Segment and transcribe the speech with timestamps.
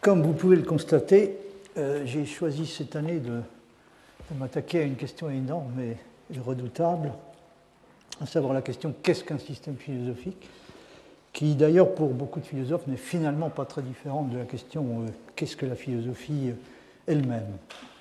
[0.00, 1.36] Comme vous pouvez le constater,
[1.76, 3.40] euh, j'ai choisi cette année de,
[4.38, 7.12] m'attaquer à une question énorme et redoutable,
[8.20, 10.48] à savoir la question qu'est-ce qu'un système philosophique?
[11.32, 15.10] qui d'ailleurs pour beaucoup de philosophes n'est finalement pas très différente de la question euh,
[15.36, 16.52] qu'est-ce que la philosophie
[17.06, 17.56] elle-même?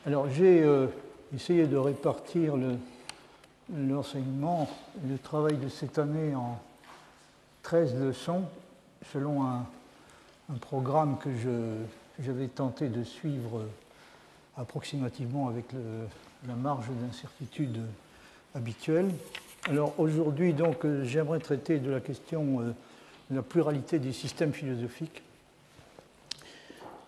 [0.06, 0.66] Alors j'ai
[1.36, 2.54] essayé de répartir
[3.76, 4.70] l'enseignement,
[5.08, 6.58] le travail de cette année en
[7.64, 8.44] 13 leçons
[9.12, 9.66] selon un,
[10.56, 11.30] programme que
[12.20, 13.62] j'avais tenté de suivre
[14.56, 15.66] approximativement avec
[16.48, 17.80] la marge d'incertitude
[18.56, 19.10] habituelle.
[19.70, 22.74] Alors aujourd'hui, donc, j'aimerais traiter de la question euh,
[23.30, 25.22] de la pluralité des systèmes philosophiques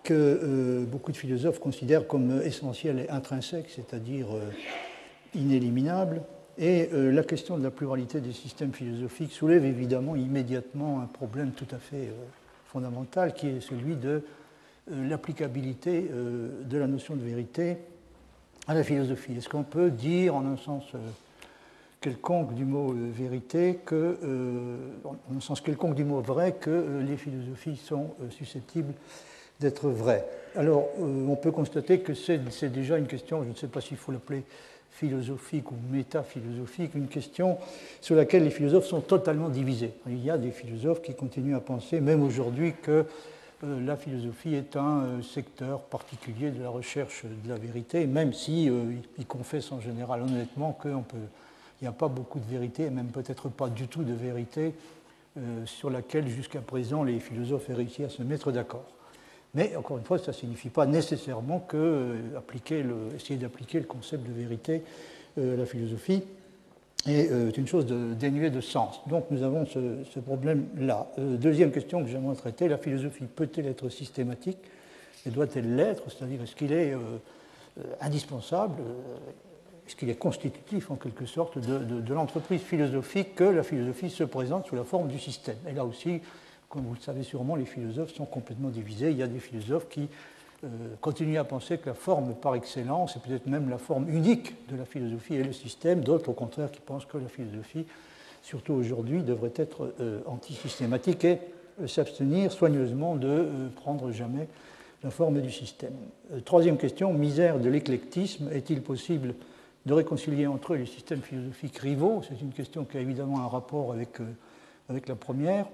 [0.02, 4.50] que euh, beaucoup de philosophes considèrent comme essentiels et intrinsèques, c'est-à-dire euh,
[5.34, 6.22] inéliminables.
[6.58, 11.52] Et euh, la question de la pluralité des systèmes philosophiques soulève évidemment immédiatement un problème
[11.52, 12.24] tout à fait euh,
[12.70, 14.22] fondamental qui est celui de
[14.90, 17.76] euh, l'applicabilité de la notion de vérité
[18.66, 19.36] à la philosophie.
[19.36, 20.84] Est-ce qu'on peut dire en un sens
[22.00, 24.16] quelconque du mot vérité que,
[25.04, 28.92] en un sens quelconque du mot vrai, que les philosophies sont susceptibles
[29.58, 30.26] d'être vraies?
[30.56, 34.12] Alors, on peut constater que c'est déjà une question, je ne sais pas s'il faut
[34.12, 34.44] l'appeler
[34.90, 37.58] philosophique ou métaphilosophique, une question
[38.00, 39.92] sur laquelle les philosophes sont totalement divisés.
[40.06, 43.06] Il y a des philosophes qui continuent à penser, même aujourd'hui, que
[43.64, 48.32] euh, la philosophie est un euh, secteur particulier de la recherche de la vérité, même
[48.32, 50.92] si euh, ils confessent en général honnêtement qu'il
[51.82, 54.74] n'y a pas beaucoup de vérité, et même peut-être pas du tout de vérité
[55.64, 58.84] sur laquelle jusqu'à présent les philosophes aient réussi à se mettre d'accord.
[59.54, 64.26] Mais encore une fois, ça ne signifie pas nécessairement que euh, essayer d'appliquer le concept
[64.26, 64.82] de vérité
[65.38, 66.22] euh, à la philosophie
[67.06, 69.00] est euh, une chose de, dénuée de sens.
[69.08, 71.10] Donc nous avons ce, problème-là.
[71.18, 74.58] deuxième question que j'aimerais traiter, la philosophie peut-elle être systématique
[75.26, 76.04] et doit-elle l'être?
[76.10, 76.94] C'est-à-dire est-ce qu'il est,
[78.00, 78.82] indispensable
[79.86, 84.22] est-ce qu'il est constitutif en quelque sorte de, de l'entreprise philosophique que la philosophie se
[84.22, 85.56] présente sous la forme du système?
[85.68, 86.20] Et là aussi,
[86.70, 89.10] comme vous le savez sûrement, les philosophes sont complètement divisés.
[89.10, 90.08] Il y a des philosophes qui
[90.62, 90.68] euh,
[91.00, 94.76] continuent à penser que la forme par excellence, et peut-être même la forme unique de
[94.76, 96.02] la philosophie est le système.
[96.02, 97.86] D'autres, au contraire, qui pensent que la philosophie,
[98.42, 101.40] surtout aujourd'hui, devrait être euh, antisystématique et
[101.82, 104.46] euh, s'abstenir soigneusement de prendre jamais
[105.02, 105.94] la forme du système.
[106.44, 108.48] troisième question, misère de l'éclectisme.
[108.52, 109.34] Est-il possible
[109.86, 112.22] de réconcilier entre eux les systèmes philosophiques rivaux?
[112.28, 114.18] C'est une question qui a évidemment un rapport avec,
[114.90, 115.66] avec la première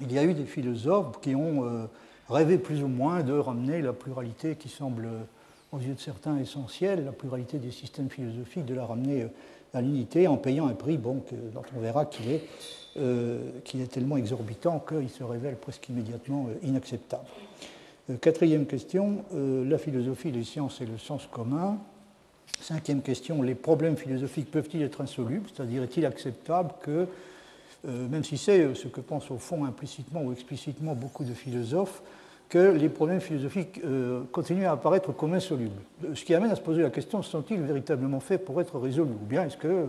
[0.00, 1.84] il y a eu des philosophes qui ont euh,
[2.28, 5.08] rêvé plus ou moins de ramener la pluralité qui semble,
[5.70, 9.28] aux yeux de certains, essentielle, la pluralité des systèmes philosophiques, de la ramener euh,
[9.74, 11.22] à l'unité en payant un prix bon,
[11.54, 12.44] dont on verra qu'il est,
[12.98, 13.38] euh,
[13.74, 17.24] est, tellement exorbitant qu'il se révèle presque immédiatement inacceptable.
[18.20, 21.78] quatrième question, la philosophie, les sciences et le sens commun.
[22.60, 25.48] Cinquième question, les problèmes philosophiques peuvent-ils être insolubles?
[25.54, 27.06] C'est-à-dire, est-il acceptable que
[27.86, 31.34] euh, même si c'est euh, ce que pensent au fond implicitement ou explicitement beaucoup de
[31.34, 32.02] philosophes,
[32.48, 35.80] que les problèmes philosophiques euh, continuent à apparaître comme insolubles.
[36.14, 39.10] Ce qui amène à se poser la question, sont-ils véritablement faits pour être résolus?
[39.10, 39.86] Ou bien est-ce que,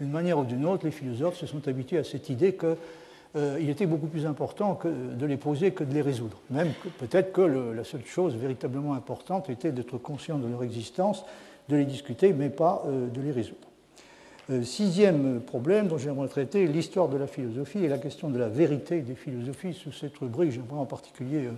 [0.00, 3.86] d'une manière ou d'une autre, les philosophes se sont habitués à cette idée qu'il était
[3.86, 6.38] beaucoup plus important de les poser que de les résoudre?
[6.50, 11.26] Même peut-être que la seule chose véritablement importante était d'être conscient de leur existence,
[11.68, 13.67] de les discuter, mais pas de les résoudre.
[14.50, 18.48] Euh, sixième problème dont j'aimerais traiter, l'histoire de la philosophie et la question de la
[18.48, 19.74] vérité des philosophies.
[19.74, 21.52] Sous cette rubrique, j'aimerais en particulier euh,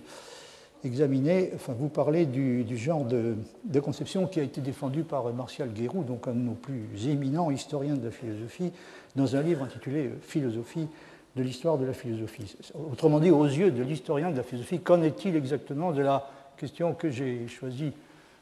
[0.82, 3.36] examiner, enfin vous parler du, genre de,
[3.80, 7.94] conception qui a été défendu par Martial Guéroux, donc un de nos plus éminents historiens
[7.94, 8.72] de la philosophie,
[9.14, 10.88] dans un livre intitulé euh, Philosophie
[11.36, 12.56] de l'histoire de la philosophie.
[12.90, 16.92] Autrement dit, aux yeux de l'historien de la philosophie, qu'en est-il exactement de la question
[16.94, 17.92] que j'ai choisi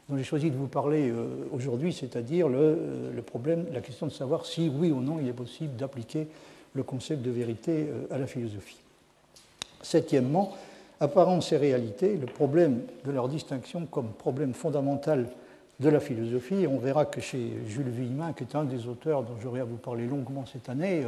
[0.09, 4.11] dont j'ai choisi de vous parler euh, aujourd'hui, c'est-à-dire euh, le, problème, la question de
[4.11, 6.27] savoir si oui ou non il est possible d'appliquer
[6.73, 8.79] le concept de vérité euh, à la philosophie.
[9.81, 10.55] Septièmement,
[10.99, 15.29] apparence et réalité, le problème de leur distinction comme problème fondamental
[15.79, 16.65] de la philosophie.
[16.67, 19.77] On verra que chez Jules Villemin, qui est un des auteurs dont j'aurai à vous
[19.77, 21.03] parler longuement cette année,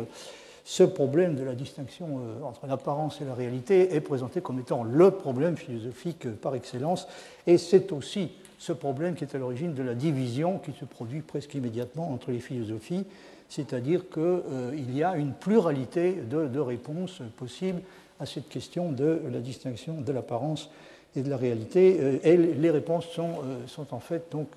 [0.63, 5.11] ce problème de la distinction entre l'apparence et la réalité est présenté comme étant le
[5.11, 7.09] problème philosophique par excellence,
[7.47, 8.31] et c'est aussi
[8.61, 12.29] ce problème qui est à l'origine de la division qui se produit presque immédiatement entre
[12.29, 13.05] les philosophies,
[13.49, 17.81] c'est-à-dire qu'il euh, y a une pluralité de, réponses possibles
[18.19, 20.69] à cette question de la distinction de l'apparence
[21.15, 21.97] et de la réalité.
[21.99, 24.49] Euh, et les réponses sont, euh, sont en fait donc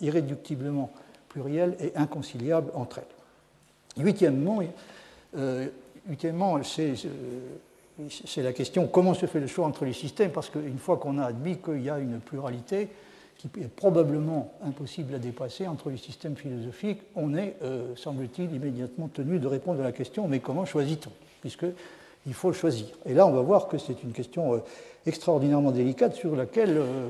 [0.00, 0.90] irréductiblement
[1.28, 4.02] plurielles et inconciliables entre elles.
[4.02, 4.60] Huitièmement,
[6.08, 10.96] huitièmement c'est la question comment se fait le choix entre les systèmes, parce qu'une fois
[10.96, 12.88] qu'on a admis qu'il y a une pluralité
[13.48, 19.08] qui est probablement impossible à dépasser entre les systèmes philosophiques, on est, euh, semble-t-il, immédiatement
[19.08, 21.10] tenu de répondre à la question mais comment choisit-on?
[21.40, 22.86] Puisqu'il faut choisir.
[23.06, 24.58] Et là, on va voir que c'est une question euh,
[25.06, 27.08] extraordinairement délicate sur laquelle euh,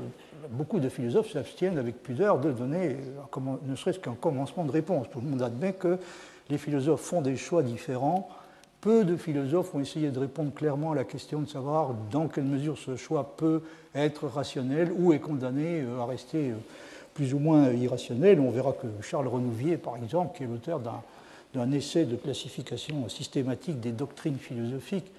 [0.51, 2.97] beaucoup de philosophes s'abstiennent avec pudeur de donner
[3.67, 5.07] ne serait-ce qu'un commencement de réponse.
[5.11, 5.97] Tout le monde admet que
[6.49, 8.29] les philosophes font des choix différents
[8.81, 12.45] peu de philosophes ont essayé de répondre clairement à la question de savoir dans quelle
[12.45, 13.61] mesure ce choix peut
[13.95, 16.55] être rationnel ou est condamné euh, à rester euh,
[17.13, 18.39] plus ou moins irrationnel.
[18.39, 20.81] On verra que Charles Renouvier, par exemple, qui est l'auteur
[21.53, 25.11] d'un essai de classification systématique des doctrines philosophiques,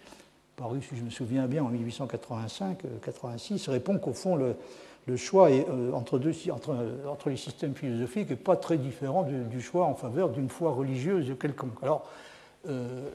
[0.57, 7.29] paru, si je me souviens bien, en 1885-86, répond qu'au fond, le, choix euh, entre,
[7.29, 11.83] les systèmes philosophiques n'est pas très différent du, choix en faveur d'une foi religieuse quelconque.
[11.85, 11.91] Euh,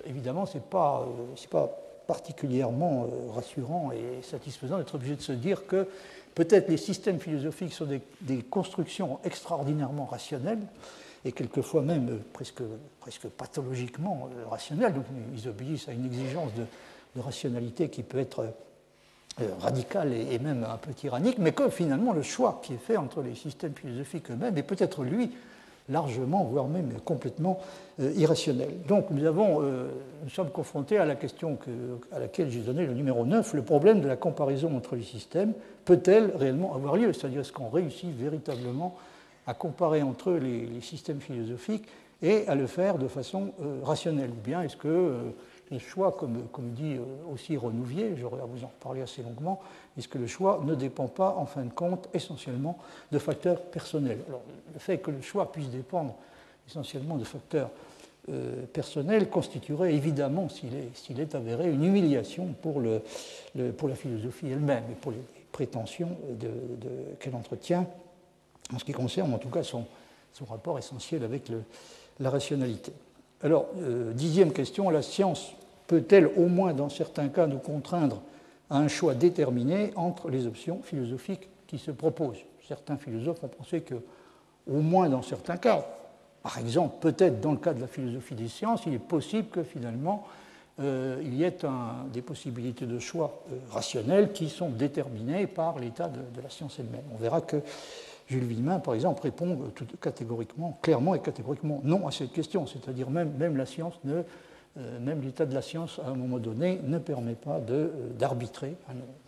[0.06, 1.70] évidemment, ce n'est pas, euh, pas,
[2.08, 5.88] particulièrement euh, rassurant et satisfaisant d'être obligé de se dire que
[6.36, 7.88] peut-être les systèmes philosophiques sont
[8.22, 10.62] des, constructions extraordinairement rationnelles
[11.26, 12.62] et quelquefois même presque,
[13.00, 14.94] presque pathologiquement rationnelles.
[14.94, 15.06] Donc
[15.36, 16.66] ils obéissent à une exigence de,
[17.20, 18.54] rationalité qui peut être
[19.60, 23.24] radicale et, même un peu tyrannique, mais que finalement le choix qui est fait entre
[23.24, 25.32] les systèmes philosophiques eux-mêmes est peut-être lui
[25.90, 27.60] largement, voire même complètement
[28.00, 28.70] euh, irrationnel.
[28.88, 29.90] Donc nous, avons, euh,
[30.24, 31.58] nous sommes confrontés à la question
[32.12, 35.54] à laquelle j'ai donné le numéro 9, le problème de la comparaison entre les systèmes.
[35.86, 37.14] Peut-elle réellement avoir lieu?
[37.14, 38.96] C'est-à-dire est-ce qu'on réussit véritablement
[39.46, 41.88] à comparer entre eux les, systèmes philosophiques
[42.22, 44.32] et à le faire de façon euh, rationnelle?
[44.32, 45.14] Ou bien est-ce que
[45.72, 46.98] le choix, comme, dit
[47.32, 49.60] aussi Renouvier, j'aurais à vous en reparler assez longuement,
[49.98, 52.78] est-ce que le choix ne dépend pas, en fin de compte, essentiellement
[53.12, 54.20] de facteurs personnels?
[54.74, 56.16] Le fait que le choix puisse dépendre
[56.68, 57.70] essentiellement de facteurs
[58.30, 65.12] euh, personnels constituerait évidemment, s'il est, avéré, une humiliation pour, la philosophie elle-même et pour
[65.12, 65.22] les
[65.52, 66.18] prétentions
[67.20, 67.88] qu'elle entretient
[68.74, 69.86] en ce qui concerne en tout cas son,
[70.48, 71.50] rapport essentiel avec
[72.20, 72.92] la rationalité.
[73.44, 75.54] Alors, euh, dixième question, la science
[75.88, 78.22] peut-elle au moins dans certains cas nous contraindre
[78.70, 82.44] à un choix déterminé entre les options philosophiques qui se proposent?
[82.68, 83.96] Certains philosophes ont pensé que,
[84.70, 85.86] au moins dans certains cas,
[86.44, 89.64] par exemple, peut-être dans le cas de la philosophie des sciences, il est possible que
[89.64, 90.26] finalement
[90.80, 91.58] euh, il y ait
[92.14, 97.04] des possibilités de choix euh, rationnels qui sont déterminées par l'état de, la science elle-même.
[97.14, 97.58] On verra que
[98.28, 103.10] Jules Villemin, par exemple, répond euh, catégoriquement, clairement et catégoriquement non à cette question, c'est-à-dire
[103.10, 107.36] même, la science euh, même l'état de la science, à un moment donné, ne permet
[107.36, 107.90] pas euh,
[108.20, 108.76] d'arbitrer,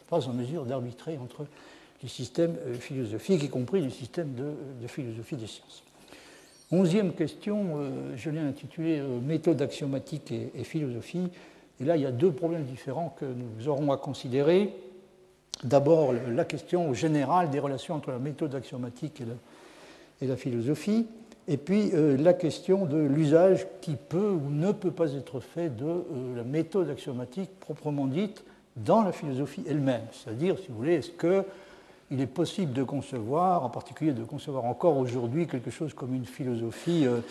[0.09, 1.45] pas en mesure d'arbitrer entre
[2.03, 5.83] les systèmes philosophiques, y compris les systèmes de, philosophie des sciences.
[6.71, 7.77] Onzième question,
[8.15, 11.27] je l'ai intitulée Méthode axiomatique et, philosophie.
[11.81, 14.73] Et là, il y a deux problèmes différents que nous aurons à considérer.
[15.63, 19.21] D'abord, la question générale des relations entre la méthode axiomatique
[20.21, 21.05] et la philosophie.
[21.49, 25.75] Et puis euh, la question de l'usage qui peut ou ne peut pas être fait
[25.75, 28.43] de euh, la méthode axiomatique proprement dite
[28.75, 30.03] dans la philosophie elle-même.
[30.11, 34.95] C'est-à-dire, si vous voulez, est-ce qu'il est possible de concevoir, en particulier de concevoir encore
[34.97, 37.21] aujourd'hui quelque chose comme une philosophie euh,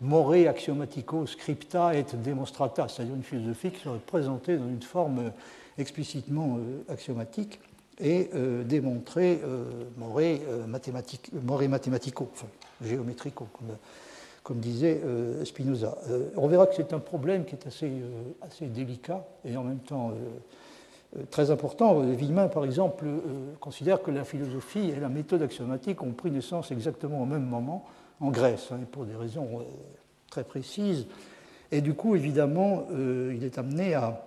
[0.00, 5.30] more axiomatico scripta et demonstrata, c'est-à-dire une philosophie qui serait présentée dans une forme
[5.78, 7.60] explicitement axiomatique
[8.00, 9.64] et euh, démontrer euh,
[9.98, 12.30] moré, euh, mathématico,
[12.82, 13.48] géométrico,
[14.42, 15.00] comme, disait
[15.44, 15.96] Spinoza.
[16.36, 17.92] on verra que c'est un problème qui est assez,
[18.42, 20.12] assez délicat et en même temps
[21.30, 22.00] très important.
[22.00, 23.04] Villemin, par exemple,
[23.60, 27.84] considère que la philosophie et la méthode axiomatique ont pris naissance exactement au même moment
[28.18, 29.64] en Grèce, hein, pour des raisons
[30.30, 31.06] très précises.
[31.70, 34.26] Et du coup, évidemment, il est amené à,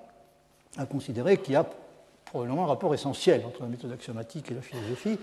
[0.77, 1.65] à considérer qu'il y a
[2.33, 5.19] probablement un rapport essentiel entre la méthode axiomatique et la philosophie,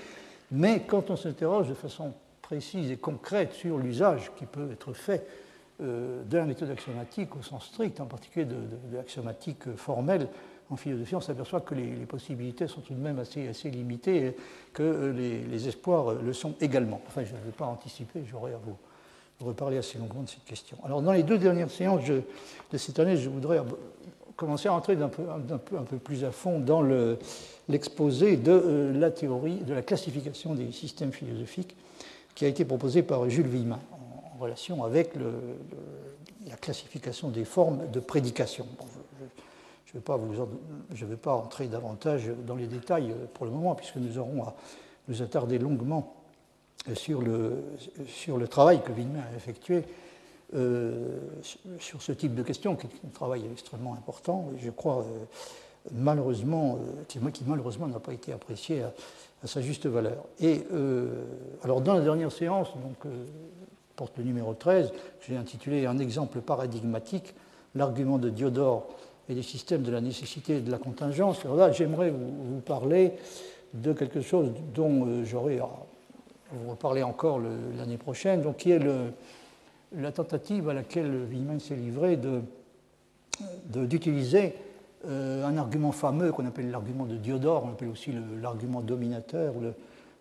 [0.52, 5.26] mais quand on s'interroge de façon précise et concrète sur l'usage qui peut être fait
[5.82, 8.54] euh, de la méthode axiomatique au sens strict, en particulier de,
[8.92, 10.28] l'axiomatique formelle
[10.70, 14.36] en philosophie, on s'aperçoit que les, possibilités sont tout de même assez, limitées et
[14.72, 17.00] que euh, les, espoirs le sont également.
[17.08, 18.76] Enfin, je ne vais pas anticiper, j'aurai à vous,
[19.44, 20.76] reparler assez longuement de cette question.
[20.84, 22.22] Alors, dans les deux dernières séances de
[22.78, 23.58] cette année, je voudrais
[24.40, 25.24] commencer à entrer un peu,
[25.58, 26.82] peu, un peu plus à fond dans
[27.68, 31.76] l'exposé de euh, la théorie de la classification des systèmes philosophiques
[32.34, 35.10] qui a été proposé par Jules Villemin en, relation avec
[36.46, 38.66] la classification des formes de prédication.
[39.84, 44.16] je ne vais, vais pas entrer davantage dans les détails pour le moment, puisque nous
[44.16, 44.54] aurons à
[45.08, 46.14] nous attarder longuement
[46.94, 47.62] sur le,
[48.08, 50.09] sur le travail que Villemin a effectué euh,
[50.52, 55.04] sur ce type de questions, qui est un travail extrêmement important, je crois,
[55.92, 56.78] malheureusement,
[57.08, 58.92] qui, malheureusement n'a pas été apprécié à,
[59.46, 60.24] sa juste valeur.
[60.40, 60.66] Et
[61.62, 63.10] alors dans la dernière séance, donc
[64.00, 64.92] porte le numéro 13,
[65.28, 67.34] j'ai intitulé un exemple paradigmatique,
[67.74, 68.88] l'argument de Diodore
[69.28, 71.44] et les systèmes de la nécessité et de la contingence.
[71.44, 73.12] Alors là, j'aimerais vous, parler
[73.74, 75.68] de quelque chose dont euh, j'aurai à
[76.52, 77.40] vous reparler encore
[77.76, 79.12] l'année prochaine, donc qui est le,
[79.92, 82.18] la tentative à laquelle Wiemann s'est livré
[83.66, 84.52] d'utiliser de,
[85.08, 89.72] euh, un argument fameux qu'on appelle l'argument de Diodore, on appelle aussi l'argument dominateur le,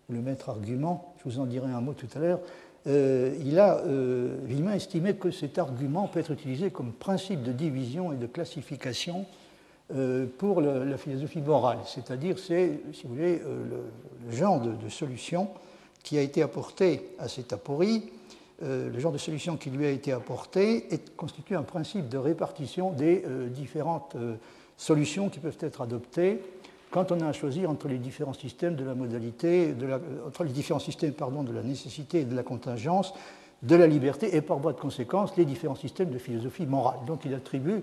[0.08, 2.40] le maître argument, je vous en dirai un mot tout à l'heure,
[2.86, 4.38] euh, il a, euh,
[4.74, 9.26] estimé que cet argument peut être utilisé comme principe de division et de classification
[10.38, 15.48] pour la philosophie morale, c'est-à-dire c'est, si vous voulez, le, genre de, solution
[16.04, 18.04] qui a été apporté à cette aporie,
[18.62, 20.86] le genre de solution qui lui a été apporté
[21.16, 24.16] constitue un principe de répartition des différentes
[24.76, 26.40] solutions qui peuvent être adoptées
[26.90, 29.74] quand on a à choisir entre les différents systèmes de la modalité,
[30.26, 33.14] entre les différents systèmes pardon, de la nécessité et de la contingence,
[33.62, 36.98] de la liberté et par voie de conséquence les différents systèmes de philosophie morale.
[37.06, 37.82] Donc il attribue,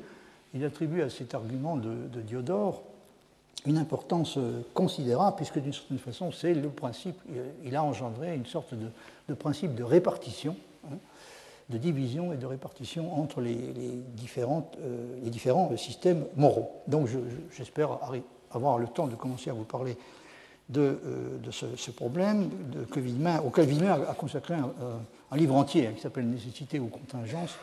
[0.53, 2.83] il attribue à cet argument de, Diodore
[3.67, 7.19] une importance euh, considérable, puisque d'une certaine façon, c'est le principe,
[7.63, 10.55] il a engendré une sorte de, principe de répartition,
[10.85, 10.95] hein,
[11.69, 13.55] de division et de répartition entre les,
[14.15, 16.71] différentes, euh, les différents systèmes moraux.
[16.87, 17.09] Donc
[17.51, 17.99] j'espère
[18.51, 19.97] avoir le temps de commencer à vous parler
[20.69, 22.99] de, euh, ce, problème de, que
[23.45, 27.55] auquel Villemin a, consacré un, livre entier hein, qui s'appelle Nécessité ou contingence,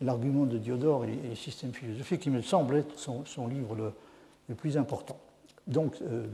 [0.00, 4.76] l'argument de Diodore et les, systèmes philosophiques, qui me semble être son, livre le, plus
[4.76, 5.18] important.
[5.66, 6.26] Donc euh,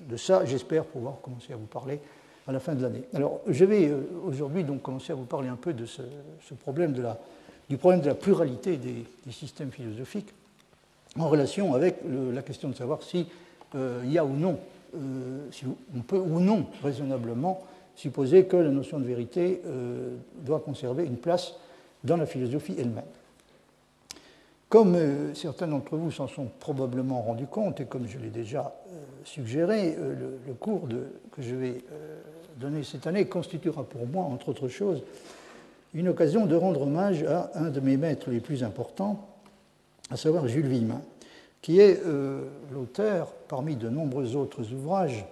[0.00, 2.00] de, ça, j'espère pouvoir commencer à vous parler
[2.46, 3.02] à la fin de l'année.
[3.14, 6.02] Alors je vais euh, aujourd'hui donc commencer à vous parler un peu de ce,
[6.60, 6.92] problème
[7.68, 10.34] du problème de la pluralité des systèmes philosophiques
[11.18, 13.26] en relation avec la question de savoir si
[13.74, 14.58] euh, il y a ou non,
[15.50, 17.64] si on peut ou non raisonnablement
[17.96, 19.60] supposer que la notion de vérité
[20.42, 21.54] doit conserver une place
[22.04, 23.02] dans la philosophie elle-même.
[24.68, 28.74] Comme certains d'entre vous s'en sont probablement rendus compte, et comme je l'ai déjà
[29.24, 30.88] suggéré, le, cours
[31.30, 31.84] que je vais
[32.56, 35.02] donner cette année constituera pour moi, entre autres choses,
[35.94, 39.28] une occasion de rendre hommage à un de mes maîtres les plus importants,
[40.10, 41.02] à savoir Jules Villemin,
[41.62, 42.42] qui est euh,
[42.72, 45.24] l'auteur, parmi de nombreux autres ouvrages,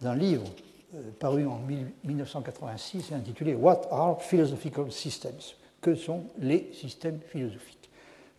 [0.00, 0.46] d'un livre
[0.94, 1.60] euh, paru en
[2.04, 5.54] 1986 intitulé What are philosophical systems?
[5.80, 7.90] Que sont les systèmes philosophiques?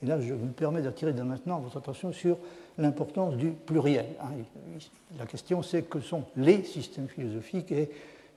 [0.05, 2.37] Là, je me permets d'attirer dès maintenant votre attention sur
[2.77, 4.05] l'importance du pluriel.
[4.21, 4.31] Hein.
[5.17, 7.89] La question, c'est que sont les systèmes philosophiques et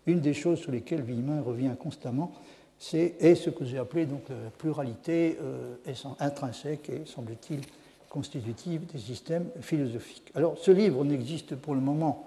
[0.06, 2.32] une des choses sur lesquelles Villemin revient constamment,
[2.78, 5.74] c'est ce que j'ai appelé donc la pluralité euh,
[6.20, 7.60] intrinsèque et, semble-t-il,
[8.08, 10.30] constitutive des systèmes philosophiques.
[10.34, 12.26] Alors, ce livre n'existe pour le moment,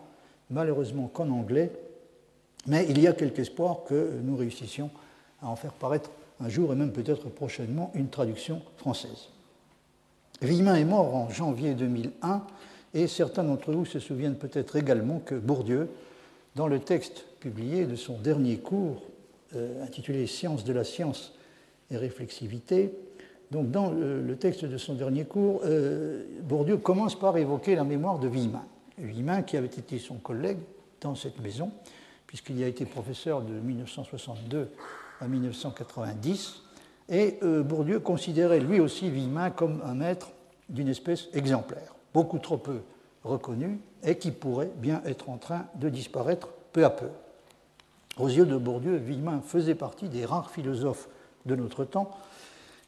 [0.50, 1.72] malheureusement, qu'en anglais,
[2.68, 4.92] mais il y a quelque espoir que nous réussissions
[5.42, 6.12] à en faire paraître
[6.44, 9.30] un jour et même peut-être prochainement une traduction française.
[10.42, 12.44] Villemin est mort en janvier 2001
[12.94, 15.90] et certains d'entre vous se souviennent peut-être également que Bourdieu,
[16.56, 19.04] dans le texte publié de son dernier cours
[19.56, 21.34] euh, intitulé Science de la science
[21.90, 22.94] et réflexivité.
[23.52, 28.18] Donc, dans le, texte de son dernier cours, euh, Bourdieu commence par évoquer la mémoire
[28.18, 28.66] de Villemin.
[28.98, 30.60] Villemin, qui avait été son collègue
[31.02, 31.72] dans cette maison,
[32.28, 34.70] puisqu'il a été professeur de 1962
[35.22, 36.62] à 1990.
[37.10, 40.32] Et euh, Bourdieu considérait lui aussi Villemin comme un maître
[40.70, 42.82] d'une espèce exemplaire, beaucoup trop peu
[43.24, 47.10] reconnu et qui pourrait bien être en train de disparaître peu à peu.
[48.18, 51.08] Aux yeux de Bourdieu, Villemin faisait partie des rares philosophes
[51.46, 52.12] de notre temps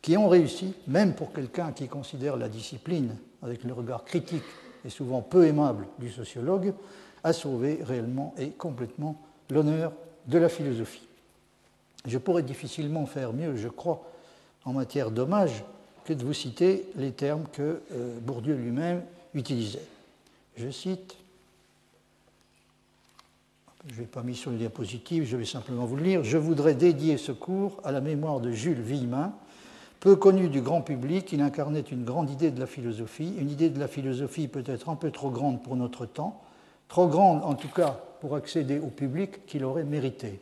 [0.02, 4.44] qui ont réussi, même pour quelqu'un qui considère la discipline avec le regard critique
[4.86, 6.74] et souvent peu aimable du sociologue,
[7.24, 9.94] à sauver réellement et complètement l'honneur
[10.28, 11.08] de la philosophie.
[12.06, 14.04] Je pourrais difficilement faire mieux, je crois,
[14.66, 15.64] en matière d'hommage,
[16.06, 19.88] que de vous citer les termes que euh, Bourdieu lui-même utilisait.
[20.58, 21.16] Je cite
[23.92, 26.24] je n'ai pas mis sur les diapositives, je vais simplement vous le lire.
[26.24, 29.34] Je voudrais dédier ce cours à la mémoire de Jules Villemin.
[30.00, 33.70] Peu connu du grand public, il incarnait une grande idée de la philosophie, une idée
[33.70, 36.42] de la philosophie peut-être un peu trop grande pour notre temps,
[36.88, 40.40] trop grande en tout cas pour accéder au public qu'il aurait mérité.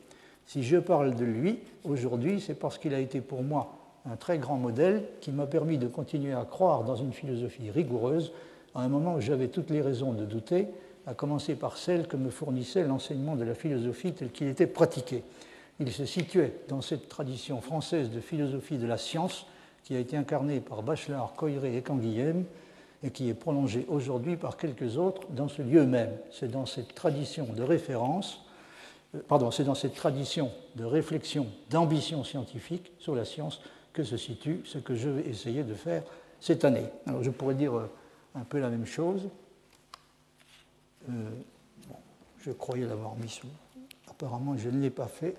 [0.51, 3.73] Si je parle de lui aujourd'hui, c'est parce qu'il a été pour moi
[4.05, 8.33] un très grand modèle qui m'a permis de continuer à croire dans une philosophie rigoureuse
[8.75, 10.67] à un moment où j'avais toutes les raisons de douter
[11.07, 15.23] à commencer par celle que me fournissait l'enseignement de la philosophie tel qu'il était pratiqué.
[15.79, 19.45] Il se situait dans cette tradition française de philosophie de la science
[19.85, 22.43] qui a été incarnée par Bachelard, Coiré et Canguilhem
[23.03, 26.11] et qui est prolongé aujourd'hui par quelques autres dans ce lieu même.
[26.29, 28.40] C'est dans cette tradition de référence,
[29.27, 33.61] pardon, c'est dans cette tradition de réflexion, d'ambition scientifique sur la science
[33.93, 36.03] que se situe ce que je vais essayer de faire
[36.39, 36.85] cette année.
[37.05, 37.89] Alors je pourrais dire euh,
[38.35, 39.27] un peu la même chose.
[41.09, 41.29] Euh,
[42.39, 43.47] je croyais l'avoir mis sous.
[44.09, 45.35] Apparemment, je ne l'ai pas fait,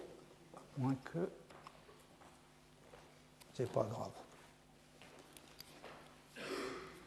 [0.54, 1.28] à moins que.
[3.54, 4.10] C'est pas grave.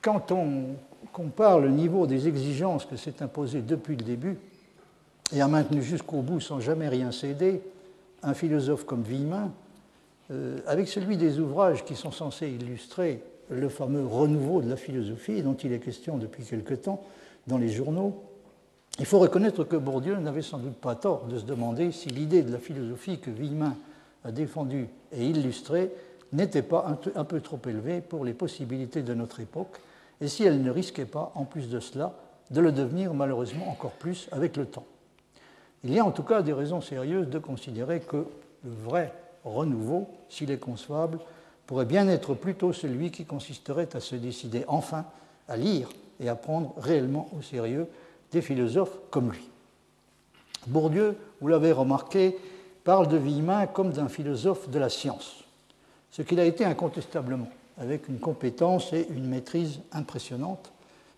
[0.02, 0.76] Quand on
[1.12, 4.38] compare le niveau des exigences que s'est imposé depuis le début
[5.34, 7.62] et a maintenu jusqu'au bout sans jamais rien céder,
[8.24, 9.52] un philosophe comme Villemin,
[10.32, 15.42] euh, avec celui des ouvrages qui sont censés illustrer le fameux renouveau de la philosophie
[15.42, 17.04] dont il est question depuis quelque temps
[17.48, 18.24] dans les journaux,
[18.98, 22.44] il faut reconnaître que Bourdieu n'avait sans doute pas tort de se demander si l'idée
[22.44, 23.76] de la philosophie que Villemin
[24.24, 25.92] a défendue et illustrée
[26.34, 29.80] n'était pas un peu trop élevée pour les possibilités de notre époque
[30.22, 32.14] et si elle ne risquait pas, en plus de cela,
[32.52, 34.86] de le devenir malheureusement encore plus avec le temps.
[35.86, 38.26] Il y a en tout cas des raisons sérieuses de considérer que
[38.64, 39.14] le vrai
[39.44, 41.20] renouveau, s'il est concevable,
[41.68, 45.06] pourrait bien être plutôt celui qui consisterait à se décider enfin
[45.48, 45.90] à lire
[46.20, 47.88] et à prendre réellement au sérieux
[48.32, 49.48] des philosophes comme lui.
[50.66, 52.36] Bourdieu, vous l'avez remarqué,
[52.84, 55.44] parle de Villemin comme d'un philosophe de la science,
[56.10, 60.72] ce qu'il a été incontestablement avec une compétence et une maîtrise impressionnantes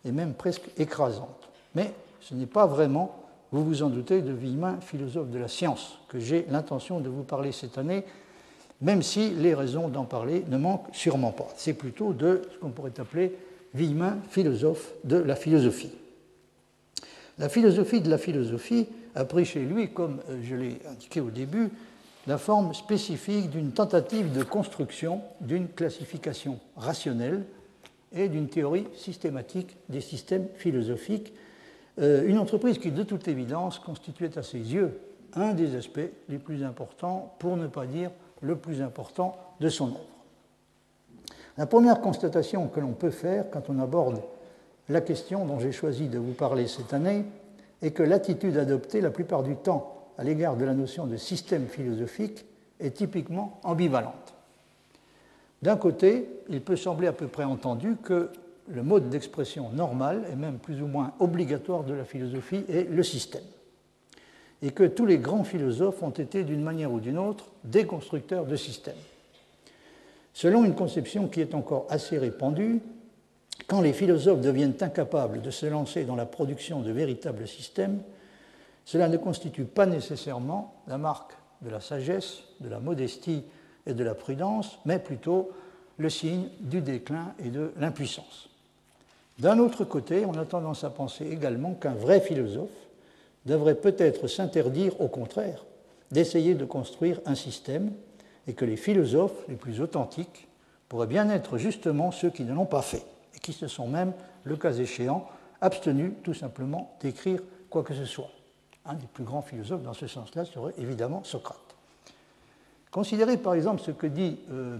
[0.03, 1.47] et même presque écrasantes.
[1.73, 5.99] Mais ce n'est pas vraiment, vous vous en doutez, de Villemin, philosophe de la science,
[6.09, 8.03] que j'ai l'intention de vous parler cette année,
[8.81, 11.47] même si les raisons d'en parler ne manquent sûrement pas.
[11.55, 13.35] C'est plutôt de ce qu'on pourrait appeler
[13.73, 15.91] Villemin, philosophe de la philosophie.
[17.37, 21.69] La philosophie de la philosophie a pris chez lui, comme je l'ai indiqué au début,
[22.25, 27.45] la forme spécifique d'une tentative de construction d'une classification rationnelle
[28.13, 31.46] et d'une théorie systématique des systèmes philosophiques, euh,
[31.97, 34.99] une entreprise qui, de toute évidence, constituait à ses yeux
[35.33, 35.99] un des aspects
[36.29, 40.17] les plus importants, pour ne pas dire le plus important, de son œuvre.
[41.57, 44.21] La première constatation que l'on peut faire quand on aborde
[44.89, 47.25] la question dont j'ai choisi de vous parler cette année
[47.81, 51.67] est que l'attitude adoptée la plupart du temps à l'égard de la notion de système
[51.67, 52.45] philosophique
[52.79, 54.33] est typiquement ambivalente.
[55.61, 58.29] D'un côté, il peut sembler à peu près entendu que
[58.69, 63.03] le mode d'expression normal et même plus ou moins obligatoire de la philosophie est le
[63.03, 63.43] système,
[64.61, 68.45] et que tous les grands philosophes ont été d'une manière ou d'une autre des constructeurs
[68.45, 68.95] de systèmes.
[70.33, 72.79] Selon une conception qui est encore assez répandue,
[73.67, 78.01] quand les philosophes deviennent incapables de se lancer dans la production de véritables systèmes,
[78.85, 83.43] cela ne constitue pas nécessairement la marque de la sagesse, de la modestie
[83.85, 85.51] et de la prudence, mais plutôt
[85.97, 88.49] le signe du déclin et de l'impuissance.
[89.39, 92.69] D'un autre côté, on a tendance à penser également qu'un vrai philosophe
[93.45, 95.65] devrait peut-être s'interdire, au contraire,
[96.11, 97.91] d'essayer de construire un système,
[98.47, 100.47] et que les philosophes les plus authentiques
[100.89, 104.13] pourraient bien être justement ceux qui ne l'ont pas fait, et qui se sont même,
[104.43, 105.27] le cas échéant,
[105.61, 108.29] abstenus tout simplement d'écrire quoi que ce soit
[108.87, 111.57] un des plus grands philosophes dans ce sens-là serait évidemment Socrate.
[112.89, 114.77] Considérez par exemple ce que dit euh,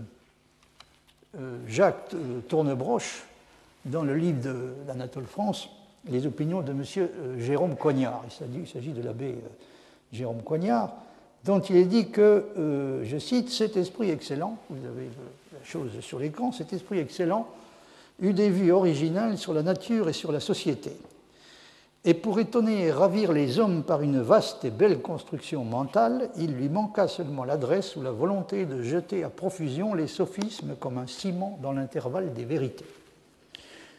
[1.38, 3.27] euh, Jacques euh, Tournebroche
[3.88, 4.40] dans le livre
[4.86, 5.70] d'Anatole France,
[6.10, 6.84] Les opinions de M.
[7.38, 8.24] Jérôme Coignard.
[8.56, 9.36] Il s'agit de l'abbé
[10.14, 10.94] Jérôme Coignard,
[11.44, 12.46] dont il est dit que,
[13.04, 15.10] je cite, cet esprit excellent, vous avez
[15.54, 17.48] la chose sur l'écran, cet esprit excellent
[18.22, 20.92] eut des vues originales sur la nature et sur la société
[22.08, 26.54] et pour étonner et ravir les hommes par une vaste et belle construction mentale, il
[26.54, 31.06] lui manqua seulement l'adresse ou la volonté de jeter à profusion les sophismes comme un
[31.06, 32.86] ciment dans l'intervalle des vérités.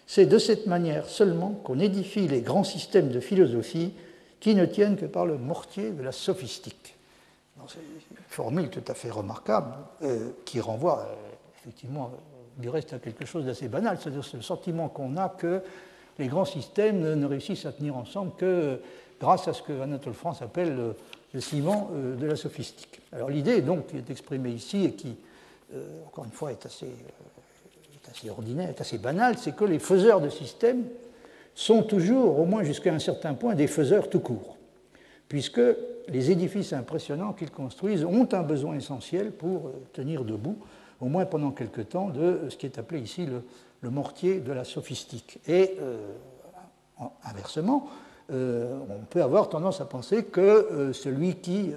[0.08, 3.92] C'est de cette manière seulement qu'on édifie les grands systèmes de philosophie
[4.40, 6.96] qui ne tiennent que par le mortier de la sophistique.
[7.68, 11.14] C'est une formule tout à fait remarquable euh, qui renvoie euh,
[11.60, 12.10] effectivement
[12.56, 15.62] du reste à quelque chose d'assez banal, c'est-à-dire ce sentiment qu'on a que
[16.18, 18.80] les grands systèmes ne réussissent à tenir ensemble que
[19.20, 20.94] grâce à ce que Anatole France appelle
[21.32, 23.00] le ciment euh, de la sophistique.
[23.12, 25.16] Alors l'idée donc qui est exprimée ici et qui,
[25.74, 27.37] euh, encore une fois, est assez, euh,
[28.10, 30.84] assez ordinaire, assez banale, c'est que les faiseurs de systèmes
[31.54, 34.56] sont toujours, au moins jusqu'à un certain point, des faiseurs tout court,
[35.28, 35.60] puisque
[36.08, 40.58] les édifices impressionnants qu'ils construisent ont un besoin essentiel pour tenir debout,
[41.00, 44.64] au moins pendant quelque temps, de ce qui est appelé ici le, mortier de la
[44.64, 45.40] sophistique.
[45.46, 45.98] Et euh,
[47.24, 47.88] inversement,
[48.30, 51.72] euh, on peut avoir tendance à penser que euh, celui, qui,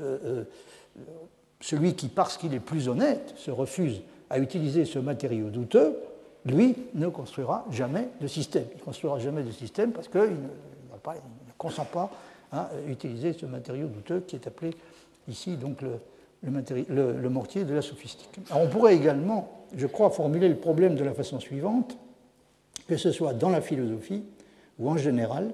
[1.60, 5.98] celui qui, parce qu'il est plus honnête, se refuse à utiliser ce matériau douteux,
[6.46, 8.66] lui, ne construira jamais de système.
[8.74, 11.16] Il ne construira jamais de système parce qu'il ne,
[11.58, 12.10] consent pas
[12.52, 14.72] à utiliser ce matériau douteux qui est appelé
[15.28, 15.58] ici
[16.44, 18.30] le, mortier de la sophistique.
[18.54, 21.98] on pourrait également, je crois, formuler le problème de la façon suivante,
[22.88, 24.24] que ce soit dans la philosophie
[24.80, 25.52] ou en général,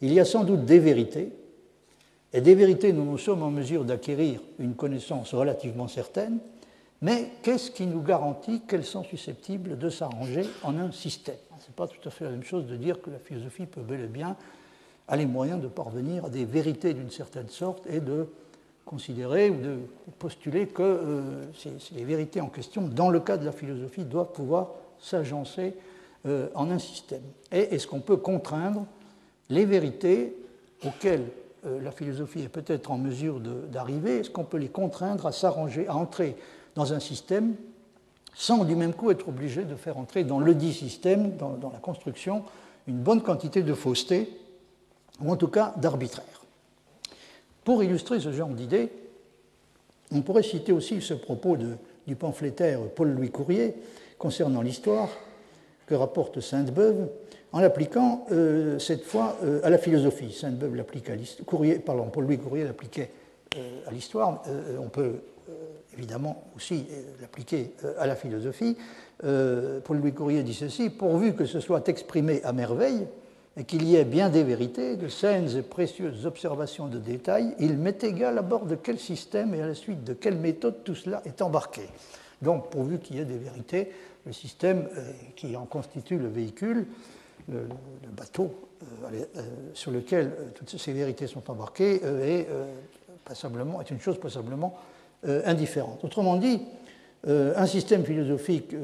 [0.00, 1.32] il y a sans doute des vérités,
[2.32, 6.38] et des vérités dont nous sommes en mesure d'acquérir une connaissance relativement certaine,
[7.00, 11.36] mais qu'est-ce qui nous garantit qu'elles sont susceptibles de s'arranger en un système?
[11.60, 13.82] Ce n'est pas tout à fait la même chose de dire que la philosophie peut
[13.82, 14.36] bel et bien
[15.06, 18.28] a les moyens de parvenir à des vérités d'une certaine sorte et de
[18.84, 19.78] considérer ou de
[20.18, 24.70] postuler que euh, ces, vérités en question, dans le cas de la philosophie, doivent pouvoir
[24.98, 25.74] s'agencer
[26.26, 27.22] euh, en un système.
[27.52, 28.86] Et est-ce qu'on peut contraindre
[29.50, 30.36] les vérités
[30.84, 31.26] auxquelles
[31.66, 35.86] euh, la philosophie est peut-être en mesure d'arriver, est-ce qu'on peut les contraindre à s'arranger,
[35.86, 36.36] à entrer
[36.78, 37.56] dans un système
[38.34, 41.80] sans du même coup être obligé de faire entrer dans le dit système, dans, la
[41.80, 42.44] construction,
[42.86, 44.30] une bonne quantité de fausseté,
[45.20, 46.44] ou en tout cas d'arbitraire.
[47.64, 48.90] Pour illustrer ce genre d'idée,
[50.12, 51.56] on pourrait citer aussi ce propos
[52.06, 53.74] du pamphlétaire Paul-Louis Courrier
[54.16, 55.08] concernant l'histoire
[55.86, 57.08] que rapporte Sainte-Beuve,
[57.50, 60.32] en l'appliquant euh, cette fois euh, à la philosophie.
[60.32, 61.60] Sainte-Beuve l'applique à l'histoire,
[62.12, 63.10] Paul-Louis Courrier l'appliquait
[63.56, 64.44] euh, à l'histoire,
[64.78, 65.14] on peut
[65.96, 66.86] évidemment aussi
[67.20, 68.76] l'appliquer à la philosophie.
[69.20, 73.06] Paul-Louis Courrier dit ceci, pourvu que ce soit exprimé à merveille,
[73.58, 77.76] et qu'il y ait bien des vérités, de saines et précieuses observations de détails, il
[77.76, 80.94] m'est égal à bord de quel système et à la suite de quelle méthode tout
[80.94, 81.82] cela est embarqué.
[82.40, 83.90] Donc, pourvu qu'il y ait des vérités,
[84.26, 86.86] le système euh, qui en constitue le véhicule,
[87.48, 87.66] le,
[88.16, 89.42] bateau euh, euh,
[89.74, 92.46] sur lequel toutes ces vérités sont embarquées, est,
[93.24, 94.78] passablement, est une chose passablement
[95.26, 96.04] indifférente.
[96.04, 96.60] Autrement dit,
[97.26, 98.74] un système philosophique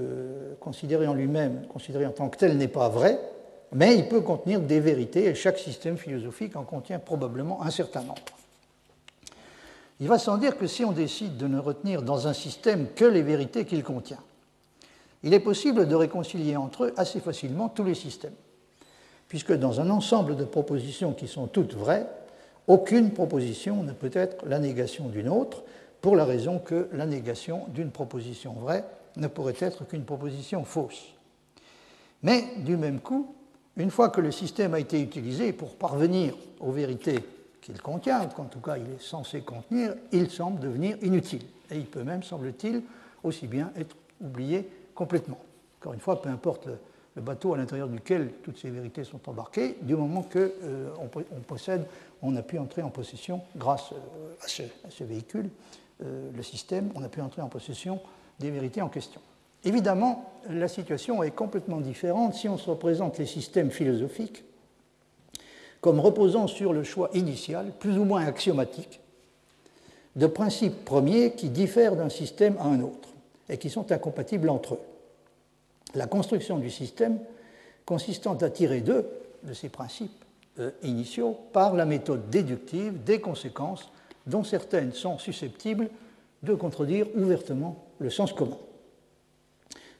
[0.60, 3.18] considéré en lui-même, considéré en tant que tel, n'est pas vrai,
[3.72, 8.02] mais il peut contenir des vérités, et chaque système philosophique en contient probablement un certain
[8.02, 8.22] nombre.
[10.00, 13.04] Il va sans dire que si on décide de ne retenir dans un système que
[13.04, 14.18] les vérités qu'il contient,
[15.22, 18.34] il est possible de réconcilier entre eux assez facilement tous les systèmes,
[19.28, 22.06] puisque dans un ensemble de propositions qui sont toutes vraies,
[22.66, 25.62] aucune proposition ne peut être la négation d'une autre,
[26.04, 28.84] pour la raison que la négation d'une proposition vraie
[29.16, 31.14] ne pourrait être qu'une proposition fausse.
[32.22, 33.34] Mais du même coup,
[33.78, 37.20] une fois que le système a été utilisé pour parvenir aux vérités
[37.62, 41.46] qu'il contient, ou qu'en tout cas il est censé contenir, il semble devenir inutile.
[41.70, 42.82] Et il peut même, semble-t-il,
[43.22, 45.40] aussi bien être oublié complètement.
[45.80, 46.76] Encore une fois, peu importe le,
[47.20, 51.87] bateau à l'intérieur duquel toutes ces vérités sont embarquées, du moment qu'on euh, on possède,
[52.22, 55.48] on a pu entrer en possession, grâce euh, à ce, véhicule,
[56.03, 58.00] euh, le système, on a pu entrer en possession
[58.40, 59.20] des vérités en question.
[59.64, 64.44] Évidemment, la situation est complètement différente si on se représente les systèmes philosophiques
[65.81, 69.00] comme reposant sur le choix initial, plus ou moins axiomatique,
[70.16, 73.11] de principes premiers qui diffèrent d'un système à un autre
[73.50, 74.81] et qui sont incompatibles entre eux.
[75.94, 77.18] La construction du système
[77.85, 79.07] consistant à tirer d'eux,
[79.42, 80.24] de ces principes
[80.59, 83.90] euh, initiaux, par la méthode déductive des conséquences
[84.26, 85.90] dont certaines sont susceptibles
[86.42, 88.59] de contredire ouvertement le sens commun.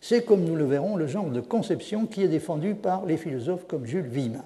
[0.01, 3.67] C'est, comme nous le verrons, le genre de conception qui est défendu par les philosophes
[3.67, 4.45] comme Jules Villemin.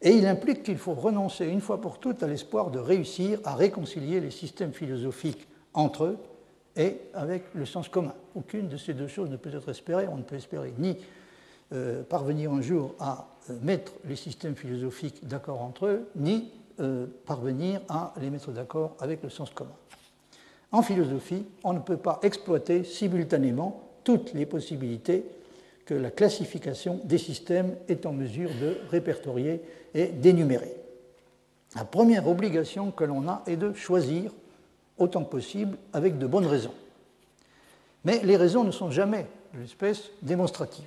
[0.00, 3.54] Et il implique qu'il faut renoncer une fois pour toutes à l'espoir de réussir à
[3.54, 6.18] réconcilier les systèmes philosophiques entre eux
[6.78, 8.14] et avec le sens commun.
[8.34, 10.06] Aucune de ces deux choses ne peut être espérée.
[10.08, 10.96] On ne peut espérer ni
[11.72, 17.06] euh, parvenir un jour à euh, mettre les systèmes philosophiques d'accord entre eux, ni euh,
[17.26, 19.74] parvenir à les mettre d'accord avec le sens commun.
[20.70, 25.24] En philosophie, on ne peut pas exploiter simultanément toutes les possibilités
[25.84, 29.62] que la classification des systèmes est en mesure de répertorier
[29.94, 30.74] et d'énumérer.
[31.74, 34.30] La première obligation que l'on a est de choisir
[34.98, 36.74] autant que possible avec de bonnes raisons.
[38.04, 40.86] Mais les raisons ne sont jamais de l'espèce démonstrative.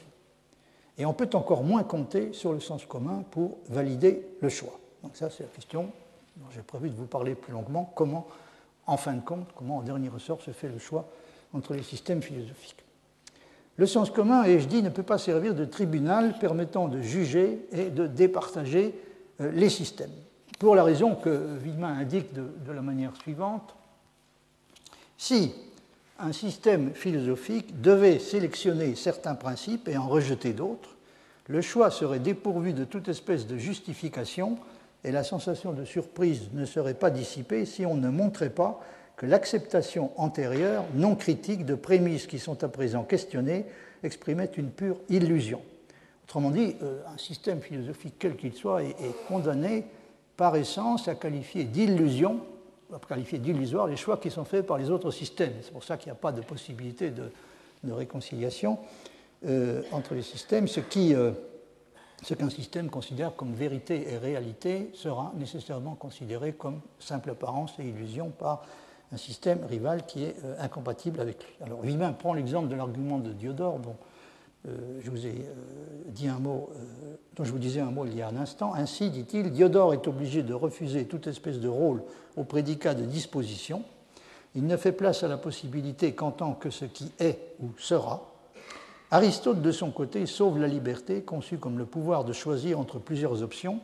[0.98, 4.80] Et on peut encore moins compter sur le sens commun pour valider le choix.
[5.04, 5.90] Donc ça, c'est la question
[6.38, 8.28] dont j'ai prévu de vous parler plus longuement, comment,
[8.88, 11.08] en fin de compte, comment en dernier ressort se fait le choix
[11.54, 12.84] entre les systèmes philosophiques.
[13.78, 17.66] Le sens commun, et je dis, ne peut pas servir de tribunal permettant de juger
[17.72, 18.94] et de départager
[19.40, 20.12] euh, les systèmes.
[20.60, 23.76] Pour la raison que Wiemann indique de, la manière suivante,
[25.22, 25.54] si
[26.18, 30.98] un système philosophique devait sélectionner certains principes et en rejeter d'autres,
[31.48, 34.58] le choix serait dépourvu de toute espèce de justification
[35.04, 38.82] et la sensation de surprise ne serait pas dissipée si on ne montrait pas
[39.16, 43.68] que l'acceptation antérieure, non critique, de prémices qui sont à présent questionnées
[44.02, 45.62] exprimait une pure illusion.
[46.24, 48.96] Autrement dit, un système philosophique quel qu'il soit est,
[49.28, 49.86] condamné
[50.36, 52.42] par essence à qualifier d'illusion,
[52.94, 55.54] à qualifier d'illusoire les choix qui sont faits par les autres systèmes.
[55.62, 57.32] C'est pour ça qu'il n'y a pas de possibilité de,
[57.92, 58.78] réconciliation
[59.92, 61.16] entre les systèmes, ce qui
[62.24, 67.84] ce qu'un système considère comme vérité et réalité sera nécessairement considéré comme simple apparence et
[67.84, 68.64] illusion par
[69.12, 71.54] un système rival qui est euh, incompatible avec lui.
[71.66, 73.80] Alors Vimin prend l'exemple de l'argument de Diodore,
[74.68, 75.54] euh, je vous ai euh,
[76.08, 76.70] dit un mot,
[77.36, 78.74] dont je vous disais un mot il y a un instant.
[78.74, 82.04] Ainsi, dit-il, Diodore est obligé de refuser toute espèce de rôle
[82.38, 83.84] au prédicat de disposition.
[84.56, 88.32] Il ne fait place à la possibilité qu'en tant que ce qui est ou sera,
[89.14, 93.44] Aristote, de son côté, sauve la liberté, conçue comme le pouvoir de choisir entre plusieurs
[93.44, 93.82] options,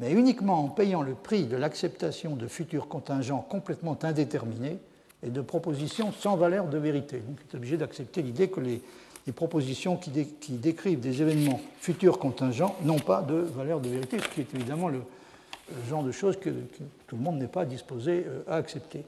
[0.00, 4.78] mais uniquement en payant le prix de l'acceptation de futurs contingents complètement indéterminés
[5.22, 7.20] et de propositions sans valeur de vérité.
[7.20, 8.82] Donc il est obligé d'accepter l'idée que les,
[9.32, 10.10] propositions qui,
[10.50, 14.88] décrivent des événements futurs contingents n'ont pas de valeur de vérité, ce qui est évidemment
[14.88, 15.00] le,
[15.88, 16.50] genre de choses que,
[17.06, 19.04] tout le monde n'est pas disposé euh, à accepter.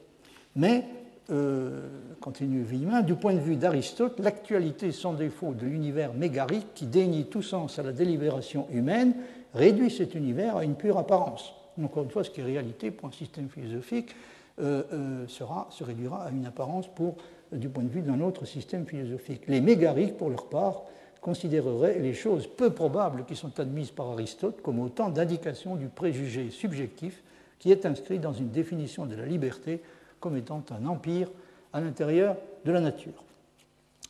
[0.57, 0.85] Mais
[1.31, 1.89] euh,
[2.21, 7.27] continue Villemin, du point de vue d'Aristote, l'actualité sans défaut de l'univers mégarique qui dénie
[7.27, 9.15] tout sens à la délibération humaine
[9.55, 11.55] réduit cet univers à une pure apparence.
[11.83, 14.15] Encore une fois, ce qui est réalité pour un système philosophique
[14.61, 17.17] euh, sera, se réduira à une apparence pour,
[17.53, 19.43] du point de vue d'un autre système philosophique.
[19.49, 20.83] Les mégariques, pour leur part,
[21.21, 26.51] considéreraient les choses peu probables qui sont admises par Aristote comme autant d'indications du préjugé
[26.51, 27.23] subjectif
[27.59, 29.81] qui est inscrit dans une définition de la liberté
[30.19, 31.29] comme étant un empire
[31.73, 33.25] à l'intérieur de la nature.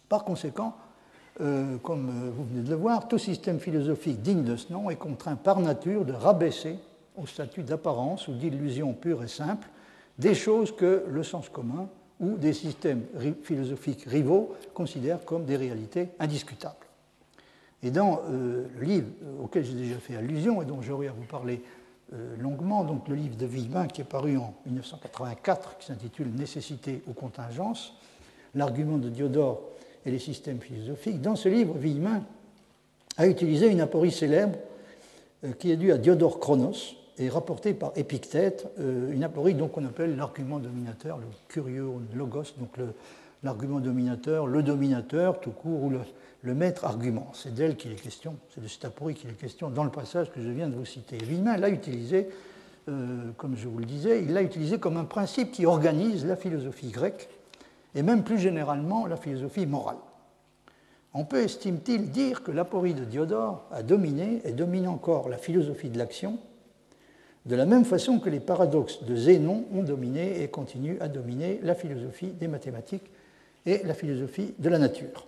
[0.09, 0.75] Par conséquent,
[1.41, 4.91] euh, comme euh, vous venez de le voir, tout système philosophique digne de ce nom
[4.91, 6.79] est contraint par nature de rabaisser
[7.17, 9.69] au statut d'apparence ou d'illusion pure et simple
[10.19, 11.89] des choses que le sens commun
[12.23, 13.03] ou des systèmes
[13.43, 16.77] philosophiques rivaux considèrent comme des réalités indiscutables.
[17.83, 19.09] Et dans euh, le livre
[19.43, 21.61] auquel j'ai déjà fait allusion et dont j'aurai à vous parler
[22.15, 27.03] euh, longuement donc le livre de Villemin qui est paru en 1984, qui s'intitule Nécessité
[27.09, 27.95] ou contingence,
[28.55, 29.61] l'argument de Diodore
[30.07, 31.21] et les systèmes philosophiques.
[31.21, 32.23] Dans ce livre, Villemin
[33.17, 34.59] a utilisé une aporie célèbre
[35.45, 39.85] euh, qui est due à Diodore Chronos et rapportée par Épictète, euh, une aporie qu'on
[39.85, 42.77] appelle l'argument dominateur, le curieux logos, donc
[43.43, 45.91] l'argument dominateur, le dominateur tout court, ou
[46.43, 47.31] le, maître argument.
[47.35, 50.31] C'est d'elle qu'il est question, c'est de cet aporie qu'il est question dans le passage
[50.33, 51.19] que je viens de vous citer.
[51.19, 52.29] Villemin l'a utilisé,
[52.89, 56.37] euh, comme je vous le disais, il l'a utilisé comme un principe qui organise la
[56.37, 57.29] philosophie grecque
[57.95, 59.99] et même plus généralement la philosophie morale.
[61.15, 65.91] On peut, estime-t-il, dire que l'aporie de Diodore a dominé et domine encore la philosophie
[65.91, 66.39] de l'action,
[67.47, 71.59] de la même façon que les paradoxes de Zénon ont dominé et continuent à dominer
[71.63, 73.11] la philosophie des mathématiques
[73.67, 75.27] et la philosophie de la nature.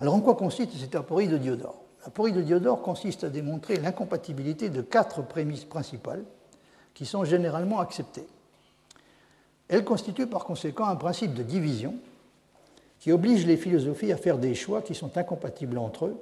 [0.00, 1.80] Alors en quoi consiste cette aporie de Diodore?
[2.04, 6.22] L'aporie de Diodore consiste à démontrer l'incompatibilité de quatre prémices principales
[6.92, 8.26] qui sont généralement acceptées.
[9.68, 11.94] Elle constitue par conséquent un principe de division
[13.00, 16.16] qui oblige les philosophies à faire des choix qui sont incompatibles entre eux,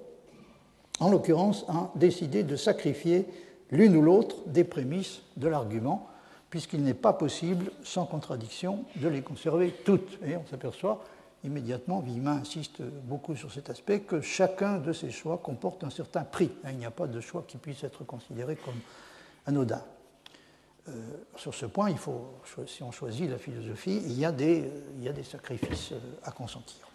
[1.01, 3.27] en l'occurrence à décider de sacrifier
[3.73, 6.09] l'une ou l'autre des prémices de l'argument,
[6.51, 10.19] puisqu'il n'est pas possible, sans contradiction, de les conserver toutes.
[10.25, 11.03] Et on s'aperçoit
[11.45, 16.23] immédiatement, Villemin insiste beaucoup sur cet aspect, que chacun de ces choix comporte un certain
[16.23, 16.51] prix.
[16.69, 18.79] Il n'y a pas de choix qui puisse être considéré comme
[19.47, 19.83] anodin.
[20.89, 20.93] Euh,
[21.37, 21.95] sur ce point,
[22.67, 25.99] si on choisit la philosophie, il y a des, il y a des sacrifices euh,
[26.25, 26.89] à consentir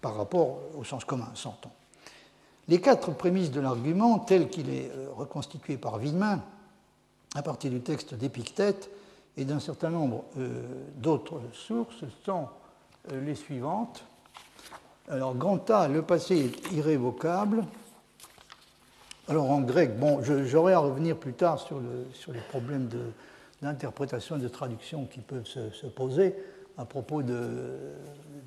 [0.00, 1.72] par rapport au sens commun, s'entend.
[2.68, 6.42] Les quatre prémices de l'argument, tel qu'il est euh, reconstitué par Villemin,
[7.34, 8.90] à partir du texte d'Épictète
[9.36, 10.24] et d'un certain nombre
[10.96, 12.48] d'autres sources, sont
[13.12, 14.04] euh, les suivantes.
[15.08, 17.64] Alors, grand le passé est irrévocable.
[19.28, 22.88] Alors, en grec, bon, j'aurai à revenir plus tard sur les problèmes
[23.60, 26.34] d'interprétation et de traduction qui peuvent se, poser
[26.76, 27.40] à propos de,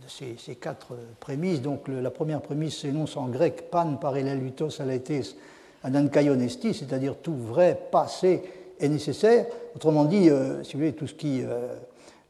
[0.07, 1.61] ces, quatre prémices.
[1.61, 5.35] Donc, la première prémisse s'énonce en grec pan parallelitos aletes
[5.83, 8.43] anankaion c'est-à-dire tout vrai passé
[8.79, 9.45] est nécessaire.
[9.75, 11.41] Autrement dit, euh, si vous voulez, tout ce qui.
[11.43, 11.75] Euh,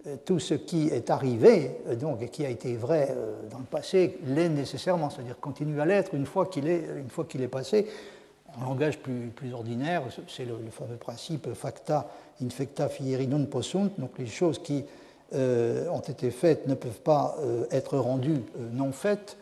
[0.05, 3.13] est arrivé, euh, donc, et qui a été vrai
[3.51, 7.87] dans le passé, l'est nécessairement, c'est-à-dire continue à l'être une fois qu'il est, passé.
[8.57, 12.07] En langage plus, plus ordinaire, c'est le, fameux principe facta
[12.41, 14.85] infecta fieri non possunt, donc les choses qui
[15.33, 17.37] euh, ont été faites ne peuvent pas
[17.71, 18.41] être rendues
[18.73, 19.37] non faites,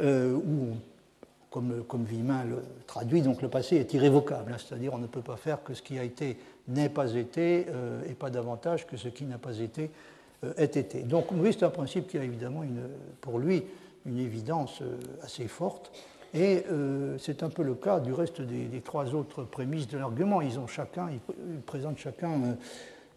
[0.00, 0.76] ou
[1.50, 5.22] comme, comme Villemin le traduit, donc le passé est irrévocable, hein, c'est-à-dire on ne peut
[5.22, 6.36] pas faire que ce qui a été
[6.68, 9.90] n'ait pas été euh, et pas davantage que ce qui n'a pas été
[10.44, 11.00] euh, ait été.
[11.00, 12.82] Donc oui, c'est un principe qui a évidemment une,
[13.22, 13.64] pour lui
[14.04, 14.82] une évidence
[15.22, 15.90] assez forte.
[16.34, 16.64] Et
[17.18, 20.42] c'est un peu le cas du reste des, trois autres prémices de l'argument.
[20.42, 22.56] Ils ont chacun, ils, présentent chacun,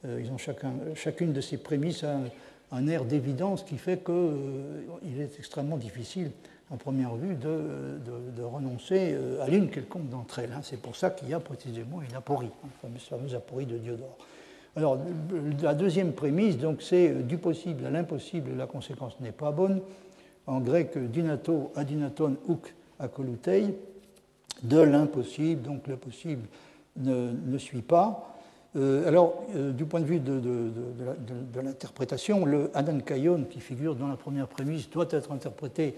[0.04, 2.24] ils ont chacun, chacune de ces prémices un,
[2.72, 6.32] un air d'évidence qui fait qu'il est extrêmement difficile
[6.72, 10.52] à première vue de, renoncer euh, à l'une quelconque d'entre elles.
[10.54, 10.62] Hein.
[10.62, 14.18] C'est pour ça qu'il y a précisément une aporie, hein, la fameuse aporie de Diodore.
[14.76, 15.00] Alors,
[15.62, 19.82] la deuxième prémisse, donc, c'est du possible à l'impossible, la conséquence n'est pas bonne.
[20.46, 23.76] En grec, dynato, adinaton, uk, akolutei,
[24.62, 26.48] de l'impossible, donc le possible
[26.98, 28.39] ne, suit pas.
[28.76, 30.42] Euh, alors, euh, du point de vue de,
[31.62, 32.70] l'interprétation, le
[33.06, 35.96] Kayon, qui figure dans la première prémisse, doit être interprété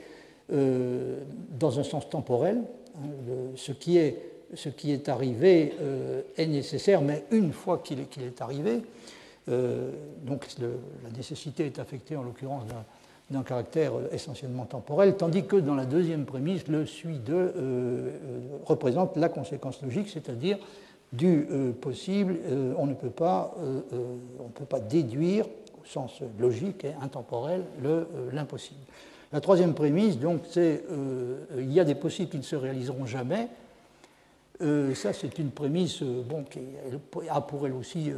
[0.53, 1.19] euh,
[1.59, 2.61] dans un sens temporel.
[2.95, 3.07] Hein,
[3.55, 5.73] ce, qui est, arrivé
[6.37, 8.81] est nécessaire, mais une fois qu'il est, arrivé,
[9.47, 12.63] donc la nécessité est affectée en l'occurrence
[13.29, 17.53] d'un caractère essentiellement temporel, tandis que dans la deuxième prémisse, le suis de
[18.65, 20.57] représente la conséquence logique, c'est-à-dire
[21.11, 21.47] du
[21.81, 22.37] possible,
[22.77, 23.53] on ne peut pas,
[24.39, 25.45] on peut pas déduire
[25.81, 27.63] au sens logique et intemporel
[28.31, 28.79] l'impossible.
[29.33, 33.47] La troisième prémisse, donc, c'est euh, y a des possibles qui ne se réaliseront jamais.
[34.61, 36.59] Euh, ça, c'est une prémisse euh, bon, qui
[37.29, 38.11] a pour elle aussi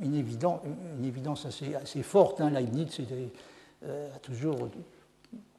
[0.00, 2.40] une, évidence, assez forte.
[2.40, 2.50] Hein.
[2.50, 3.00] Leibniz
[3.82, 4.68] a toujours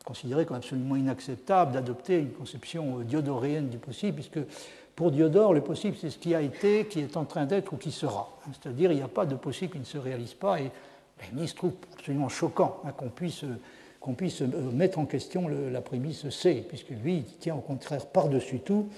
[0.06, 4.40] considéré comme absolument inacceptable d'adopter une conception diodoréenne du possible, puisque
[5.00, 7.78] pour Diodore, le possible, c'est ce qui a été, qui est en train d'être ou
[7.78, 8.38] qui sera.
[8.52, 10.60] C'est-à-dire, il n'y a pas de possible qui ne se réalise pas.
[10.60, 10.70] Et
[11.22, 13.46] Leibniz trouve absolument choquant hein, qu'on puisse
[14.42, 18.90] euh, mettre en question la prémisse C, puisque lui, il tient au contraire par-dessus tout,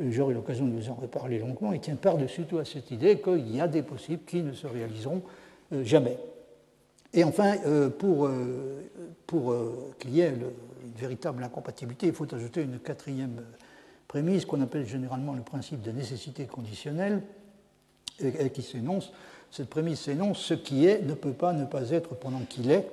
[0.00, 3.20] euh, j'aurai l'occasion de vous en reparler longuement, il tient par-dessus tout à cette idée
[3.20, 5.22] qu'il y a des possibles qui ne se réaliseront
[5.72, 6.18] euh, jamais.
[7.14, 7.54] Et enfin,
[7.96, 8.28] pour
[9.98, 10.50] qu'il y ait une
[10.96, 13.40] véritable incompatibilité, il faut ajouter une quatrième
[14.08, 17.22] prémisse qu'on appelle généralement le principe de nécessité conditionnelle,
[18.20, 19.12] et qui s'énonce,
[19.50, 22.88] cette prémisse s'énonce, ce qui est ne peut pas ne pas être pendant qu'il est,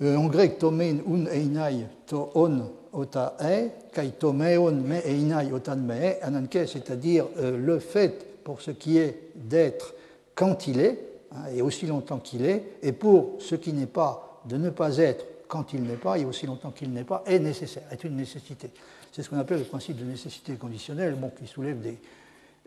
[0.00, 5.94] euh, en grec, tomen un einai to on e, kai tomeon me einai otan me
[5.94, 9.94] e, ananke, c'est-à-dire euh, le fait pour ce qui est d'être
[10.36, 11.00] quand il est,
[11.32, 14.98] hein, et aussi longtemps qu'il est, et pour ce qui n'est pas de ne pas
[14.98, 18.14] être quand il n'est pas, et aussi longtemps qu'il n'est pas, est nécessaire, est une
[18.14, 18.70] nécessité.
[19.12, 21.98] C'est ce qu'on appelle le principe de nécessité conditionnelle, bon, qui soulève des,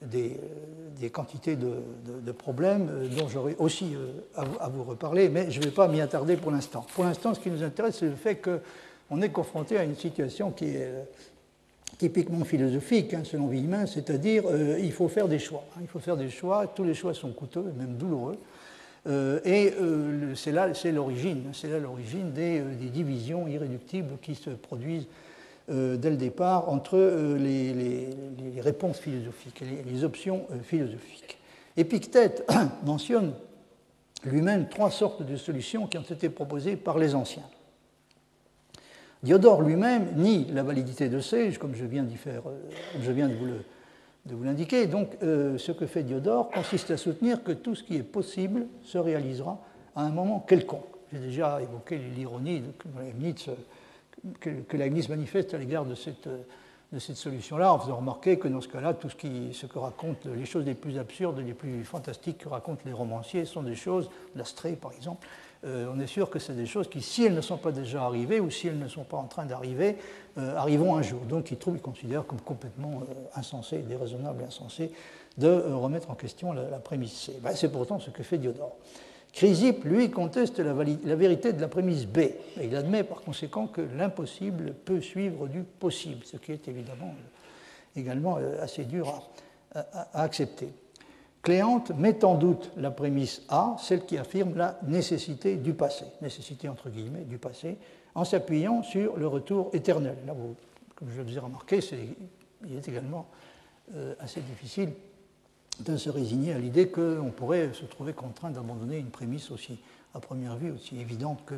[0.01, 4.11] des, quantités de, problèmes euh, dont j'aurai aussi euh,
[4.59, 6.85] à, vous reparler, mais je ne vais pas m'y attarder pour l'instant.
[6.95, 10.51] Pour l'instant, ce qui nous intéresse, c'est le fait qu'on est confronté à une situation
[10.51, 11.03] qui est euh,
[11.97, 14.43] typiquement philosophique, hein, selon Villemin, c'est-à-dire
[14.79, 15.63] il faut faire des choix.
[15.75, 15.81] Hein.
[15.81, 18.37] il faut faire des choix, tous les choix sont coûteux, même douloureux.
[19.45, 19.73] et
[20.35, 25.05] c'est là, l'origine, c'est là l'origine des, divisions irréductibles qui se produisent
[25.71, 28.09] euh, dès le départ entre euh, les,
[28.61, 31.37] réponses philosophiques, les, les options euh, philosophiques.
[31.77, 32.45] Épictète
[32.85, 33.33] mentionne
[34.23, 37.45] lui-même trois sortes de solutions qui ont été proposées par les anciens.
[39.23, 42.11] Diodore lui-même nie la validité de ces, comme je viens, de
[44.35, 44.87] vous l'indiquer.
[44.87, 48.97] Donc, ce que fait Diodore consiste à soutenir que tout ce qui est possible se
[48.97, 49.59] réalisera
[49.95, 50.85] à un moment quelconque.
[51.13, 53.47] J'ai déjà évoqué l'ironie de Leibniz
[54.39, 56.27] que, que Leibniz manifeste à l'égard de cette,
[56.91, 59.15] de cette solution-là, en faisant remarquer que dans ce cas-là, tout ce,
[59.65, 63.63] que racontent les choses les plus absurdes, les plus fantastiques que racontent les romanciers sont
[63.63, 65.25] des choses, l'Astrée par exemple,
[65.63, 68.03] euh, on est sûr que c'est des choses qui, si elles ne sont pas déjà
[68.03, 69.95] arrivées ou si elles ne sont pas en train d'arriver,
[70.37, 71.21] euh, arriveront un jour.
[71.21, 74.91] Donc il trouve, il considère comme complètement euh, insensé, déraisonnable insensé
[75.37, 77.31] de remettre en question la, prémisse.
[77.41, 78.75] Ben, c'est pourtant ce que fait Diodore.
[79.33, 82.19] Chrysippe, lui, conteste la, vérité de la prémisse B.
[82.61, 87.99] Il admet par conséquent que l'impossible peut suivre du possible, ce qui est évidemment euh,
[87.99, 89.29] également euh, assez dur
[89.73, 90.67] à, accepter.
[91.41, 96.67] Cléante met en doute la prémisse A, celle qui affirme la nécessité du passé, nécessité
[96.67, 97.77] entre guillemets du passé,
[98.13, 100.17] en s'appuyant sur le retour éternel.
[100.27, 100.35] Là,
[100.93, 101.79] comme je vous ai remarqué,
[102.67, 103.27] il est également
[103.95, 104.89] euh, assez difficile
[105.83, 109.79] de se résigner à l'idée qu'on pourrait se trouver contraint d'abandonner une prémisse aussi,
[110.13, 111.55] à première vue, aussi évidente que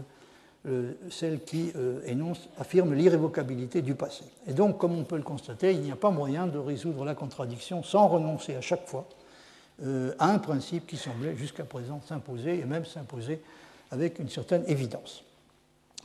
[0.66, 2.00] euh, celle qui euh,
[2.58, 4.24] affirme l'irrévocabilité du passé.
[4.48, 7.16] Et donc, comme on peut le constater, il n'y a pas moyen de résoudre la
[7.16, 9.08] contradiction sans renoncer à chaque fois
[9.84, 13.42] euh, à un principe qui semblait jusqu'à présent s'imposer, et même s'imposer
[13.92, 15.26] avec une certaine évidence.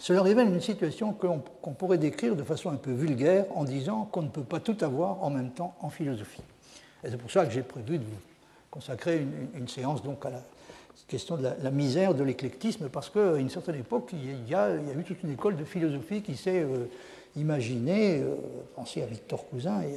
[0.01, 4.23] Cela révèle une situation qu'on pourrait décrire de façon un peu vulgaire en disant qu'on
[4.23, 6.43] ne peut pas tout avoir en même temps en philosophie.
[7.05, 8.21] Et c'est pour ça que j'ai prévu de vous
[8.71, 9.25] consacrer
[9.55, 10.31] une, séance donc à
[11.07, 15.05] question de la, misère de l'éclectisme, parce qu'à une certaine époque, il y, a, eu
[15.07, 16.67] toute une école de philosophie qui s'est
[17.35, 18.23] imaginée,
[18.75, 19.97] pensez à Victor Cousin et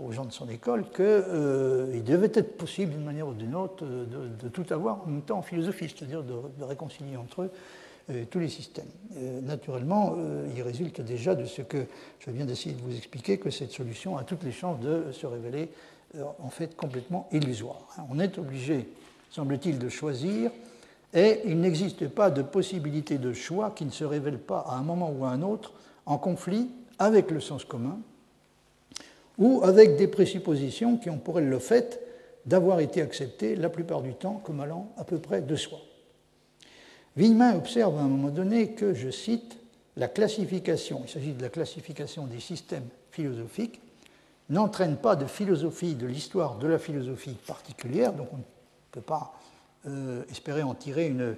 [0.00, 4.48] aux gens de son école, qu'il devait être possible d'une manière ou d'une autre de,
[4.48, 7.50] tout avoir en même temps en philosophie, c'est-à-dire de, réconcilier entre eux
[8.10, 8.88] euh, tous les systèmes.
[9.16, 11.84] Euh, naturellement, euh, il résulte déjà de ce que
[12.20, 15.26] je viens d'essayer de vous expliquer que cette solution a toutes les chances de se
[15.26, 15.68] révéler
[16.16, 17.88] en fait complètement illusoire.
[17.98, 18.04] Hein.
[18.10, 18.88] On est obligé,
[19.30, 20.50] semble-t-il, de choisir
[21.14, 24.82] et il n'existe pas de possibilité de choix qui ne se révèle pas à un
[24.82, 25.72] moment ou à un autre
[26.06, 27.98] en conflit avec le sens commun
[29.38, 32.00] ou avec des présuppositions qui ont pour elles le fait
[32.44, 35.78] d'avoir été acceptées la plupart du temps comme allant à peu près de soi.
[37.16, 39.56] Villemin observe à un moment donné que, je cite,
[39.96, 43.80] la classification, il s'agit de la classification des systèmes philosophiques,
[44.50, 48.42] n'entraîne pas de philosophie de l'histoire de la philosophie particulière, donc on ne
[48.92, 49.34] peut pas
[49.86, 51.36] euh, espérer en tirer une,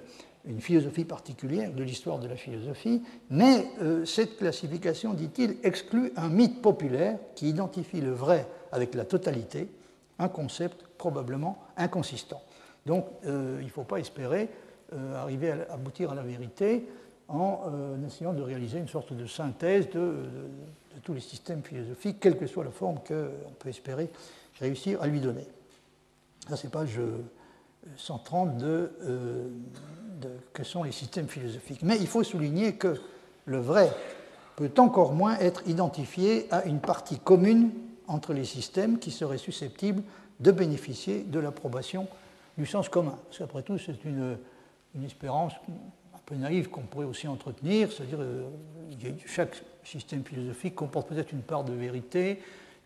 [0.59, 6.63] philosophie particulière de l'histoire de la philosophie, mais euh, cette classification, dit-il, exclut un mythe
[6.63, 9.69] populaire qui identifie le vrai avec la totalité,
[10.17, 12.41] un concept probablement inconsistant.
[12.87, 14.49] Donc euh, il ne faut pas espérer
[15.15, 16.85] arriver à aboutir à la vérité
[17.29, 17.61] en
[18.05, 20.25] essayant de réaliser une sorte de synthèse de,
[21.03, 24.09] tous les systèmes philosophiques, quelle que soit la forme qu'on peut espérer
[24.59, 25.47] réussir à lui donner.
[26.47, 26.99] Ça, c'est page
[27.97, 28.91] 130 de,
[30.21, 31.81] de, que sont les systèmes philosophiques.
[31.81, 32.99] Mais il faut souligner que
[33.45, 33.91] le vrai
[34.55, 37.71] peut encore moins être identifié à une partie commune
[38.07, 40.03] entre les systèmes qui seraient susceptibles
[40.39, 42.07] de bénéficier de l'approbation
[42.57, 43.17] du sens commun.
[43.27, 44.37] Parce qu'après tout, c'est une
[44.95, 45.53] une espérance
[46.13, 48.49] un peu naïve qu'on pourrait aussi entretenir, c'est-à-dire euh,
[49.25, 52.39] chaque système philosophique comporte peut-être une part de vérité,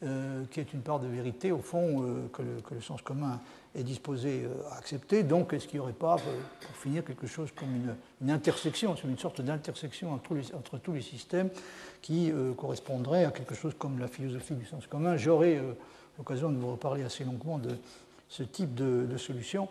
[0.03, 2.41] euh, qui est une part de vérité, au fond, euh, que,
[2.73, 3.39] le, sens commun
[3.73, 5.23] est disposé à accepter.
[5.23, 7.69] Donc, est-ce qu'il n'y aurait pas, pour finir, quelque chose comme
[8.21, 11.49] une, intersection, une sorte d'intersection entre, tous les systèmes
[12.01, 15.17] qui correspondrait à quelque chose comme la philosophie du sens commun?
[15.17, 15.61] J'aurai
[16.17, 17.77] l'occasion de vous reparler assez longuement de
[18.29, 19.67] ce type de, solution.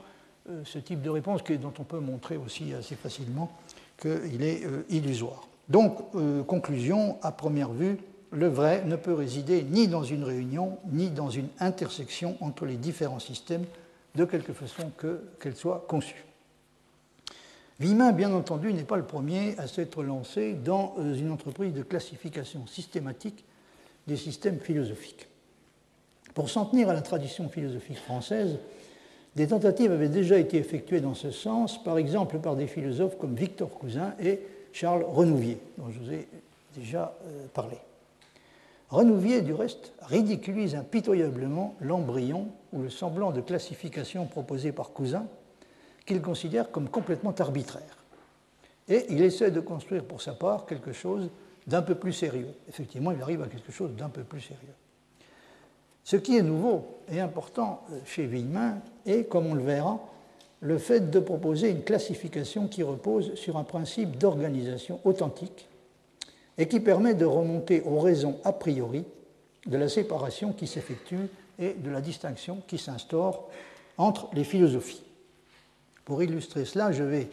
[0.48, 3.50] Euh, ce type de réponse dont on peut montrer aussi assez facilement
[4.00, 5.46] qu'il est euh, illusoire.
[5.68, 7.98] Donc, euh, conclusion, à première vue,
[8.30, 12.76] le vrai ne peut résider ni dans une réunion, ni dans une intersection entre les
[12.76, 13.64] différents systèmes,
[14.14, 14.90] de quelque façon
[15.40, 16.24] qu'elle soit conçue.
[17.80, 22.66] Vimin, bien entendu, n'est pas le premier à s'être lancé dans une entreprise de classification
[22.66, 23.44] systématique
[24.06, 25.26] des systèmes philosophiques.
[26.34, 28.58] Pour s'en tenir à la tradition philosophique française,
[29.34, 33.34] des tentatives avaient déjà été effectuées dans ce sens, par exemple par des philosophes comme
[33.34, 34.40] Victor Cousin et
[34.74, 36.28] Charles Renouvier, dont je vous ai
[36.74, 37.76] déjà euh, parlé.
[38.90, 45.26] Renouvier, du reste, ridiculise impitoyablement l'embryon ou le semblant de classification proposé par Cousin,
[46.04, 48.04] qu'il considère comme complètement arbitraire.
[48.88, 51.30] Et il essaie de construire pour sa part quelque chose
[51.68, 52.52] d'un peu plus sérieux.
[52.68, 54.74] Effectivement, il arrive à quelque chose d'un peu plus sérieux.
[56.02, 60.00] Ce qui est nouveau et important euh, chez Villemin est, comme on le verra,
[60.64, 65.68] le fait de proposer une classification qui repose sur un principe d'organisation authentique
[66.56, 69.04] et qui permet de remonter aux raisons a priori
[69.66, 73.50] de la séparation qui s'effectue et de la distinction qui s'instaure
[73.98, 75.02] entre les philosophies.
[76.06, 77.28] Pour illustrer cela, je vais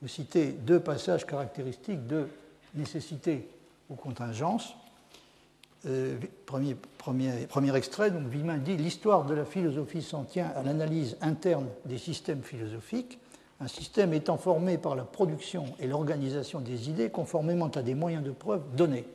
[0.00, 2.28] vous citer deux passages caractéristiques de
[2.76, 3.48] nécessité
[3.90, 4.74] ou contingence
[5.86, 6.76] euh, premier,
[7.76, 13.18] extrait, donc dit L'histoire de la philosophie s'en tient à l'analyse interne des systèmes philosophiques,
[13.60, 18.24] un système étant formé par la production et l'organisation des idées conformément à des moyens
[18.24, 19.06] de preuve donnés.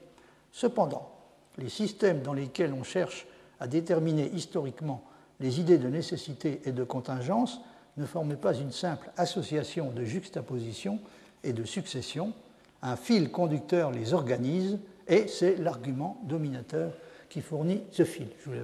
[0.52, 1.12] Cependant,
[1.58, 3.28] les systèmes dans lesquels on cherche
[3.60, 5.04] à déterminer historiquement
[5.40, 7.60] les idées de nécessité et de contingence
[7.98, 11.00] ne forment pas une simple association de juxtaposition
[11.44, 12.34] et de succession.
[12.82, 16.92] Un fil conducteur les organise et c'est l'argument dominateur
[17.30, 18.28] qui fournit ce fil.
[18.44, 18.56] Je vous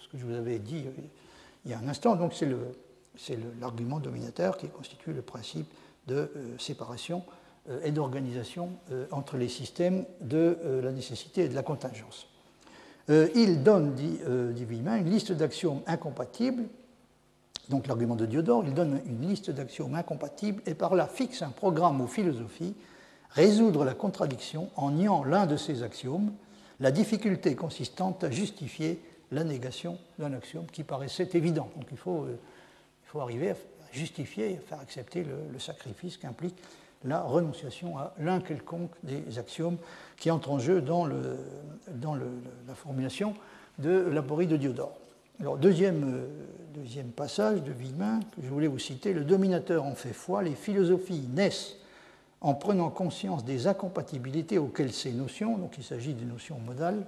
[0.00, 1.02] ce que je vous avais dit euh,
[1.64, 5.66] il y a un instant, donc c'est l'argument dominateur qui constitue le principe
[6.06, 7.22] de euh, séparation
[7.68, 8.70] euh, et d'organisation
[9.10, 12.26] entre les systèmes de la nécessité et de la contingence.
[13.08, 14.18] il donne, dit,
[14.64, 16.64] Villemin, une liste d'axiomes incompatibles,
[17.68, 21.50] donc l'argument de Diodore, il donne une liste d'axiomes incompatibles et par là fixe un
[21.50, 22.74] programme aux philosophies
[23.30, 26.32] résoudre la contradiction en niant l'un de ces axiomes,
[26.80, 29.00] la difficulté consistante à justifier
[29.30, 31.68] la négation d'un axiome qui paraissait évident.
[31.76, 32.38] Donc il faut, euh,
[33.04, 33.56] il faut arriver à
[33.92, 36.56] justifier, à faire accepter le, sacrifice qu'implique
[37.04, 39.78] la renonciation à l'un quelconque des axiomes
[40.16, 41.38] qui entrent en jeu dans, le,
[41.94, 43.34] dans la formulation
[43.78, 44.96] de l'aporie de Diodore.
[45.40, 46.26] Alors, deuxième, euh,
[46.74, 50.54] deuxième passage de Villemin que je voulais vous citer, le dominateur en fait foi, les
[50.54, 51.76] philosophies naissent
[52.40, 57.04] en prenant conscience des incompatibilités auxquelles ces notions, donc il s'agit des notions modales,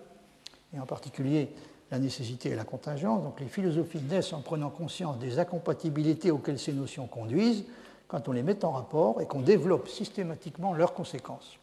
[0.74, 1.50] et en particulier
[1.90, 6.58] la nécessité et la contingence, donc les philosophies naissent en prenant conscience des incompatibilités auxquelles
[6.58, 7.64] ces notions conduisent
[8.08, 11.58] quand on les met en rapport et qu'on développe systématiquement leurs conséquences.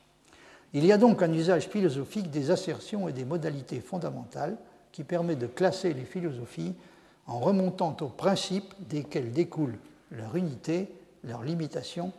[0.74, 4.56] Il y a donc un usage philosophique des assertions et des modalités fondamentales
[4.92, 6.76] qui permet de classer les philosophies
[7.26, 9.78] en remontant aux principes desquels découlent
[10.12, 10.90] leur unité,
[11.24, 12.12] leur limitation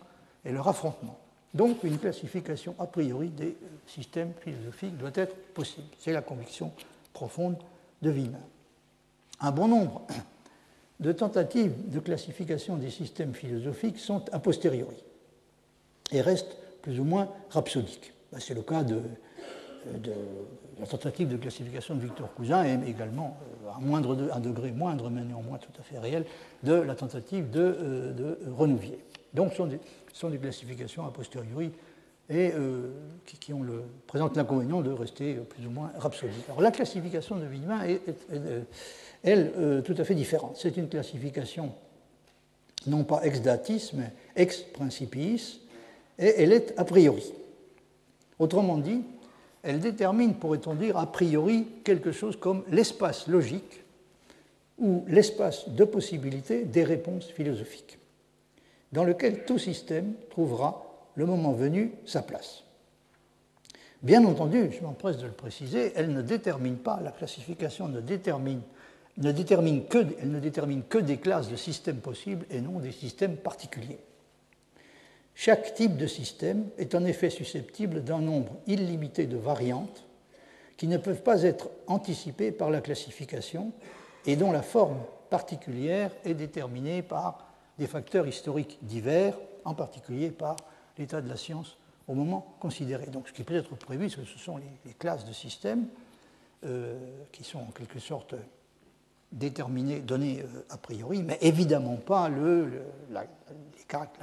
[0.44, 1.18] et leur affrontement.
[1.54, 5.88] Donc une classification a priori des systèmes philosophiques doit être possible.
[5.98, 6.72] C'est la conviction
[7.12, 7.56] profonde
[8.02, 8.38] de Wiener.
[9.40, 10.02] Un bon nombre
[11.00, 15.02] de tentatives de classification des systèmes philosophiques sont a posteriori
[16.12, 18.12] et restent plus ou moins rhapsodiques.
[18.32, 19.00] Ben, c'est le cas de,
[20.78, 25.22] la tentative de classification de Victor Cousin et également, euh, à un degré moindre, mais
[25.22, 26.24] néanmoins tout à fait réel,
[26.62, 28.98] de la tentative de, euh, de Renouvier.
[29.34, 29.56] Donc, ce
[30.12, 31.70] sont des, classifications a posteriori
[32.28, 32.90] et euh,
[33.26, 33.52] qui,
[34.06, 36.44] présentent l'inconvénient de rester plus ou moins rhapsodiques.
[36.48, 38.00] Alors, la classification de Wiener est,
[39.22, 40.56] elle, tout à fait différente.
[40.56, 41.72] C'est une classification
[42.86, 45.60] non pas ex datis, mais ex principiis,
[46.18, 47.32] et elle est a priori.
[48.38, 49.02] Autrement dit,
[49.62, 53.82] elle détermine, pourrait-on dire, a priori quelque chose comme l'espace logique
[54.78, 57.98] ou l'espace de possibilité des réponses philosophiques,
[58.92, 62.64] dans lequel tout système trouvera, le moment venu, sa place.
[64.02, 68.62] Bien entendu, je m'empresse de le préciser, elle ne détermine pas, la classification ne détermine,
[69.18, 72.92] ne détermine que, elle ne détermine que des classes de systèmes possibles et non des
[72.92, 73.98] systèmes particuliers.
[75.34, 80.04] Chaque type de système est en effet susceptible d'un nombre illimité de variantes
[80.76, 83.72] qui ne peuvent pas être anticipées par la classification
[84.26, 87.49] et dont la forme particulière est déterminée par
[87.80, 90.54] des facteurs historiques divers, en particulier par
[90.98, 93.06] l'état de la science au moment considéré.
[93.06, 95.86] Donc ce qui peut être prévu, ce sont les, classes de systèmes
[96.66, 96.98] euh,
[97.32, 98.34] qui sont en quelque sorte
[99.32, 102.28] déterminées, données euh, a priori, mais évidemment pas
[103.10, 103.26] la,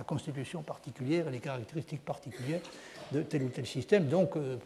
[0.03, 2.61] constitution particulière et les caractéristiques particulières
[3.11, 4.07] de tel ou tel système.
[4.07, 4.57] Donc, euh,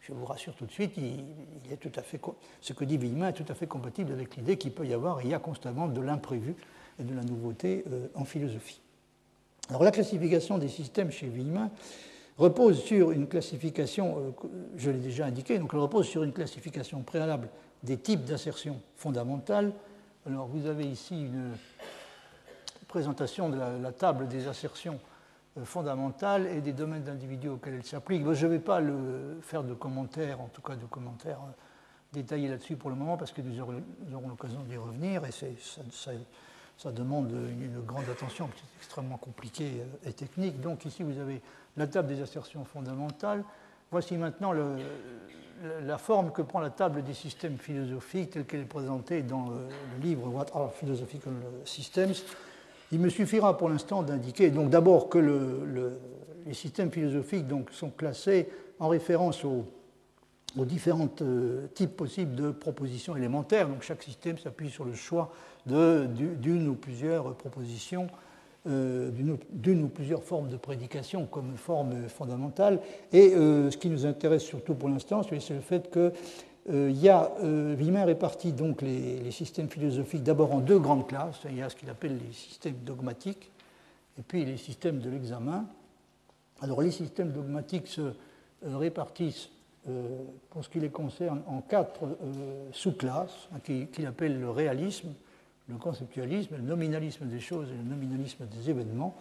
[0.00, 2.20] je vous rassure tout de suite, il, est tout à fait,
[2.60, 5.22] ce que dit Villemin est tout à fait compatible avec l'idée qu'il peut y avoir,
[5.22, 6.56] il y a constamment de l'imprévu
[7.00, 8.80] et de la nouveauté euh, en philosophie.
[9.68, 11.70] Alors la classification des systèmes chez Villemin
[12.38, 14.34] repose sur une classification,
[14.76, 17.48] je l'ai déjà indiqué, donc elle repose sur une classification préalable
[17.82, 19.72] des types d'assertions fondamentales
[20.26, 21.52] alors vous avez ici une
[22.88, 25.00] présentation de la, table des assertions
[25.56, 28.30] euh, fondamentales et des domaines d'individus auxquels elles s'appliquent.
[28.32, 31.52] Je ne vais pas le, faire de commentaires, en tout cas de commentaires euh,
[32.12, 33.82] détaillés là-dessus pour le moment, parce que nous aurons,
[34.28, 36.10] l'occasion d'y revenir, et ça,
[36.88, 40.60] demande une, grande attention, c'est extrêmement compliqué euh, et technique.
[40.60, 41.40] Donc ici, vous avez
[41.76, 43.44] la table des assertions fondamentales.
[43.90, 44.52] Voici maintenant
[45.82, 50.00] la forme que prend la table des systèmes philosophiques telle qu'elle est présentée dans le,
[50.00, 51.32] livre What are Philosophical
[51.64, 52.14] Systems,
[52.92, 55.18] il me suffira pour l'instant d'indiquer donc d'abord que
[56.46, 59.66] les systèmes philosophiques sont classés en référence aux,
[60.56, 63.68] différents euh, types possibles de propositions élémentaires.
[63.68, 65.32] Donc chaque système s'appuie sur le choix
[65.66, 68.08] d'une ou plusieurs propositions
[68.66, 69.10] euh,
[69.50, 72.80] d'une ou plusieurs formes de prédication comme forme fondamentale.
[73.12, 76.12] Et euh, ce qui nous intéresse surtout pour l'instant, c'est le fait que
[76.68, 81.40] il y a, Wimmer répartit donc les, systèmes philosophiques d'abord en deux grandes classes.
[81.46, 83.50] Il y a ce qu'il appelle les systèmes dogmatiques
[84.18, 85.64] et puis les systèmes de l'examen.
[86.60, 88.12] Alors les systèmes dogmatiques se
[88.62, 89.48] répartissent
[90.50, 92.00] pour ce qui les concerne en quatre
[92.72, 95.08] sous-classes hein, qu'il appelle le réalisme,
[95.68, 99.16] le conceptualisme, le nominalisme des choses et le nominalisme des événements.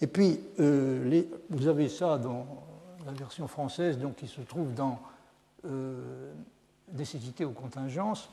[0.00, 2.46] Et puis, euh, vous avez ça dans
[3.06, 5.00] la version française, donc qui se trouve dans
[5.66, 6.32] euh,
[6.92, 8.28] Nécessité aux contingences.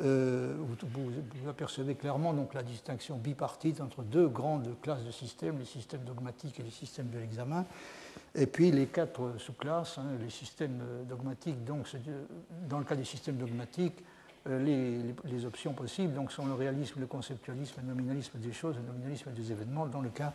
[0.00, 5.64] Euh, vous, apercevez clairement donc, la distinction bipartite entre deux grandes classes de systèmes, les
[5.64, 7.64] systèmes dogmatiques et les systèmes de l'examen.
[8.34, 11.86] Et puis les quatre sous-classes, hein, les systèmes dogmatiques, donc
[12.68, 14.02] dans le cas des systèmes dogmatiques,
[14.48, 18.82] euh, les, options possibles donc, sont le réalisme, le conceptualisme, le nominalisme des choses, le
[18.82, 19.86] nominalisme des événements.
[19.86, 20.32] Dans le cas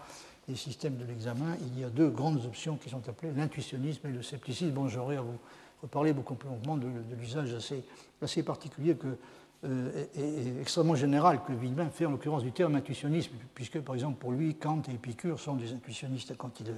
[0.47, 4.11] des systèmes de l'examen, il y a deux grandes options qui sont appelées l'intuitionnisme et
[4.11, 4.71] le scepticisme.
[4.71, 5.37] Bon, j'aurais à vous
[5.81, 6.87] reparler beaucoup plus longuement de,
[7.19, 9.17] l'usage assez, particulier que,
[9.65, 14.19] euh, et, extrêmement général que Villemin fait en l'occurrence du terme intuitionnisme, puisque par exemple
[14.19, 16.73] pour lui, Kant et Épicure sont des intuitionnistes quand il euh,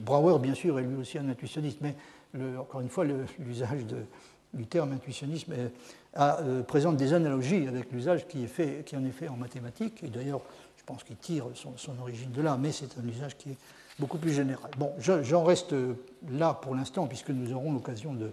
[0.00, 1.94] Brouwer, bien sûr, est lui aussi un intuitionniste, mais
[2.58, 3.86] encore une fois, l'usage
[4.52, 5.52] du terme intuitionnisme
[6.18, 8.46] euh, présente des analogies avec l'usage qui,
[8.94, 10.40] en est fait en mathématiques, et d'ailleurs,
[10.76, 13.58] je pense qu'il tire son, origine de là, mais c'est un usage qui est
[13.98, 14.70] beaucoup plus général.
[14.78, 15.74] Bon, j'en reste
[16.30, 18.30] là pour l'instant, puisque nous aurons l'occasion de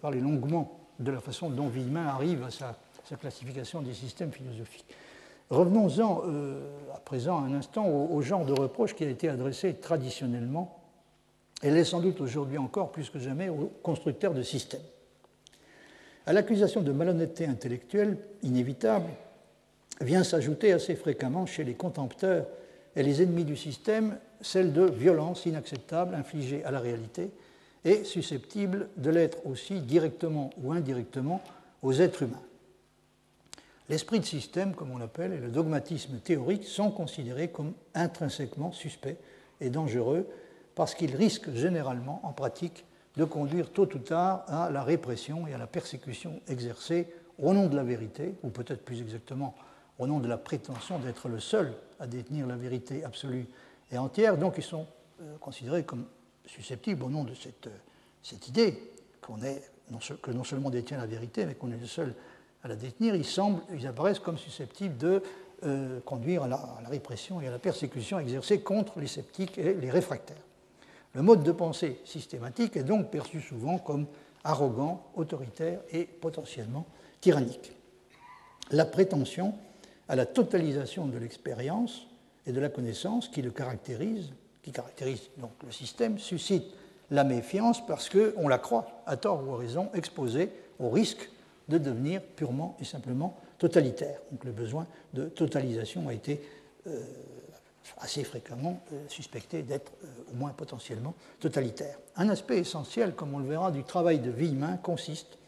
[0.00, 2.76] parler longuement de la façon dont Villemin arrive à sa,
[3.20, 4.86] classification des systèmes philosophiques.
[5.50, 6.60] Revenons-en euh,
[6.94, 10.78] à présent un instant au, genre de reproche qui a été adressé traditionnellement,
[11.62, 14.80] et l'est sans doute aujourd'hui encore plus que jamais aux constructeurs de systèmes.
[16.26, 19.10] À l'accusation de malhonnêteté intellectuelle inévitable
[20.00, 22.46] vient s'ajouter assez fréquemment chez les contempteurs
[22.96, 27.30] et les ennemis du système celle de violence inacceptable infligée à la réalité
[27.84, 31.40] et susceptible de l'être aussi directement ou indirectement
[31.82, 32.42] aux êtres humains.
[33.92, 39.18] L'esprit de système, comme on l'appelle, et le dogmatisme théorique sont considérés comme intrinsèquement suspects
[39.60, 40.26] et dangereux
[40.74, 42.86] parce qu'ils risquent généralement en pratique
[43.18, 47.06] de conduire tôt ou tard à la répression et à la persécution exercée
[47.38, 49.54] au nom de la vérité, ou peut-être plus exactement
[49.98, 53.46] au nom de la prétention d'être le seul à détenir la vérité absolue
[53.90, 54.38] et entière.
[54.38, 54.86] Donc ils sont
[55.20, 56.06] euh, considérés comme
[56.46, 58.90] susceptibles au nom de cette, euh, idée
[59.20, 62.14] que non seulement détient la vérité, mais qu'on est le seul
[62.62, 65.22] à la détenir, ils, semblent, ils apparaissent comme susceptibles de
[65.64, 69.58] euh, conduire à la, à la, répression et à la persécution exercée contre les sceptiques
[69.58, 70.36] et les réfractaires.
[71.14, 74.06] Le mode de pensée systématique est donc perçu souvent comme
[74.44, 76.86] arrogant, autoritaire et potentiellement
[77.20, 77.72] tyrannique.
[78.70, 79.54] La prétention
[80.08, 82.06] à la totalisation de l'expérience
[82.46, 84.30] et de la connaissance qui le caractérise,
[84.62, 86.64] qui caractérise donc le système, suscite
[87.10, 90.50] la méfiance parce qu'on la croit, à tort ou à raison, exposée
[90.80, 91.30] au risque
[91.72, 94.20] de devenir purement et simplement totalitaire.
[94.30, 96.40] Donc le besoin de totalisation a été
[96.86, 97.00] euh,
[97.98, 101.98] assez fréquemment euh, suspecté d'être euh, au moins potentiellement totalitaire.
[102.16, 105.38] Un aspect essentiel, comme on le verra, du travail de Villemin consiste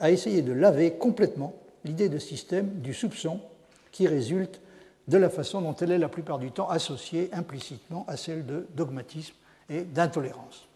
[0.00, 1.54] à essayer de laver complètement
[1.84, 3.40] l'idée de système du soupçon
[3.92, 4.60] qui résulte
[5.06, 8.66] de la façon dont elle est la plupart du temps associée implicitement à celle de
[8.74, 9.34] dogmatisme
[9.70, 10.68] et d'intolérance.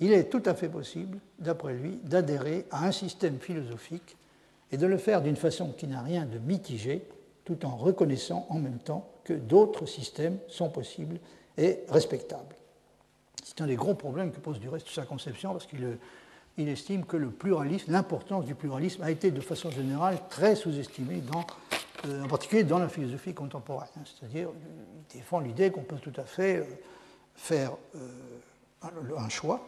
[0.00, 4.16] Il est tout à fait possible, d'après lui, d'adhérer à un système philosophique
[4.72, 7.02] et de le faire d'une façon qui n'a rien de mitigé,
[7.44, 11.18] tout en reconnaissant en même temps que d'autres systèmes sont possibles
[11.58, 12.54] et respectables.
[13.44, 15.98] C'est un des gros problèmes que pose du reste sa conception, parce qu'il
[16.56, 21.22] il estime que le pluralisme, l'importance du pluralisme a été de façon générale très sous-estimée,
[22.06, 23.88] euh, en particulier dans la philosophie contemporaine.
[23.96, 24.04] Hein.
[24.04, 26.64] C'est-à-dire, il défend l'idée qu'on peut tout à fait euh,
[27.34, 29.66] faire euh, un choix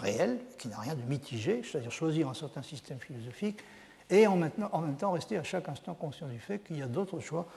[0.00, 3.58] réel, qui n'a rien de mitigé, c'est-à-dire choisir un certain système philosophique,
[4.12, 4.52] et en, même
[4.98, 7.48] temps rester à chaque instant conscient du fait qu'il y a d'autres choix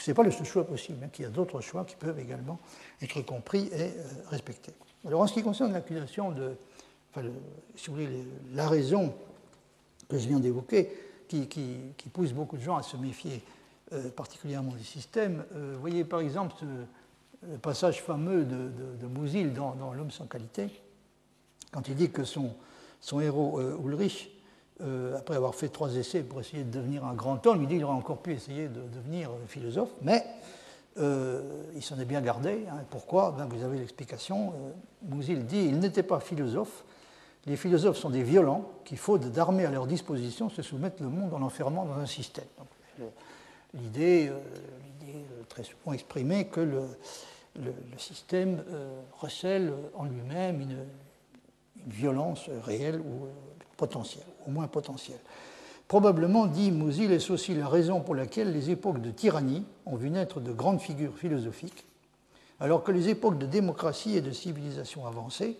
[0.00, 2.18] ce n'est pas le seul choix possible, mais qu'il y a d'autres choix qui peuvent
[2.18, 2.58] également
[3.02, 3.88] être compris et euh,
[4.28, 4.72] respectés.
[5.06, 6.52] Alors en ce qui concerne l'accusation de,
[7.10, 7.26] enfin,
[7.76, 8.08] si vous voulez,
[8.54, 9.14] la raison
[10.08, 10.90] que je viens d'évoquer,
[11.28, 11.46] qui,
[12.12, 13.42] pousse beaucoup de gens à se méfier
[13.92, 16.64] euh, particulièrement du système, euh, vous voyez par exemple ce,
[17.46, 20.68] le passage fameux de, de, dans, L'homme sans qualité,
[21.72, 22.54] quand il dit que son,
[23.00, 24.30] son héros Ulrich
[24.82, 27.74] euh, après avoir fait trois essais pour essayer de devenir un grand homme, il dit
[27.74, 30.24] qu'il aurait encore pu essayer de devenir philosophe, mais
[30.98, 31.42] euh,
[31.74, 32.64] il s'en est bien gardé.
[32.70, 32.78] Hein.
[32.88, 33.34] Pourquoi?
[33.36, 34.50] Ben, Vous avez l'explication.
[34.50, 34.72] Euh,
[35.02, 36.84] Mouzil dit il n'était pas philosophe.
[37.46, 41.34] Les philosophes sont des violents qui, faute d'armées à leur disposition, se soumettent le monde
[41.34, 42.44] en l'enfermant dans un système.
[43.72, 44.30] L'idée,
[45.48, 46.82] très souvent exprimée que le,
[47.96, 48.62] système
[49.18, 50.84] recèle en lui-même une,
[51.76, 53.28] une, violence réelle ou
[54.46, 55.18] au moins potentiel.
[55.88, 60.10] Probablement, dit Mouzil, est aussi la raison pour laquelle les époques de tyrannie ont vu
[60.10, 61.84] naître de grandes figures philosophiques,
[62.60, 65.56] alors que les époques de démocratie et de civilisation avancée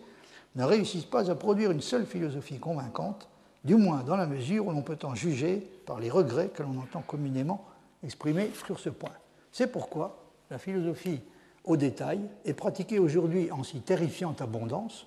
[0.54, 3.28] ne réussissent pas à produire une seule philosophie convaincante,
[3.64, 6.78] du moins dans la mesure où l'on peut en juger par les regrets que l'on
[6.78, 7.64] entend communément
[8.02, 9.12] exprimer sur ce point.
[9.52, 11.20] C'est pourquoi la philosophie
[11.64, 15.06] au détail est pratiquée aujourd'hui en si terrifiante abondance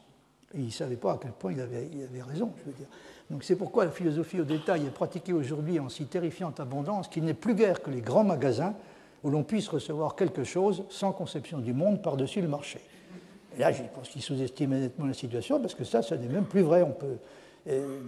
[0.55, 1.89] et il ne savait pas à quel point il avait,
[2.21, 2.87] raison, je veux dire.
[3.29, 7.23] Donc c'est pourquoi la philosophie au détail est pratiquée aujourd'hui en si terrifiante abondance qu'il
[7.23, 8.75] n'est plus guère que les grands magasins
[9.23, 12.79] où l'on puisse recevoir quelque chose sans conception du monde par-dessus le marché.
[13.55, 16.45] Et là, je pense qu'il sous-estime nettement la situation, parce que ça, ça n'est même
[16.45, 16.81] plus vrai.
[16.81, 17.17] On peut,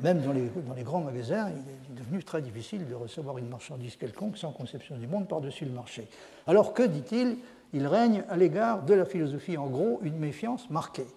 [0.02, 4.38] même dans les, grands magasins, il est devenu très difficile de recevoir une marchandise quelconque
[4.38, 6.08] sans conception du monde par-dessus le marché.
[6.48, 7.38] Alors que, dit-il,
[7.74, 11.08] il règne à l'égard de la philosophie, en gros, une méfiance marquée.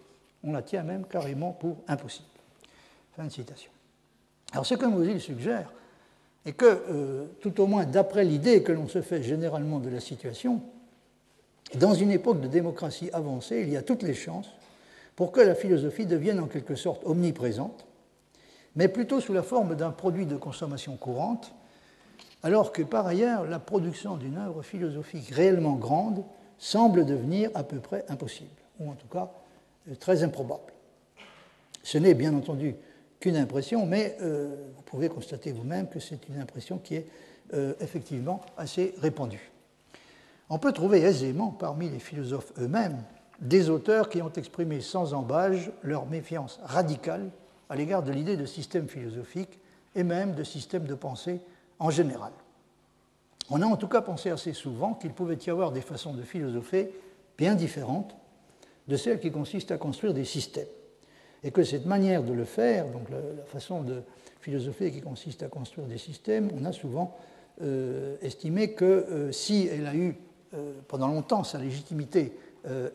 [0.44, 2.28] On la tient même carrément pour impossible.
[3.16, 3.70] Fin de citation.
[4.52, 5.72] Alors ce que Mosil suggère
[6.46, 10.00] est que, euh, tout au moins d'après l'idée que l'on se fait généralement de la
[10.00, 10.62] situation,
[11.74, 14.50] dans une époque de démocratie avancée, il y a toutes les chances
[15.16, 17.86] pour que la philosophie devienne en quelque sorte omniprésente,
[18.76, 21.52] mais plutôt sous la forme d'un produit de consommation courante
[22.42, 26.24] alors que par ailleurs la production d'une œuvre philosophique réellement grande
[26.58, 28.48] semble devenir à peu près impossible,
[28.80, 29.30] ou en tout cas
[29.96, 30.72] très improbable.
[31.82, 32.74] Ce n'est bien entendu
[33.20, 37.06] qu'une impression, mais euh, vous pouvez constater vous-même que c'est une impression qui est
[37.54, 39.50] euh, effectivement assez répandue.
[40.50, 43.02] On peut trouver aisément parmi les philosophes eux-mêmes
[43.40, 47.30] des auteurs qui ont exprimé sans embâge leur méfiance radicale
[47.70, 49.58] à l'égard de l'idée de système philosophique
[49.94, 51.40] et même de système de pensée
[51.78, 52.32] en général.
[53.50, 56.22] On a en tout cas pensé assez souvent qu'il pouvait y avoir des façons de
[56.22, 56.92] philosopher
[57.36, 58.14] bien différentes
[58.88, 60.66] de celles qui consistent à construire des systèmes.
[61.44, 64.02] Et que cette manière de le faire, donc la, façon de
[64.40, 67.16] philosopher qui consiste à construire des systèmes, on a souvent
[67.60, 70.16] euh, estimé que euh, si elle a eu
[70.54, 72.32] euh, pendant longtemps sa légitimité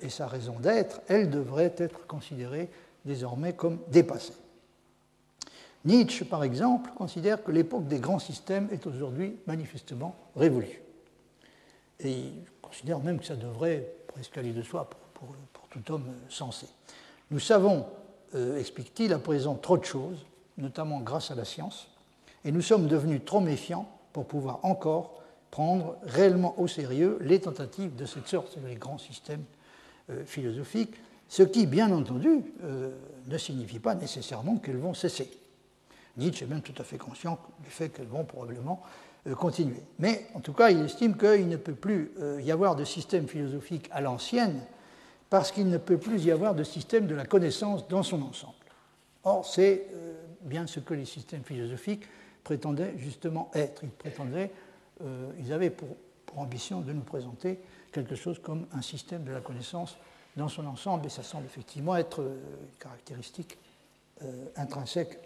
[0.01, 2.69] et sa raison d'être, elle devrait être considérée
[3.05, 4.33] désormais comme dépassée.
[5.85, 10.81] Nietzsche, par exemple, considère que l'époque des grands systèmes est aujourd'hui manifestement révolue.
[12.01, 14.87] Et il considère même que ça devrait presque aller de soi
[15.69, 16.67] tout homme sensé.
[17.32, 17.86] Nous savons,
[18.36, 20.26] euh, explique-t-il, à présent trop de choses,
[20.57, 21.88] notamment grâce à la science,
[22.45, 27.95] et nous sommes devenus trop méfiants pour pouvoir encore prendre réellement au sérieux les tentatives
[27.95, 29.43] de cette sorte, les grands systèmes
[30.09, 30.95] euh, philosophiques,
[31.30, 32.91] ce qui, bien entendu, euh,
[33.28, 35.32] ne signifie pas nécessairement qu'elles vont cesser.
[36.17, 38.84] Nietzsche est même tout à fait conscient du fait qu'elles vont probablement
[39.28, 39.82] euh, continuer.
[39.99, 43.28] Mais en tout cas, il estime qu'il ne peut plus euh, y avoir de système
[43.28, 44.59] philosophique à l'ancienne
[45.34, 48.53] parce qu'il ne peut plus y avoir de système de la connaissance dans son ensemble.
[49.23, 52.03] Or, c'est euh, bien ce que les systèmes philosophiques
[52.43, 53.84] prétendaient justement être.
[53.84, 54.51] Ils prétendaient,
[55.39, 55.88] ils avaient pour,
[56.36, 57.57] ambition de nous présenter
[57.91, 59.97] quelque chose comme un système de la connaissance
[60.38, 63.57] dans son ensemble, et ça semble effectivement être une caractéristique
[64.55, 65.17] intrinsèque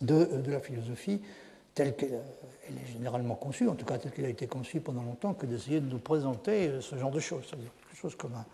[0.00, 1.20] de, la philosophie
[1.74, 5.34] telle qu'elle est généralement conçue, en tout cas telle qu'elle a été conçue pendant longtemps,
[5.34, 8.46] que d'essayer de nous présenter euh, ce genre de choses, quelque chose comme un,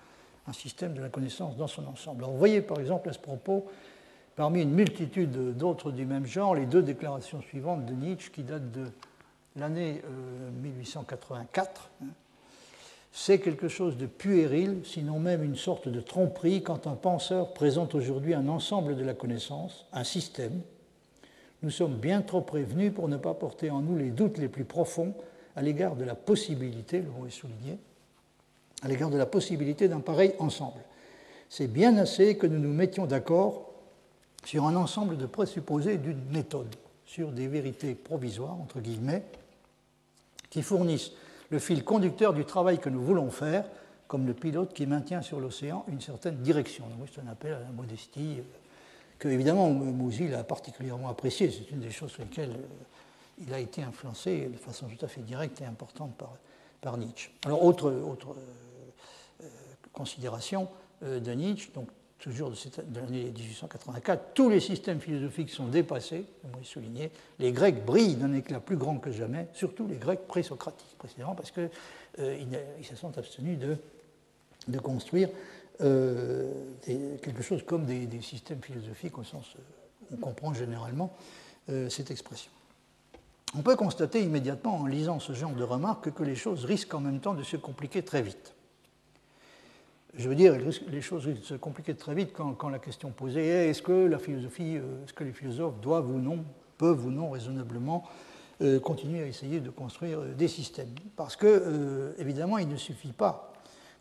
[0.53, 2.25] système de la connaissance dans son ensemble.
[2.25, 3.67] Alors, vous voyez par exemple à ce propos,
[4.37, 8.71] parmi une multitude d'autres du même genre, les deux déclarations suivantes de Nietzsche qui datent
[8.73, 8.87] de
[9.57, 10.03] l'année
[10.63, 11.91] 1884.
[12.03, 12.09] Euh, hein.
[13.17, 17.95] C'est quelque chose de puéril, sinon même une sorte de tromperie, quand un penseur présente
[17.95, 20.61] aujourd'hui un ensemble de la connaissance, un système,
[21.63, 24.65] nous sommes bien trop prévenus pour ne pas porter en nous les doutes les plus
[24.65, 25.15] profonds
[25.55, 27.79] à l'égard de la possibilité, le mot est souligné,
[28.85, 30.81] à l'égard de la possibilité d'un pareil ensemble.
[31.49, 33.71] C'est bien assez que nous nous mettions d'accord
[34.45, 36.75] sur un ensemble de présupposés d'une méthode,
[37.07, 39.25] sur des vérités provisoires, entre guillemets,
[40.51, 41.13] qui fournissent
[41.51, 43.65] le fil conducteur du travail que nous voulons faire,
[44.07, 46.85] comme le pilote qui maintient sur l'océan une certaine direction.
[47.13, 48.43] C'est un appel à la modestie,
[49.19, 51.51] que évidemment Mouzil a particulièrement apprécié.
[51.51, 55.09] C'est une des choses sur lesquelles euh, il a été influencé de façon tout à
[55.09, 56.37] fait directe et importante par,
[56.81, 57.31] par Nietzsche.
[57.47, 58.64] Alors, autre, autre euh, euh,
[59.95, 60.69] considération
[61.03, 61.89] de Nietzsche, donc
[62.19, 62.57] toujours de,
[63.01, 66.25] l'année 1884, tous les systèmes philosophiques sont dépassés,
[66.61, 70.97] est souligné, les Grecs brillent d'un éclat plus grand que jamais, surtout les Grecs présocratiques,
[70.97, 71.69] précisément parce qu'ils
[72.19, 75.29] ils se sont abstenus de, construire
[75.83, 76.51] euh,
[76.87, 81.15] quelque chose comme des, systèmes philosophiques au sens où on comprend généralement
[81.69, 82.51] euh, cette expression.
[83.57, 87.01] On peut constater immédiatement en lisant ce genre de remarques que les choses risquent en
[87.01, 88.54] même temps de se compliquer très vite.
[90.17, 90.57] Je veux dire,
[90.89, 94.77] les choses se compliquer très vite quand, la question posée est est-ce que la philosophie,
[94.77, 96.45] euh, est-ce que les philosophes doivent ou non,
[96.79, 98.05] peuvent ou non raisonnablement
[98.83, 100.95] continuer à essayer de construire des systèmes?
[101.17, 103.53] Parce que, évidemment, il ne suffit pas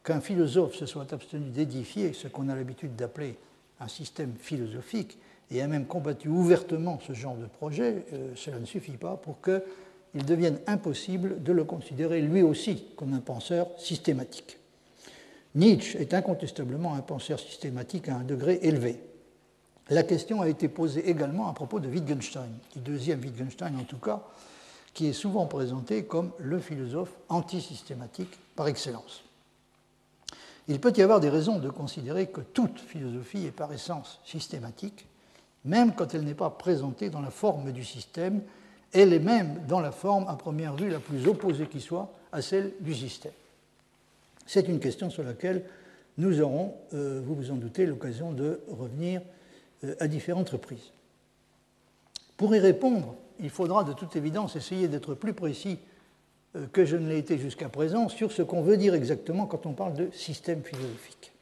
[0.03, 3.37] qu'un philosophe se soit abstenu d'édifier ce qu'on a l'habitude d'appeler
[3.79, 5.17] un système philosophique
[5.51, 9.37] et a même combattu ouvertement ce genre de projet, euh, cela ne suffit pas pour
[9.41, 14.57] qu'il devienne impossible de le considérer lui aussi comme un penseur systématique.
[15.55, 18.99] Nietzsche est incontestablement un penseur systématique à un degré élevé.
[19.89, 23.97] La question a été posée également à propos de Wittgenstein, du deuxième Wittgenstein en tout
[23.97, 24.23] cas,
[24.93, 29.23] qui est souvent présenté comme le philosophe antisystématique par excellence.
[30.67, 35.05] Il peut y avoir des raisons de considérer que toute philosophie est par essence systématique,
[35.65, 38.41] même quand elle n'est pas présentée dans la forme du système,
[38.93, 42.41] elle est même dans la forme à première vue la plus opposée qui soit à
[42.41, 43.33] celle du système.
[44.45, 45.63] C'est une question sur laquelle
[46.17, 49.21] nous aurons, euh, vous vous en doutez, l'occasion de revenir
[49.83, 50.91] euh, à différentes reprises.
[52.37, 55.79] Pour y répondre, il faudra de toute évidence essayer d'être plus précis
[56.55, 59.65] euh, que je ne l'ai été jusqu'à présent sur ce qu'on veut dire exactement quand
[59.65, 61.33] on parle de système philosophique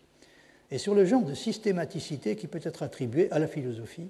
[0.71, 4.07] et sur le genre de systématicité qui peut être attribué à la philosophie,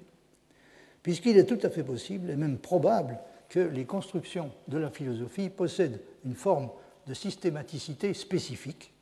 [1.02, 3.18] puisqu'il est tout à fait possible et même probable
[3.48, 6.70] que les constructions de la philosophie possèdent une forme
[7.06, 8.92] de systématicité spécifique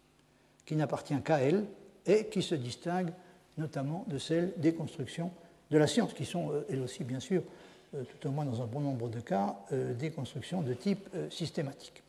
[0.66, 1.66] qui n'appartient qu'à elle
[2.06, 3.12] et qui se distingue
[3.58, 5.30] notamment de celle des constructions
[5.70, 7.42] de la science, qui sont euh, elles aussi, bien sûr,
[7.94, 11.08] euh, tout au moins dans un bon nombre de cas, euh, des constructions de type
[11.30, 12.02] systématique.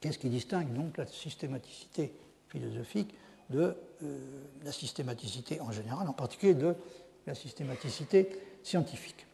[0.00, 2.12] Qu'est-ce qui distingue donc la systématicité
[2.48, 3.14] philosophique
[3.50, 3.74] de
[4.64, 6.74] la systématicité en général, en particulier de
[7.26, 8.28] la systématicité
[8.62, 9.26] scientifique?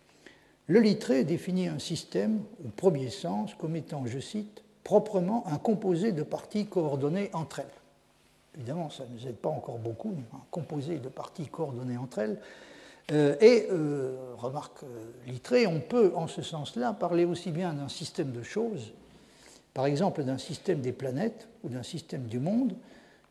[0.66, 6.12] Le littré définit un système, au premier sens, comme étant, je cite, proprement un composé
[6.12, 7.66] de parties coordonnées entre elles.
[8.56, 12.38] Évidemment, ça ne nous aide pas encore beaucoup, un composé de parties coordonnées entre elles,
[13.12, 14.86] euh, et, euh, remarque euh,
[15.26, 18.92] Littré, on peut en ce sens-là parler aussi bien d'un système de choses,
[19.74, 22.74] par exemple d'un système des planètes ou d'un système du monde,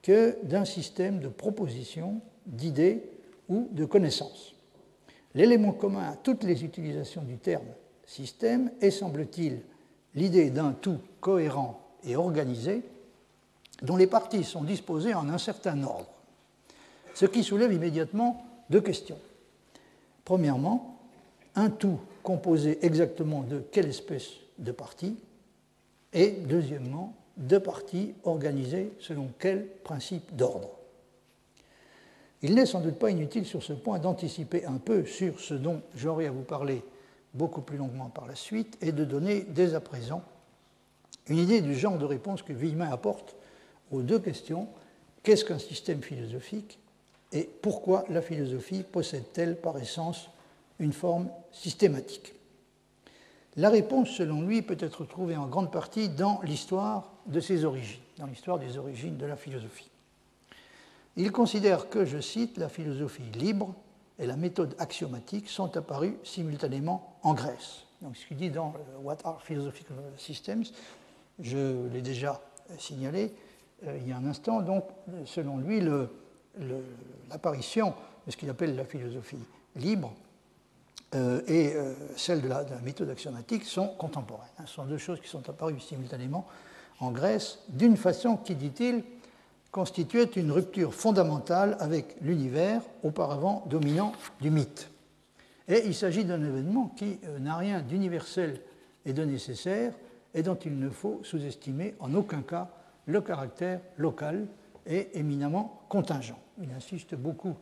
[0.04, 3.04] que d'un système de propositions, d'idées
[3.49, 4.54] ou de connaissances.
[5.34, 7.66] L'élément commun à toutes les utilisations du terme
[8.06, 9.62] système est, semble-t-il,
[10.16, 12.84] l'idée d'un tout cohérent et organisé
[13.82, 16.09] dont les parties sont disposées en un certain ordre,
[17.14, 19.20] ce qui soulève immédiatement deux questions.
[20.26, 20.99] Premièrement,
[21.55, 25.18] un tout composé exactement de quelle espèce de parties
[26.14, 30.70] Et deuxièmement, deux parties organisées selon quel principe d'ordre
[32.41, 35.82] Il n'est sans doute pas inutile sur ce point d'anticiper un peu sur ce dont
[35.95, 36.84] j'aurai à vous parler
[37.34, 40.24] beaucoup plus longuement par la suite et de donner dès à présent
[41.28, 43.36] une idée du genre de réponse que Villemin apporte
[43.92, 44.68] aux deux questions
[45.24, 46.80] qu'est-ce qu'un système philosophique
[47.32, 50.30] et pourquoi la philosophie possède-t-elle par essence
[50.80, 52.34] une forme systématique?
[53.56, 58.02] La réponse, selon lui, peut être trouvée en grande partie dans l'histoire de ses origines,
[58.18, 59.90] dans l'histoire des origines de la philosophie.
[61.16, 63.76] Il considère que, je cite, la philosophie libre
[64.20, 67.84] et la méthode axiomatique sont apparues simultanément en Grèce.
[68.01, 70.66] Donc, ce qu'il dit dans euh, What are Philosophical Systems,
[71.39, 72.41] je l'ai déjà
[72.78, 73.34] signalé
[73.88, 74.61] euh, il y a un instant.
[74.61, 74.86] Donc,
[75.26, 75.82] selon lui,
[77.30, 77.93] l'apparition
[78.26, 79.39] de ce qu'il appelle la philosophie
[79.76, 80.14] libre
[81.16, 84.49] euh, et euh, celle de la, méthode axiomatique sont contemporaines.
[84.66, 86.47] Ce sont deux choses qui sont apparues simultanément
[86.99, 89.03] en Grèce, d'une façon qui, dit-il,
[89.74, 94.90] constituait une rupture fondamentale avec l'univers auparavant dominant du mythe.
[95.68, 98.62] Et il s'agit d'un événement qui euh, n'a rien d'universel
[99.04, 99.94] et de nécessaire
[100.36, 102.70] et dont il ne faut sous-estimer en aucun cas
[103.08, 104.46] le caractère local
[104.86, 106.40] et éminemment contingent.
[106.62, 107.56] Il insiste beaucoup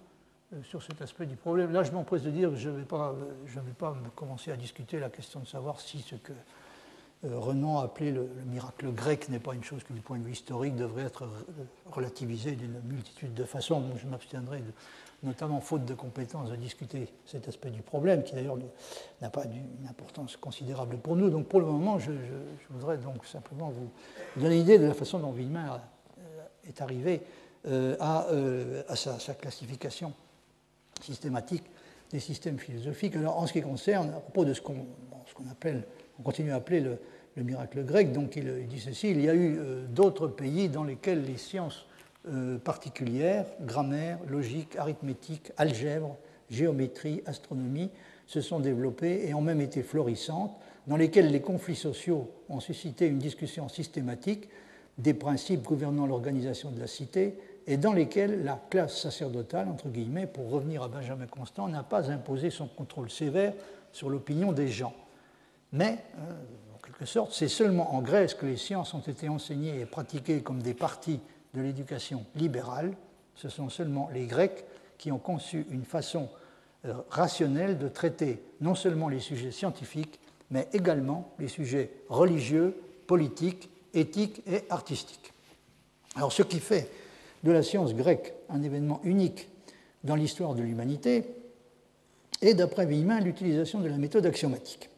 [0.53, 1.72] euh, sur cet aspect du problème.
[1.72, 4.99] Là, je m'empresse de dire que je ne vais, pas, vais pas commencer à discuter
[4.99, 6.36] la question de savoir si ce que euh,
[7.24, 10.32] Renan a appelé le, miracle grec n'est pas une chose qui, du point de vue
[10.32, 11.28] historique, devrait être
[11.86, 13.84] relativisée d'une multitude de façons.
[13.95, 14.63] je m'abstiendrai,
[15.22, 18.57] notamment faute de compétences, de discuter cet aspect du problème, qui d'ailleurs
[19.22, 21.30] n'a pas une importance considérable pour nous.
[21.30, 22.11] Donc pour le moment, je,
[22.72, 23.91] voudrais donc simplement vous
[24.41, 25.80] donner une idée de la façon dont Villemin
[26.17, 27.22] euh, est arrivé
[27.99, 30.13] à, sa classification
[30.99, 31.65] systématique
[32.09, 33.15] des systèmes philosophiques.
[33.15, 34.86] Alors, en ce qui concerne, à propos de ce qu'on
[35.49, 35.86] appelle,
[36.22, 36.97] on continue à appeler le,
[37.38, 41.24] miracle grec, donc il, dit ceci il y a eu euh, d'autres pays dans lesquels
[41.24, 41.88] les sciences
[42.30, 46.17] euh, particulières, grammaire, logique, arithmétique, algèbre,
[46.51, 47.89] géométrie, astronomie,
[48.28, 50.55] se sont développées et ont même été florissantes,
[50.86, 54.47] dans lesquels les conflits sociaux ont suscité une discussion systématique
[54.99, 60.28] des principes gouvernant l'organisation de la cité, et dans lesquels la classe sacerdotale, entre guillemets,
[60.28, 63.53] pour revenir à Benjamin Constant, n'a pas imposé son contrôle sévère
[63.91, 64.93] sur l'opinion des gens.
[65.74, 66.34] Mais, euh,
[66.76, 70.41] en quelque sorte, c'est seulement en Grèce que les sciences ont été enseignées et pratiquées
[70.41, 71.19] comme des parties
[71.53, 72.95] de l'éducation libérale.
[73.36, 74.65] Ce sont seulement les Grecs
[74.97, 76.30] qui ont conçu une façon
[76.86, 80.19] euh, rationnelle de traiter non seulement les sujets scientifiques,
[80.49, 82.76] mais également les sujets religieux,
[83.07, 85.34] politiques, éthiques et artistiques.
[86.15, 86.89] Alors ce qui fait
[87.43, 89.47] de la science grecque, un événement unique
[90.03, 91.26] dans l'histoire de l'humanité,
[92.41, 94.89] est, d'après Villemin, l'utilisation de la méthode axiomatique,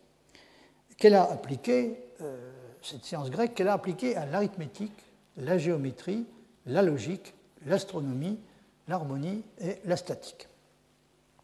[0.97, 5.03] qu'elle a appliquée, euh, cette science grecque, qu'elle a appliquée à l'arithmétique,
[5.37, 6.25] la géométrie,
[6.65, 7.33] la logique,
[7.65, 8.39] l'astronomie,
[8.87, 10.47] l'harmonie et la statique.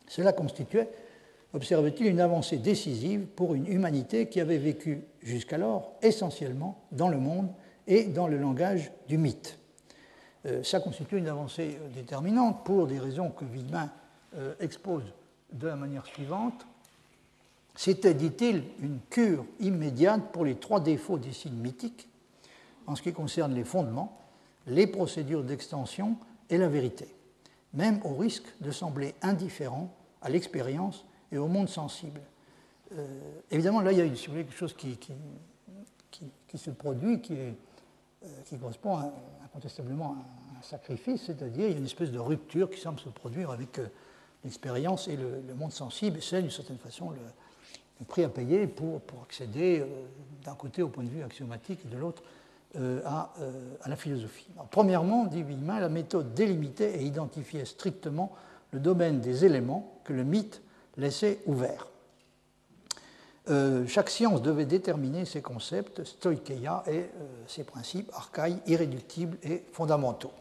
[0.07, 0.89] Cela constituait,
[1.53, 7.49] observait-il, une avancée décisive pour une humanité qui avait vécu jusqu'alors essentiellement dans le monde
[7.87, 9.57] et dans le langage du mythe.
[10.45, 13.89] Euh, ça constitue une avancée déterminante pour des raisons que Villemin
[14.35, 15.03] euh, expose
[15.51, 16.65] de la manière suivante.
[17.79, 22.09] C'était, dit-il, une cure immédiate pour les trois défauts des signes mythiques
[22.85, 24.19] en ce qui concerne les fondements,
[24.67, 26.17] les procédures d'extension
[26.49, 27.07] et la vérité,
[27.73, 32.19] même au risque de sembler indifférent à l'expérience et au monde sensible.
[33.49, 34.99] évidemment, là, il y a quelque chose qui,
[36.55, 37.37] se produit, qui,
[38.43, 39.09] qui correspond
[39.45, 40.17] incontestablement
[40.53, 43.79] à un sacrifice, c'est-à-dire y a une espèce de rupture qui semble se produire avec
[44.43, 47.19] l'expérience et le, monde sensible, et c'est d'une certaine façon le,
[48.05, 49.83] prix à payer pour, pour accéder
[50.43, 52.23] d'un côté au point de vue axiomatique et de l'autre
[52.75, 53.01] euh,
[53.41, 54.45] euh, à, la philosophie.
[54.69, 58.31] premièrement, dit Villemin, la méthode délimitait et identifiait strictement
[58.69, 60.61] le domaine des éléments que le mythe
[60.95, 61.87] laissait ouverts.
[63.49, 67.09] Euh, chaque science devait déterminer ses concepts, stoikeia, et
[67.47, 70.33] ses principes archaïques, irréductibles et fondamentaux.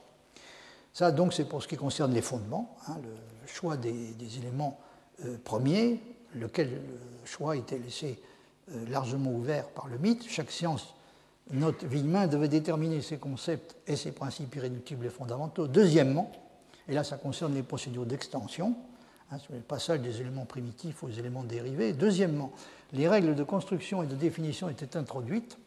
[0.92, 4.78] Ça, donc, c'est pour ce qui concerne les fondements, hein, le choix des, éléments
[5.44, 5.98] premiers,
[6.35, 8.18] lequel le choix était laissé
[8.91, 10.29] largement ouvert par le mythe.
[10.29, 10.95] Chaque science
[11.53, 15.66] note Villemin, devait déterminer ses concepts et ses principes irréductibles et fondamentaux.
[15.66, 16.31] Deuxièmement,
[16.89, 18.76] et là ça concerne les procédures d'extension,
[19.31, 21.93] hein, le passage des éléments primitifs aux éléments dérivés.
[21.93, 22.53] Deuxièmement,
[22.93, 25.59] les règles de construction et de définition étaient introduites.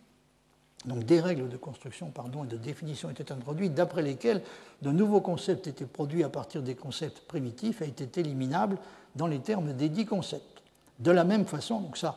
[0.86, 2.12] Donc des règles de construction
[2.44, 4.42] et de définition étaient introduites, d'après lesquelles
[4.82, 8.78] de nouveaux concepts étaient produits à partir des concepts primitifs et étaient éliminables
[9.16, 10.62] dans les termes des dix concepts.
[11.00, 12.16] De la même façon, donc ça,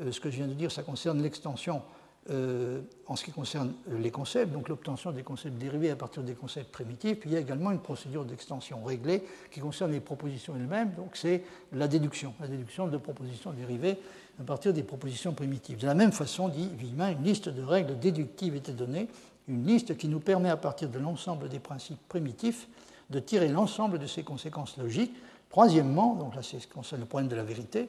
[0.00, 1.82] euh, ce que je viens de dire, ça concerne l'extension
[2.30, 6.32] euh, en ce qui concerne les concepts, donc l'obtention des concepts dérivés à partir des
[6.32, 7.20] concepts primitifs.
[7.20, 11.16] Puis il y a également une procédure d'extension réglée qui concerne les propositions elles-mêmes, donc
[11.16, 13.98] c'est la déduction, la déduction de propositions dérivées
[14.40, 15.78] à partir des propositions primitives.
[15.78, 19.08] De la même façon, dit Villemin, une liste de règles déductives était donnée,
[19.46, 22.68] une liste qui nous permet à partir de l'ensemble des principes primitifs
[23.10, 25.14] de tirer l'ensemble de ces conséquences logiques.
[25.54, 27.88] Troisièmement, donc là c'est le problème de la vérité,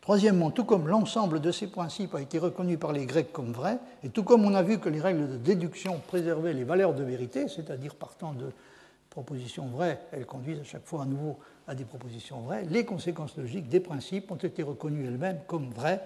[0.00, 3.78] Troisièmement, tout comme l'ensemble de ces principes a été reconnu par les Grecs comme vrai,
[4.02, 7.02] et tout comme on a vu que les règles de déduction préservaient les valeurs de
[7.02, 8.46] vérité, c'est-à-dire partant de
[9.10, 13.36] propositions vraies, elles conduisent à chaque fois à nouveau à des propositions vraies, les conséquences
[13.36, 16.00] logiques des principes ont été reconnues elles-mêmes comme vraies,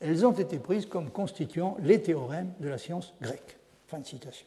[0.00, 3.58] elles ont été prises comme constituant les théorèmes de la science grecque.
[3.88, 4.46] Fin de citation.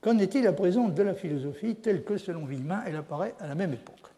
[0.00, 3.56] Qu'en est-il à présent de la philosophie telle que, selon Villemin, elle apparaît à la
[3.56, 4.11] même époque?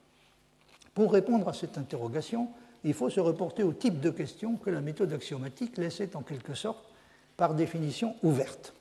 [0.95, 2.49] Pour répondre à cette interrogation,
[2.85, 6.55] il faut se reporter au type de questions que la méthode axiomatique laissait en quelque
[6.55, 6.89] sorte,
[7.37, 8.75] par définition, ouverte,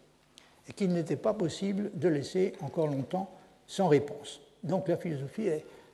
[0.68, 3.32] et qu'il n'était pas possible de laisser encore longtemps
[3.66, 4.42] sans réponse.
[4.64, 5.48] Donc la philosophie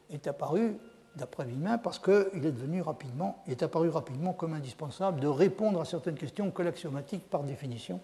[0.10, 0.76] est, apparue,
[1.16, 5.86] d'après Villemin, parce qu'il est devenu rapidement, est apparu rapidement comme indispensable de répondre à
[5.86, 8.02] certaines questions que l'axiomatique, par définition,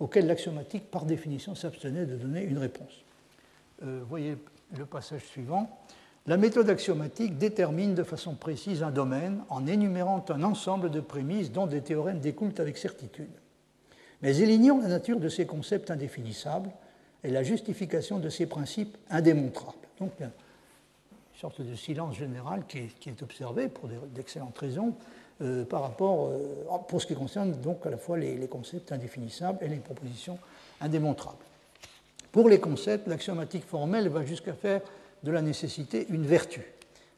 [0.00, 3.04] auxquelles l'axiomatique, par définition, s'abstenait de donner une réponse.
[3.82, 4.36] Euh, voyez
[4.76, 5.78] le passage suivant.
[6.26, 11.52] La méthode axiomatique détermine de façon précise un domaine en énumérant un ensemble de prémices
[11.52, 13.28] dont des théorèmes découlent avec certitude.
[14.22, 16.70] Mais elle la nature de ces concepts indéfinissables
[17.24, 19.76] et la justification de ces principes indémontrables.
[20.00, 20.30] Donc, une
[21.38, 24.94] sorte de silence général qui est, observé pour d'excellentes raisons
[25.42, 29.58] euh, par rapport, euh, pour ce qui concerne donc à la fois les concepts indéfinissables
[29.60, 30.38] et les propositions
[30.80, 31.44] indémontrables.
[32.32, 34.80] Pour les concepts, l'axiomatique formelle va jusqu'à faire
[35.24, 36.62] de la nécessité une vertu.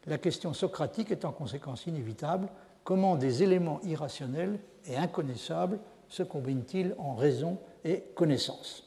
[0.06, 2.48] La question socratique est en conséquence inévitable.
[2.84, 8.84] Comment des éléments irrationnels et inconnaissables se combinent-ils en raison et connaissance?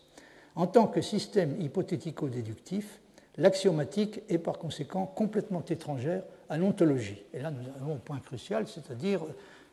[0.56, 3.02] En tant que système hypothético-déductif,
[3.38, 7.22] l'axiomatique est par conséquent complètement étrangère à l'ontologie.
[7.34, 9.22] Et là, nous avons un point crucial, c'est-à-dire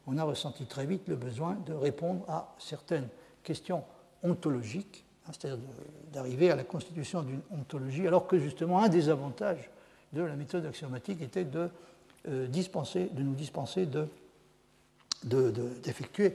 [0.09, 3.09] on a ressenti très vite le besoin de répondre à certaines
[3.45, 3.85] questions
[4.25, 5.59] ontologiques c'est-à-dire
[6.13, 9.71] d'arriver à la constitution d'une ontologie, alors que justement un des avantages
[10.13, 11.69] de la méthode axiomatique était de,
[12.29, 13.87] euh, nous dispenser
[15.25, 16.31] d'effectuer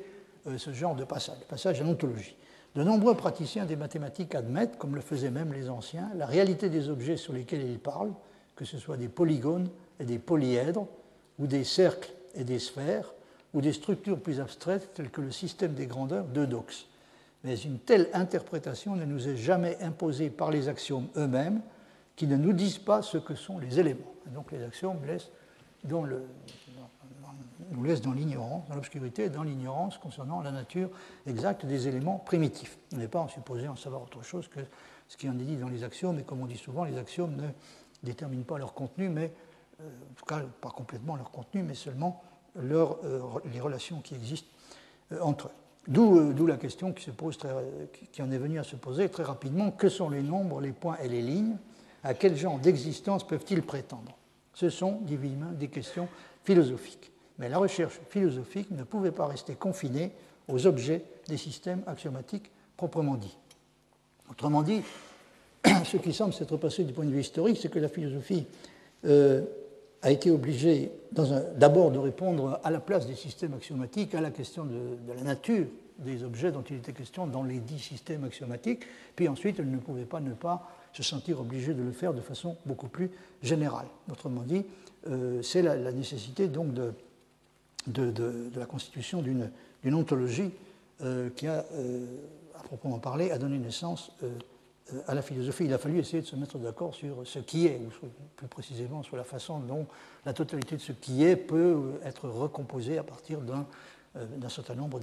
[0.46, 2.36] de, euh, ce genre de passage, passage à l'ontologie.
[2.76, 6.90] De nombreux praticiens des mathématiques admettent, comme le faisaient même les anciens, la réalité des
[6.90, 8.14] objets sur lesquels ils parlent,
[8.56, 9.70] que ce soit des polygones
[10.00, 10.88] et des polyèdres,
[11.40, 13.14] ou des cercles et des sphères,
[13.54, 16.88] ou des structures plus abstraites telles que le système des grandeurs d'Eudox
[17.44, 21.62] mais une telle interprétation ne nous est jamais imposée par les axiomes eux-mêmes,
[22.16, 24.14] qui ne nous disent pas ce que sont les éléments.
[24.28, 25.00] donc les axiomes
[27.72, 30.90] nous laissent dans l'ignorance, dans l'obscurité et dans l'ignorance concernant la nature
[31.26, 32.78] exacte des éléments primitifs.
[32.94, 34.60] On n'est pas en supposé en savoir autre chose que
[35.08, 37.36] ce qui en est dit dans les axiomes, et comme on dit souvent, les axiomes
[37.36, 37.48] ne
[38.04, 39.34] déterminent pas leur contenu, mais
[39.80, 42.22] euh, en tout cas pas complètement leur contenu, mais seulement
[42.58, 43.20] euh,
[43.52, 44.50] les relations qui existent
[45.12, 45.61] euh, entre eux.
[45.90, 47.38] Euh, d'où la question qui, se pose
[48.12, 50.98] qui en est venue à se poser très rapidement que sont les nombres, les points
[51.04, 51.58] et les lignes?
[52.04, 54.18] À quel genre d'existence peuvent-ils prétendre?
[54.54, 55.18] Ce sont, dit
[55.58, 56.08] des questions
[56.44, 57.12] philosophiques.
[57.40, 60.12] Mais la recherche philosophique ne pouvait pas rester confinée
[60.48, 63.38] aux objets des systèmes axiomatiques proprement dits.
[64.30, 64.82] Autrement dit,
[65.86, 68.46] ce qui semble s'être passé du point de vue historique, c'est que la philosophie
[69.06, 69.44] euh,
[70.02, 70.92] a été obligé
[71.56, 75.66] d'abord de répondre à la place des systèmes axiomatiques à la question de, la nature
[76.00, 78.84] des objets dont il était question dans les dix systèmes axiomatiques,
[79.16, 82.22] puis ensuite elle ne pouvait pas ne pas se sentir obligée de le faire de
[82.22, 83.12] façon beaucoup plus
[83.44, 83.86] générale.
[84.12, 84.66] Autrement dit,
[85.08, 86.94] euh, c'est la, nécessité donc de,
[88.56, 90.52] la constitution d'une ontologie
[91.02, 92.06] euh, qui a, euh,
[92.60, 94.12] à proprement parler, a donné naissance
[95.08, 95.66] à la philosophie.
[95.66, 99.04] Il a fallu essayer de se mettre d'accord sur ce qui est, ou plus précisément
[99.04, 99.86] sur la façon dont
[100.26, 105.00] la totalité de ce qui est peut être recomposée à partir d'un certain nombre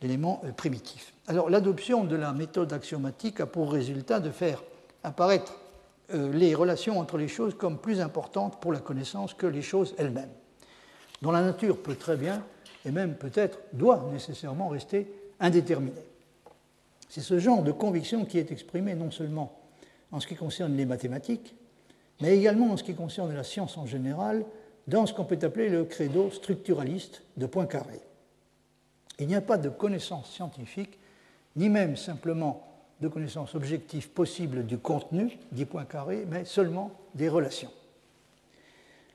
[0.00, 1.12] d'éléments primitifs.
[1.26, 4.62] Alors l'adoption de la méthode axiomatique a pour résultat de faire
[5.02, 5.54] apparaître
[6.12, 10.30] les relations entre les choses comme plus importantes pour la connaissance que les choses elles-mêmes
[11.22, 12.44] dont la nature peut très bien,
[12.84, 15.10] et même peut-être doit nécessairement rester
[15.40, 16.04] indéterminée.
[17.14, 19.56] C'est ce genre de conviction qui est exprimé non seulement
[20.10, 21.54] en ce qui concerne les mathématiques,
[22.20, 24.44] mais également en ce qui concerne la science en général,
[24.88, 28.00] dans ce qu'on peut appeler le credo structuraliste de Poincaré.
[29.20, 30.98] Il n'y a pas de connaissance scientifique,
[31.54, 32.66] ni même simplement
[33.00, 37.70] de connaissance objective possible du contenu, dit Poincaré, mais seulement des relations.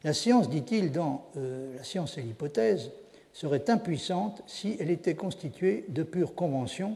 [0.06, 2.92] La science, dit-il dans euh, La science et l'hypothèse,
[3.34, 6.96] serait impuissante si elle était constituée de pures conventions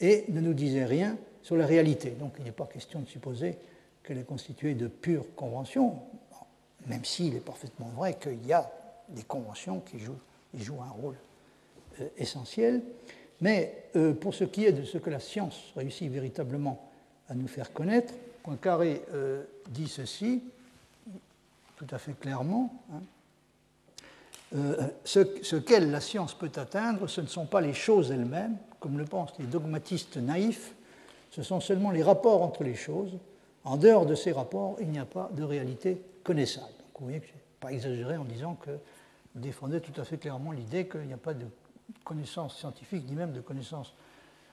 [0.00, 2.10] et ne nous disait rien sur la réalité.
[2.10, 3.56] Donc il n'est pas question de supposer
[4.02, 5.98] qu'elle est constituée de pures conventions,
[6.86, 8.70] même s'il est parfaitement vrai qu'il y a
[9.08, 11.16] des conventions qui jouent, un rôle
[12.00, 12.82] euh, essentiel.
[13.40, 16.88] Mais euh, pour ce qui est de ce que la science réussit véritablement
[17.28, 19.00] à nous faire connaître, Poincaré
[19.70, 20.42] dit ceci
[21.76, 22.72] tout à fait clairement.
[22.92, 23.00] Hein.
[24.54, 28.98] Euh, ce, qu'elle, la science, peut atteindre, ce ne sont pas les choses elles-mêmes, comme
[28.98, 30.74] le pensent les dogmatistes naïfs,
[31.30, 33.18] ce sont seulement les rapports entre les choses.
[33.64, 36.66] En dehors de ces rapports, il n'y a pas de réalité connaissable.
[36.98, 38.70] Vous voyez que je n'ai pas exagéré en disant que
[39.34, 41.46] vous défendez tout à fait clairement l'idée qu'il n'y a pas de
[42.04, 43.94] connaissance scientifique, ni même de connaissance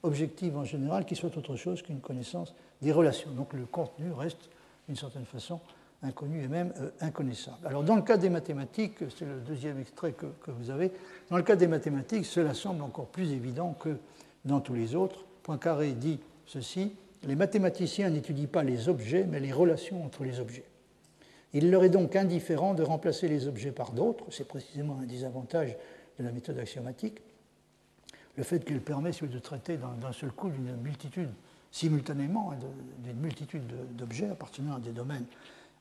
[0.02, 3.30] objective en général, qui soit autre chose qu'une connaissance des relations.
[3.32, 4.50] Donc le contenu reste,
[4.88, 5.60] d'une certaine façon,
[6.04, 7.66] inconnu et même euh, inconnaissable.
[7.66, 10.92] Alors dans le cas des mathématiques, c'est le deuxième extrait que, vous avez,
[11.30, 13.98] dans le cas des mathématiques, cela semble encore plus évident que
[14.46, 15.26] dans tous les autres.
[15.44, 16.94] Poincaré dit ceci,
[17.24, 20.66] les mathématiciens n'étudient pas les objets, mais les relations entre les objets.
[21.54, 25.26] Il leur est donc indifférent de remplacer les objets par d'autres, c'est précisément un des
[25.26, 25.76] avantages
[26.18, 27.22] de la méthode axiomatique,
[28.38, 31.30] le fait qu'elle permet de traiter d'un seul coup d'une multitude,
[31.72, 32.58] simultanément, hein,
[33.00, 33.64] d'une multitude
[33.96, 35.26] d'objets appartenant à des domaines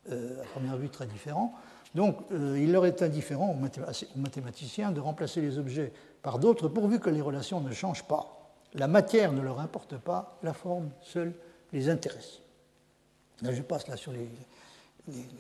[0.09, 1.55] à première vue très différents.
[1.95, 5.93] Donc euh, il leur est indifférent aux mathématiciens de remplacer les objets
[6.23, 8.53] par d'autres pourvu que les relations ne changent pas.
[8.75, 11.35] La matière ne leur importe pas, la forme seule
[11.73, 12.41] les intéresse.
[13.43, 14.29] Là, je passe là sur les,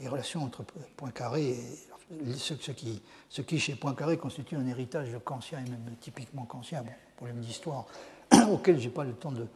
[0.00, 0.64] les, relations entre
[0.96, 6.44] Poincaré et ce, qui, ce, qui, chez Poincaré constitue un héritage kantien et même typiquement
[6.44, 7.86] kantien, bon, problème d'histoire
[8.50, 9.46] auquel je n'ai pas le temps de,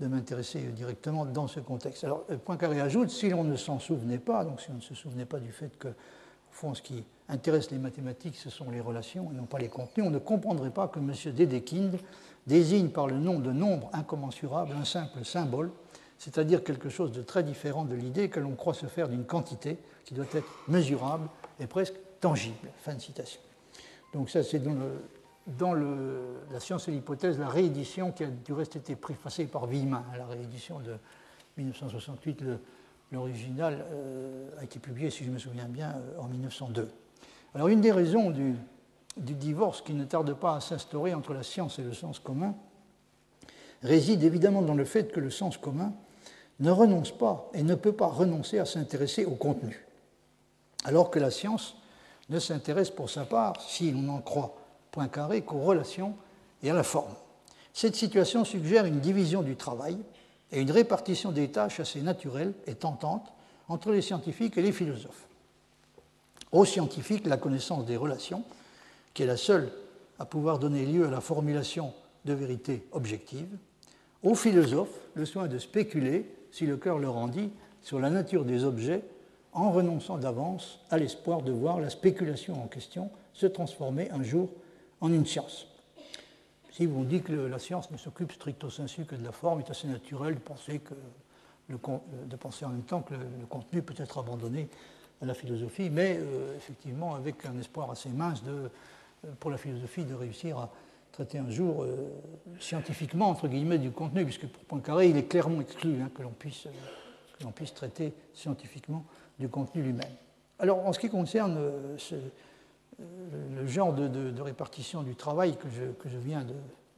[0.00, 2.04] de m'intéresser directement dans ce contexte.
[2.04, 4.94] Alors, euh, Poincaré ajoute, si l'on ne s'en souvenait pas, donc si on ne se
[4.94, 8.80] souvenait pas du fait que, au fond, ce qui intéresse les mathématiques, ce sont les
[8.80, 11.12] relations et non pas les contenus, on ne comprendrait pas que M.
[11.34, 11.98] Dedekind
[12.46, 15.70] désigne par le nom de nombre incommensurable un simple symbole,
[16.18, 19.78] c'est-à-dire quelque chose de très différent de l'idée que l'on croit se faire d'une quantité
[20.04, 21.28] qui doit être mesurable
[21.58, 22.70] et presque tangible.
[22.78, 23.40] Fin de citation.
[24.12, 24.60] Donc ça, c'est
[25.46, 30.04] dans la science et l'hypothèse, la réédition qui a du reste été préfacée par Villemin,
[30.16, 30.96] la réédition de
[31.56, 32.42] 1968,
[33.12, 36.90] l'original euh, a été publié, si je me souviens bien, euh, en 1902.
[37.54, 38.54] Alors une des raisons du
[39.16, 42.54] divorce qui ne tarde pas à s'instaurer entre la science et le sens commun
[43.82, 45.92] réside évidemment dans le fait que le sens commun
[46.58, 49.86] ne renonce pas et ne peut pas renoncer à s'intéresser au contenu,
[50.84, 51.76] alors que la science
[52.28, 54.56] ne s'intéresse pour sa part, si l'on en croit
[55.08, 56.14] carré qu'aux relations
[56.62, 57.14] et à la forme.
[57.72, 59.98] Cette situation suggère une division du travail
[60.50, 63.32] et une répartition des tâches assez naturelle et tentante
[63.68, 65.28] entre les scientifiques et les philosophes.
[66.52, 68.44] Aux scientifiques, la connaissance des relations,
[69.12, 69.70] qui est la seule
[70.18, 71.92] à pouvoir donner lieu à la formulation
[72.24, 73.58] de vérités objectives.
[74.22, 77.50] Aux philosophes, le soin de spéculer, si le cœur le rendit,
[77.82, 79.02] sur la nature des objets
[79.52, 84.48] en renonçant d'avance à l'espoir de voir la spéculation en question se transformer un jour
[85.06, 85.66] en une science.
[86.72, 89.66] Si vous dites que la science ne s'occupe stricto sensu que de la forme, il
[89.66, 90.94] est assez naturel de penser, que
[91.68, 91.78] le,
[92.26, 94.68] de penser en même temps que le, contenu peut être abandonné
[95.22, 99.56] à la philosophie, mais euh, effectivement avec un espoir assez mince de, euh, pour la
[99.56, 100.70] philosophie de réussir à
[101.12, 102.10] traiter un jour euh,
[102.60, 106.32] scientifiquement, entre guillemets, du contenu, puisque pour Poincaré, il est clairement exclu hein, que l'on
[106.32, 106.68] puisse,
[107.54, 109.04] puisse traiter scientifiquement
[109.38, 110.12] du contenu lui-même.
[110.58, 111.58] Alors, en ce qui concerne
[112.98, 116.54] le genre de, répartition du travail que je, viens de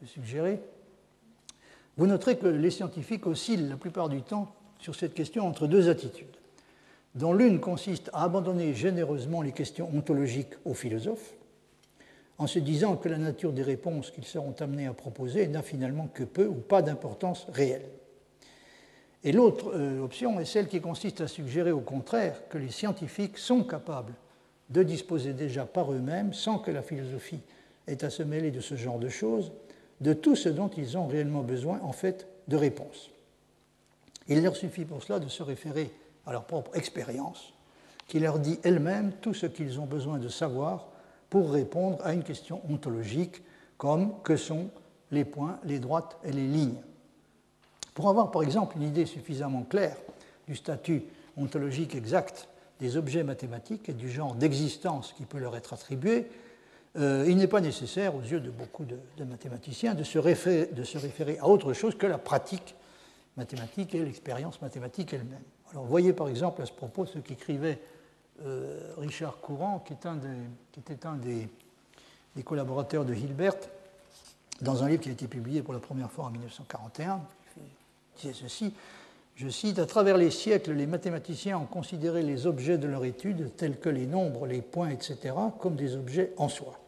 [0.06, 0.60] suggérer,
[1.96, 5.88] vous noterez que les scientifiques oscillent la plupart du temps sur cette question entre deux
[5.88, 6.36] attitudes,
[7.16, 11.34] dont l'une consiste à abandonner généreusement les questions ontologiques aux philosophes,
[12.38, 16.06] en se disant que la nature des réponses qu'ils seront amenés à proposer n'a finalement
[16.06, 17.88] que peu ou pas d'importance réelle.
[19.24, 23.38] Et l'autre euh, option est celle qui consiste à suggérer au contraire que les scientifiques
[23.38, 24.14] sont capables
[24.70, 27.40] de disposer déjà par eux-mêmes, sans que la philosophie
[27.86, 29.52] ait à se mêler de ce genre de choses,
[30.00, 33.10] de tout ce dont ils ont réellement besoin en fait de réponses.
[34.28, 35.90] Il leur suffit pour cela de se référer
[36.26, 37.54] à leur propre expérience,
[38.06, 40.88] qui leur dit elle-même tout ce qu'ils ont besoin de savoir
[41.30, 43.42] pour répondre à une question ontologique
[43.76, 44.70] comme que sont
[45.10, 46.80] les points, les droites et les lignes?
[47.94, 49.96] Pour avoir par exemple une idée suffisamment claire
[50.46, 51.04] du statut
[51.36, 52.48] ontologique exact
[52.80, 56.28] des objets mathématiques et du genre d'existence qui peut leur être attribué,
[56.96, 61.46] euh, il n'est pas nécessaire, aux yeux de beaucoup de, mathématiciens, de se, référer, à
[61.46, 62.74] autre chose que la pratique
[63.36, 65.42] mathématique et l'expérience mathématique elle-même.
[65.70, 67.78] Alors, voyez par exemple à ce propos ce qu'écrivait
[68.44, 71.48] euh, Richard Courant, qui, était un des,
[72.42, 73.54] collaborateurs de Hilbert,
[74.60, 77.20] dans un livre qui a été publié pour la première fois en 1941.
[77.56, 77.62] Il
[78.20, 78.72] disait ceci
[79.38, 83.52] je cite, À travers les siècles, les mathématiciens ont considéré les objets de leur étude,
[83.56, 86.80] tels que les nombres, les points, etc., comme des objets en soi.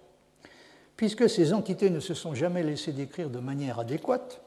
[0.97, 4.41] Puisque ces entités ne se sont jamais laissées décrire de manière adéquate,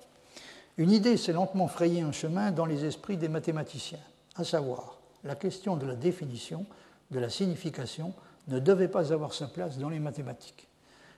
[0.78, 4.00] une idée s'est lentement frayée un chemin dans les esprits des mathématiciens,
[4.36, 6.66] à savoir la question de la définition
[7.10, 8.14] de la signification
[8.50, 10.68] ne devait pas avoir sa place dans les mathématiques.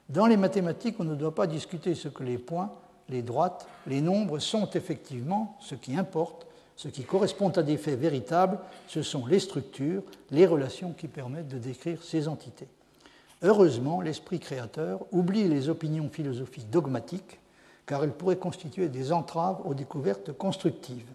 [0.09, 2.71] Dans les mathématiques, on ne doit pas discuter ce que les points,
[3.09, 6.45] les droites, les nombres sont effectivement, ce qui importe,
[6.75, 11.47] ce qui correspond à des faits véritables, ce sont les structures, les relations qui permettent
[11.47, 12.67] de décrire ces entités.
[13.41, 17.39] Heureusement, l'esprit créateur oublie les opinions philosophiques dogmatiques,
[17.85, 21.07] car elles pourraient constituer des entraves aux découvertes constructives.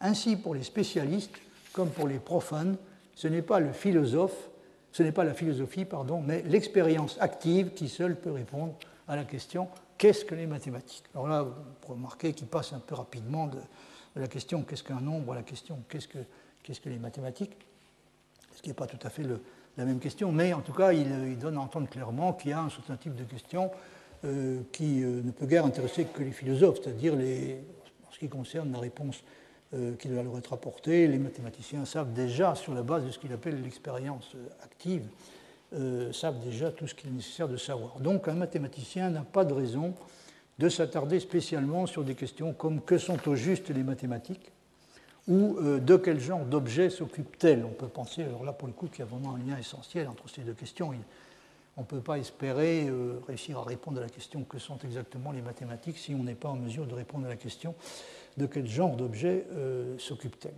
[0.00, 1.34] Ainsi, pour les spécialistes
[1.72, 2.76] comme pour les profanes,
[3.14, 4.48] ce n'est pas le philosophe,
[4.92, 8.74] ce n'est pas la philosophie, pardon, mais l'expérience active qui seule peut répondre
[9.06, 11.04] à la question qu'est-ce que les mathématiques?
[11.14, 13.58] Alors là, vous remarquez qu'il passe un peu rapidement de,
[14.20, 16.18] la question qu'est-ce qu'un nombre la question qu'est-ce que,
[16.62, 17.56] qu'est-ce que les mathématiques,
[18.54, 19.22] ce qui n'est pas tout à fait
[19.76, 22.60] la même question, mais en tout cas, il, donne à entendre clairement qu'il y a
[22.60, 23.70] un certain type de questions
[24.24, 27.60] euh, qui euh, ne peut guère intéresser que les philosophes, c'est-à-dire les,
[28.08, 29.22] en ce qui concerne la réponse
[29.74, 31.06] euh, qui doit leur être apporté.
[31.06, 34.34] Les mathématiciens savent déjà, sur la base de ce qu'ils appellent l'expérience
[34.64, 35.06] active,
[35.74, 38.00] euh, savent déjà tout ce qu'il est nécessaire de savoir.
[38.00, 39.92] Donc un mathématicien n'a pas de raison
[40.58, 44.50] de s'attarder spécialement sur des questions comme que sont au juste les mathématiques
[45.26, 47.64] ou euh, de quel genre d'objets s'occupent-elles?
[47.64, 50.08] On peut penser, alors là pour le coup, qu'il y a vraiment un lien essentiel
[50.08, 50.92] entre ces deux questions.
[51.76, 52.90] On ne peut pas espérer
[53.28, 56.48] réussir à répondre à la question que sont exactement les mathématiques si on n'est pas
[56.48, 57.74] en mesure de répondre à la question
[58.38, 60.54] de quel genre d'objet euh, s'occupe-t-elle.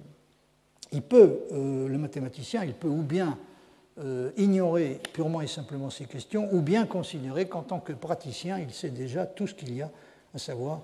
[0.92, 3.38] Il peut, euh, le mathématicien, il peut ou bien
[4.00, 8.72] euh, ignorer purement et simplement ces questions, ou bien considérer qu'en tant que praticien, il
[8.72, 9.90] sait déjà tout ce qu'il y a
[10.34, 10.82] à savoir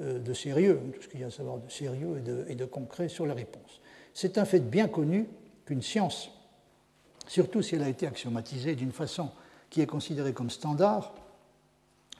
[0.00, 2.64] de sérieux, tout ce qu'il y a à savoir de sérieux et de, et de
[2.64, 3.80] concret sur la réponse.
[4.14, 5.28] C'est un fait bien connu
[5.64, 6.30] qu'une science,
[7.26, 9.30] surtout si elle a été axiomatisée d'une façon
[9.70, 11.14] qui est considérée comme standard,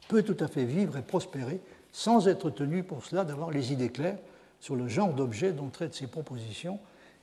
[0.09, 1.61] peut tout à fait vivre et prospérer
[1.93, 4.19] sans être tenu pour cela d'avoir les idées claires
[4.61, 6.79] sur le genre d'objet dont traitent ces propositions,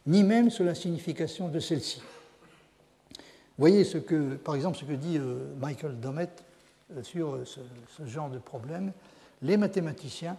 [0.05, 2.01] ni même sur la signification de celles-ci.
[3.57, 6.29] Voyez ce que, par exemple ce que dit euh, Michael Domet
[6.95, 8.91] euh, sur euh, ce, genre de problème.
[9.41, 10.37] Les mathématiciens,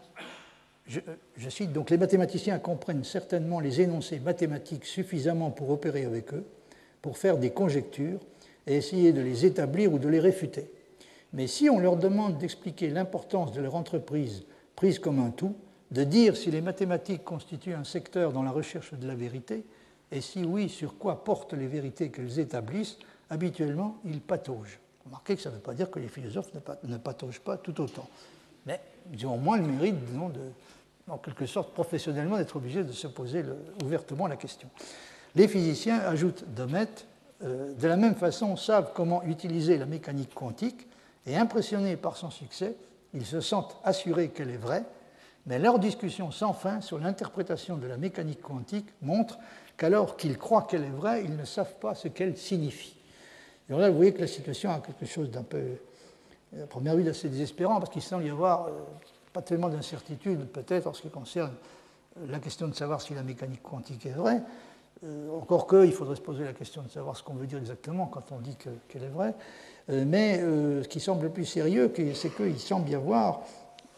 [0.87, 1.01] je,
[1.37, 6.45] je, cite donc, les mathématiciens comprennent certainement les énoncés mathématiques suffisamment pour opérer avec eux,
[7.01, 8.21] pour faire des conjectures
[8.67, 10.71] et essayer de les établir ou de les réfuter.
[11.33, 14.45] Mais si on leur demande d'expliquer l'importance de leur entreprise
[14.75, 15.55] prise comme un tout,
[15.91, 19.65] de dire si les mathématiques constituent un secteur dans la recherche de la vérité,
[20.13, 22.99] et si oui, sur quoi portent les vérités qu'elles établissent,
[23.31, 24.79] habituellement, ils pataugent.
[25.05, 26.51] Remarquez que ça ne veut pas dire que les philosophes
[26.85, 28.09] ne pataugent pas tout autant.
[28.67, 28.81] Mais
[29.13, 29.97] ils ont au moins le mérite,
[31.09, 33.45] en quelque sorte, professionnellement, d'être obligés de se poser
[33.85, 34.69] ouvertement la question.
[35.35, 36.89] Les physiciens, ajoutent Domet,
[37.45, 40.87] euh, de la même façon, savent comment utiliser la mécanique quantique
[41.27, 42.75] et impressionnés par son succès,
[43.13, 44.85] ils se sentent assurés qu'elle est vraie,
[45.47, 49.39] mais leur discussion sans fin sur l'interprétation de la mécanique quantique montre
[49.77, 52.97] qu'alors qu'ils croient qu'elle est vraie, ils ne savent pas ce qu'elle signifie.
[53.69, 55.63] Et là, vous voyez que la situation a quelque chose d'un peu,
[56.61, 58.71] à première vue, d'assez désespérant, parce qu'il semble y avoir euh,
[59.33, 61.53] pas tellement d'incertitude, peut-être, en ce qui concerne
[62.29, 64.41] la question de savoir si la mécanique quantique est vraie,
[65.31, 68.33] encore qu'il faudrait se poser la question de savoir ce qu'on veut dire exactement quand
[68.33, 69.35] on dit qu'elle est vraie.
[69.89, 73.43] mais ce qui semble le plus sérieux, c'est qu'il semble y avoir,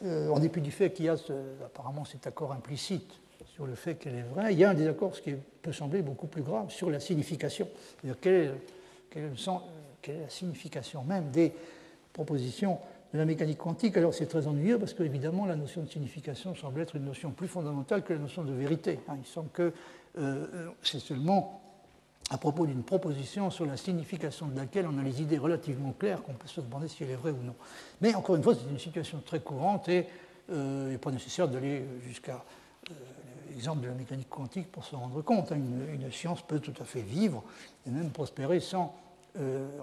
[0.04, 1.14] en dépit du fait qu'il y a
[1.64, 5.14] apparemment cet accord implicite sur le fait qu'elle est vraie, il y a un désaccord,
[5.14, 7.68] ce qui peut sembler beaucoup plus grave, sur la signification.
[8.20, 8.54] Quelle,
[9.10, 11.52] quelle est la signification même des
[12.12, 12.78] propositions
[13.12, 13.96] de la mécanique quantique.
[13.96, 17.48] Alors c'est très ennuyeux parce qu'évidemment la notion de signification semble être une notion plus
[17.48, 19.00] fondamentale que la notion de vérité.
[19.08, 19.16] Hein.
[19.18, 19.72] Il semble que
[20.18, 20.46] euh,
[20.82, 21.62] c'est seulement
[22.30, 26.22] à propos d'une proposition sur la signification de laquelle on a les idées relativement claires
[26.22, 27.54] qu'on peut se demander si elle est vraie ou non.
[28.02, 30.06] Mais encore une fois, c'est une situation très courante et
[30.50, 32.44] euh, il n'est pas nécessaire d'aller jusqu'à
[32.90, 32.94] euh,
[33.58, 35.50] l'exemple de la mécanique quantique pour se rendre compte.
[35.50, 35.58] Hein.
[35.92, 37.42] Une, science peut tout à fait vivre
[37.84, 38.94] et même prospérer sans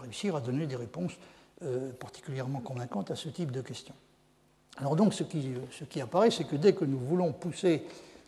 [0.02, 1.14] réussir à donner des réponses
[1.62, 3.94] euh, particulièrement convaincante à ce type de questions.
[4.78, 7.84] Alors donc ce qui, ce qui apparaît, c'est que dès que nous voulons pousser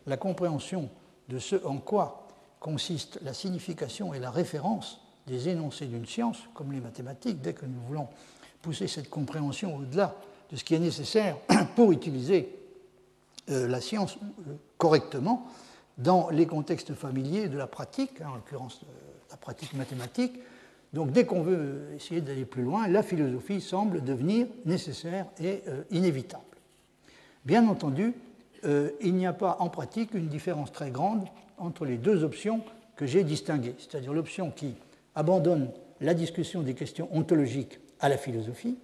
[0.05, 0.89] la compréhension
[1.29, 2.27] de ce en quoi
[2.59, 7.65] consiste la signification et la référence des énoncés d'une science, comme les mathématiques, dès que
[7.65, 8.09] nous voulons
[8.61, 10.13] pousser cette compréhension au-delà
[10.51, 11.37] de ce qui est nécessaire
[11.75, 12.53] pour utiliser
[13.49, 14.17] euh, la science
[14.47, 15.47] euh, correctement
[15.97, 18.81] dans les contextes familiers de la pratique, hein, en l'occurrence
[19.29, 20.39] la pratique mathématique,
[20.93, 25.83] donc dès qu'on veut essayer d'aller plus loin, la philosophie semble devenir nécessaire et euh,
[25.91, 26.43] inévitable.
[27.45, 28.13] Bien entendu,
[28.65, 31.25] euh, il n'y a pas en pratique une différence très grande
[31.57, 32.61] entre les deux options
[32.95, 34.75] que j'ai distinguées, c'est-à-dire l'option qui
[35.15, 38.77] abandonne la discussion des questions ontologiques à la philosophie,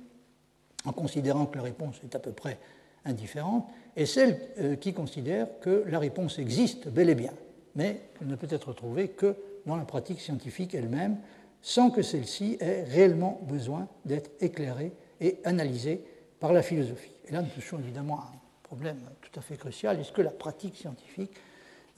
[0.86, 2.60] en considérant que la réponse est à peu près
[3.06, 7.34] indifférente, et celle euh, qui considère que la réponse existe bel et bien,
[7.76, 9.36] mais qu'elle ne peut être trouvée que
[9.66, 11.18] dans la pratique scientifique elle-même,
[11.62, 16.04] sans que celle-ci ait réellement besoin d'être éclairée et analysée
[16.40, 17.14] par la philosophie.
[17.28, 20.00] Et là, nous touchons évidemment à un problème tout à fait crucial.
[20.00, 21.32] Est-ce que la pratique scientifique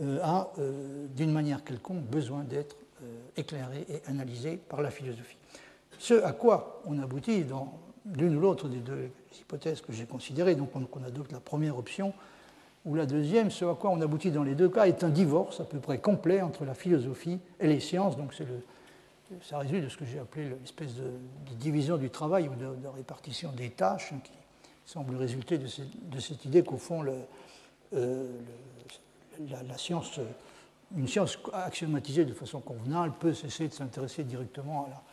[0.01, 2.77] euh, a, euh, d'une manière quelconque, besoin d'être
[3.37, 5.37] éclairée et analysée par la philosophie?
[5.99, 7.79] Ce à quoi on aboutit dans
[8.13, 9.09] l'une ou l'autre des deux
[9.39, 12.13] hypothèses que j'ai considérées, donc on, adopte la première option
[12.85, 15.59] ou la deuxième, ce à quoi on aboutit dans les deux cas est un divorce
[15.59, 18.33] à peu près complet entre la philosophie et les sciences, donc
[19.41, 21.11] ça résulte de ce que j'ai appelé l'espèce de,
[21.55, 24.33] division du travail ou de, répartition des tâches, hein, qui
[24.85, 25.67] semble résulter de,
[26.19, 27.03] cette idée qu'au fond,
[27.93, 28.27] euh,
[29.67, 30.19] la, science,
[30.95, 35.03] une science axiomatisée de façon convenable peut cesser de s'intéresser directement à la,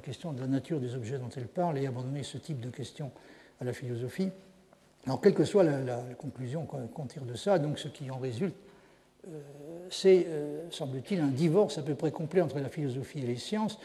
[0.00, 3.10] question de la nature des objets dont elle parle et abandonner ce type de questions
[3.60, 4.30] à la philosophie.
[5.06, 8.18] Alors, quelle que soit la, la conclusion qu'on tire de ça, donc ce qui en
[8.18, 8.54] résulte,
[9.28, 9.40] euh,
[9.90, 13.78] c'est, euh, semble-t-il, un divorce à peu près complet entre la philosophie et les sciences,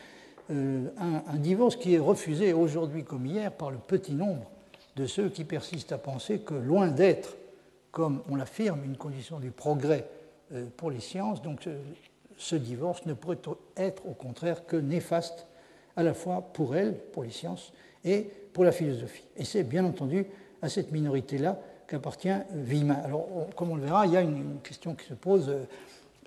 [0.52, 4.50] euh, un, divorce qui est refusé aujourd'hui comme hier par le petit nombre
[4.96, 7.36] de ceux qui persistent à penser que, loin d'être,
[7.92, 10.08] comme on l'affirme, une condition du progrès
[10.78, 11.68] pour les sciences, donc
[12.38, 13.40] ce divorce ne pourrait
[13.78, 15.48] être au contraire que néfaste
[15.96, 17.72] à la fois pour elles, pour les sciences,
[18.04, 19.26] et pour la philosophie.
[19.36, 20.26] Et c'est bien entendu
[20.62, 22.96] à cette minorité-là qu'appartient Villemin.
[22.96, 25.52] Alors, comme on le verra, il y a une, question qui se pose.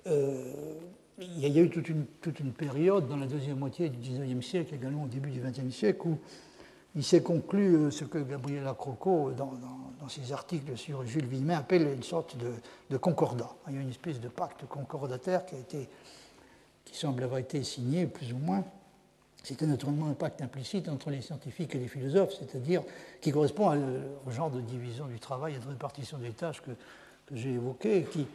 [0.07, 0.53] Euh,
[1.19, 5.03] il, y a, eu toute une, période dans la deuxième moitié du XIXe siècle, également
[5.03, 6.17] au début du XXe siècle, où
[6.95, 9.53] il s'est conclu euh, ce que Gabriel Croco, dans,
[9.99, 12.51] dans, ses articles sur Jules Villemin, appelle une sorte de,
[12.89, 13.51] de, concordat.
[13.67, 15.87] Il y a une espèce de pacte concordataire qui, a été,
[16.85, 18.63] qui semble avoir été signé, plus ou moins,
[19.43, 22.83] c'était naturellement un pacte implicite entre les scientifiques et les philosophes, c'est-à-dire
[23.21, 23.71] qui correspond
[24.25, 26.71] au genre de division du travail et de répartition des tâches que,
[27.31, 28.25] j'ai évoqué, qui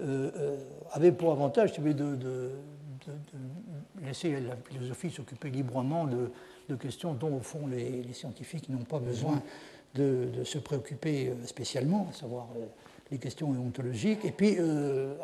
[0.00, 0.56] euh, euh,
[0.92, 2.50] avait pour avantage de,
[4.02, 9.40] laisser la philosophie s'occuper librement de, questions dont, au fond, les, scientifiques n'ont pas besoin
[9.94, 12.48] de, se préoccuper euh, spécialement, à savoir
[13.10, 14.24] les questions ontologiques.
[14.24, 14.56] Et puis,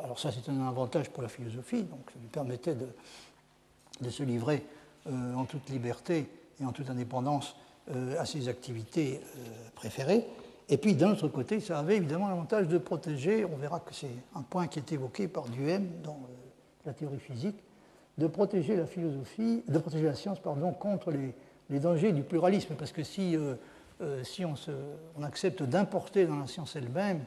[0.02, 4.64] alors ça, c'est un avantage pour la philosophie, donc ça lui permettait de se livrer
[5.08, 6.28] en toute liberté
[6.60, 7.56] et en toute indépendance
[7.94, 10.26] euh, à ses activités euh, préférées.
[10.68, 14.10] Et puis d'un autre côté, ça avait évidemment l'avantage de protéger, on verra que c'est
[14.34, 16.18] un point qui est évoqué par Duhem dans
[16.84, 17.62] la théorie physique,
[18.18, 22.74] de protéger la philosophie, de protéger la science pardon, contre les, dangers du pluralisme.
[22.76, 23.36] Parce que si,
[24.24, 24.72] si on, se,
[25.16, 27.20] on, accepte d'importer dans la science elle-même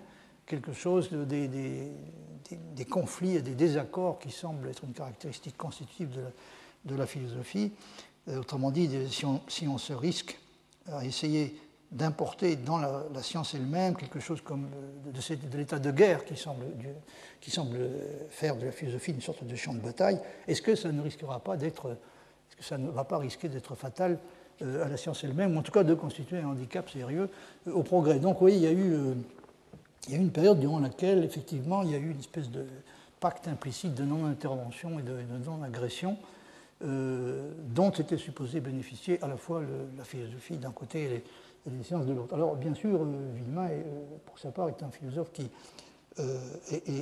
[0.45, 1.91] quelque chose, de, des, des,
[2.75, 6.29] des, conflits et des désaccords qui semblent être une caractéristique constitutive de la,
[6.85, 7.71] de la philosophie.
[8.27, 10.39] Euh, autrement dit, si on, se risque
[10.91, 11.55] à essayer
[11.91, 14.67] d'importer dans la, science elle-même quelque chose comme
[15.07, 16.65] euh, de, l'état de guerre qui semble,
[17.41, 17.77] qui semble,
[18.29, 21.39] faire de la philosophie une sorte de champ de bataille, est-ce que ça ne risquera
[21.39, 21.89] pas d'être,
[22.49, 24.19] est-ce que ça ne va pas risquer d'être fatal
[24.61, 27.29] euh, à la science elle-même, ou en tout cas de constituer un handicap sérieux
[27.65, 28.19] au progrès?
[28.19, 28.95] Donc oui, il y a eu,
[30.07, 32.49] il y a eu une période durant laquelle effectivement il y a eu une espèce
[32.51, 32.65] de,
[33.19, 36.17] pacte implicite de non-intervention et de, non-agression
[36.81, 39.61] dont était supposé bénéficier à la fois
[39.97, 41.23] la philosophie d'un côté et
[41.69, 42.33] les, sciences de l'autre.
[42.33, 43.03] Alors bien sûr,
[43.35, 43.67] Villemin,
[44.25, 45.49] pour sa part, est un philosophe qui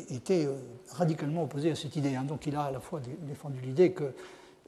[0.09, 0.47] était
[0.93, 2.15] radicalement opposé à cette idée.
[2.15, 2.23] Hein.
[2.23, 4.13] Donc il a à la fois défendu l'idée que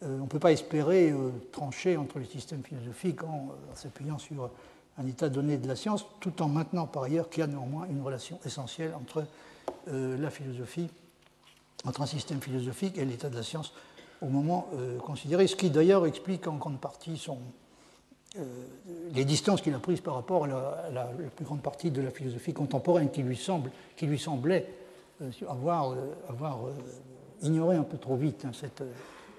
[0.03, 4.17] euh, on ne peut pas espérer euh, trancher entre les systèmes philosophiques en, euh, s'appuyant
[4.17, 4.49] sur
[4.97, 7.87] un état donné de la science, tout en maintenant par ailleurs qu'il y a néanmoins
[7.89, 9.25] une relation essentielle entre
[9.87, 10.89] la philosophie,
[11.85, 13.71] entre un système philosophique et l'état de la science
[14.21, 14.67] au moment
[15.05, 17.37] considéré, ce qui d'ailleurs explique en grande partie son,
[19.13, 22.53] les distances qu'il a prises par rapport à la, plus grande partie de la philosophie
[22.53, 24.67] contemporaine qui lui, semble, qui lui semblait
[25.47, 25.95] avoir,
[26.27, 26.59] avoir
[27.41, 28.83] ignoré un peu trop vite hein, cette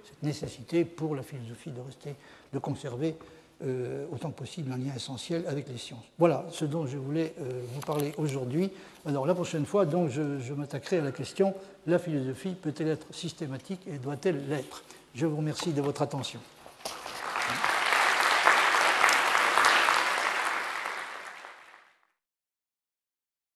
[0.04, 2.14] cette nécessité pour la philosophie de rester,
[2.52, 3.16] de conserver
[3.62, 6.04] euh, autant que possible un lien essentiel avec les sciences.
[6.18, 8.70] Voilà ce dont je voulais euh, vous parler aujourd'hui.
[9.06, 11.54] Alors la prochaine fois, donc, je, je m'attaquerai à la question
[11.86, 14.84] la philosophie peut-elle être systématique et doit-elle l'être?
[15.14, 16.40] Je vous remercie de votre attention.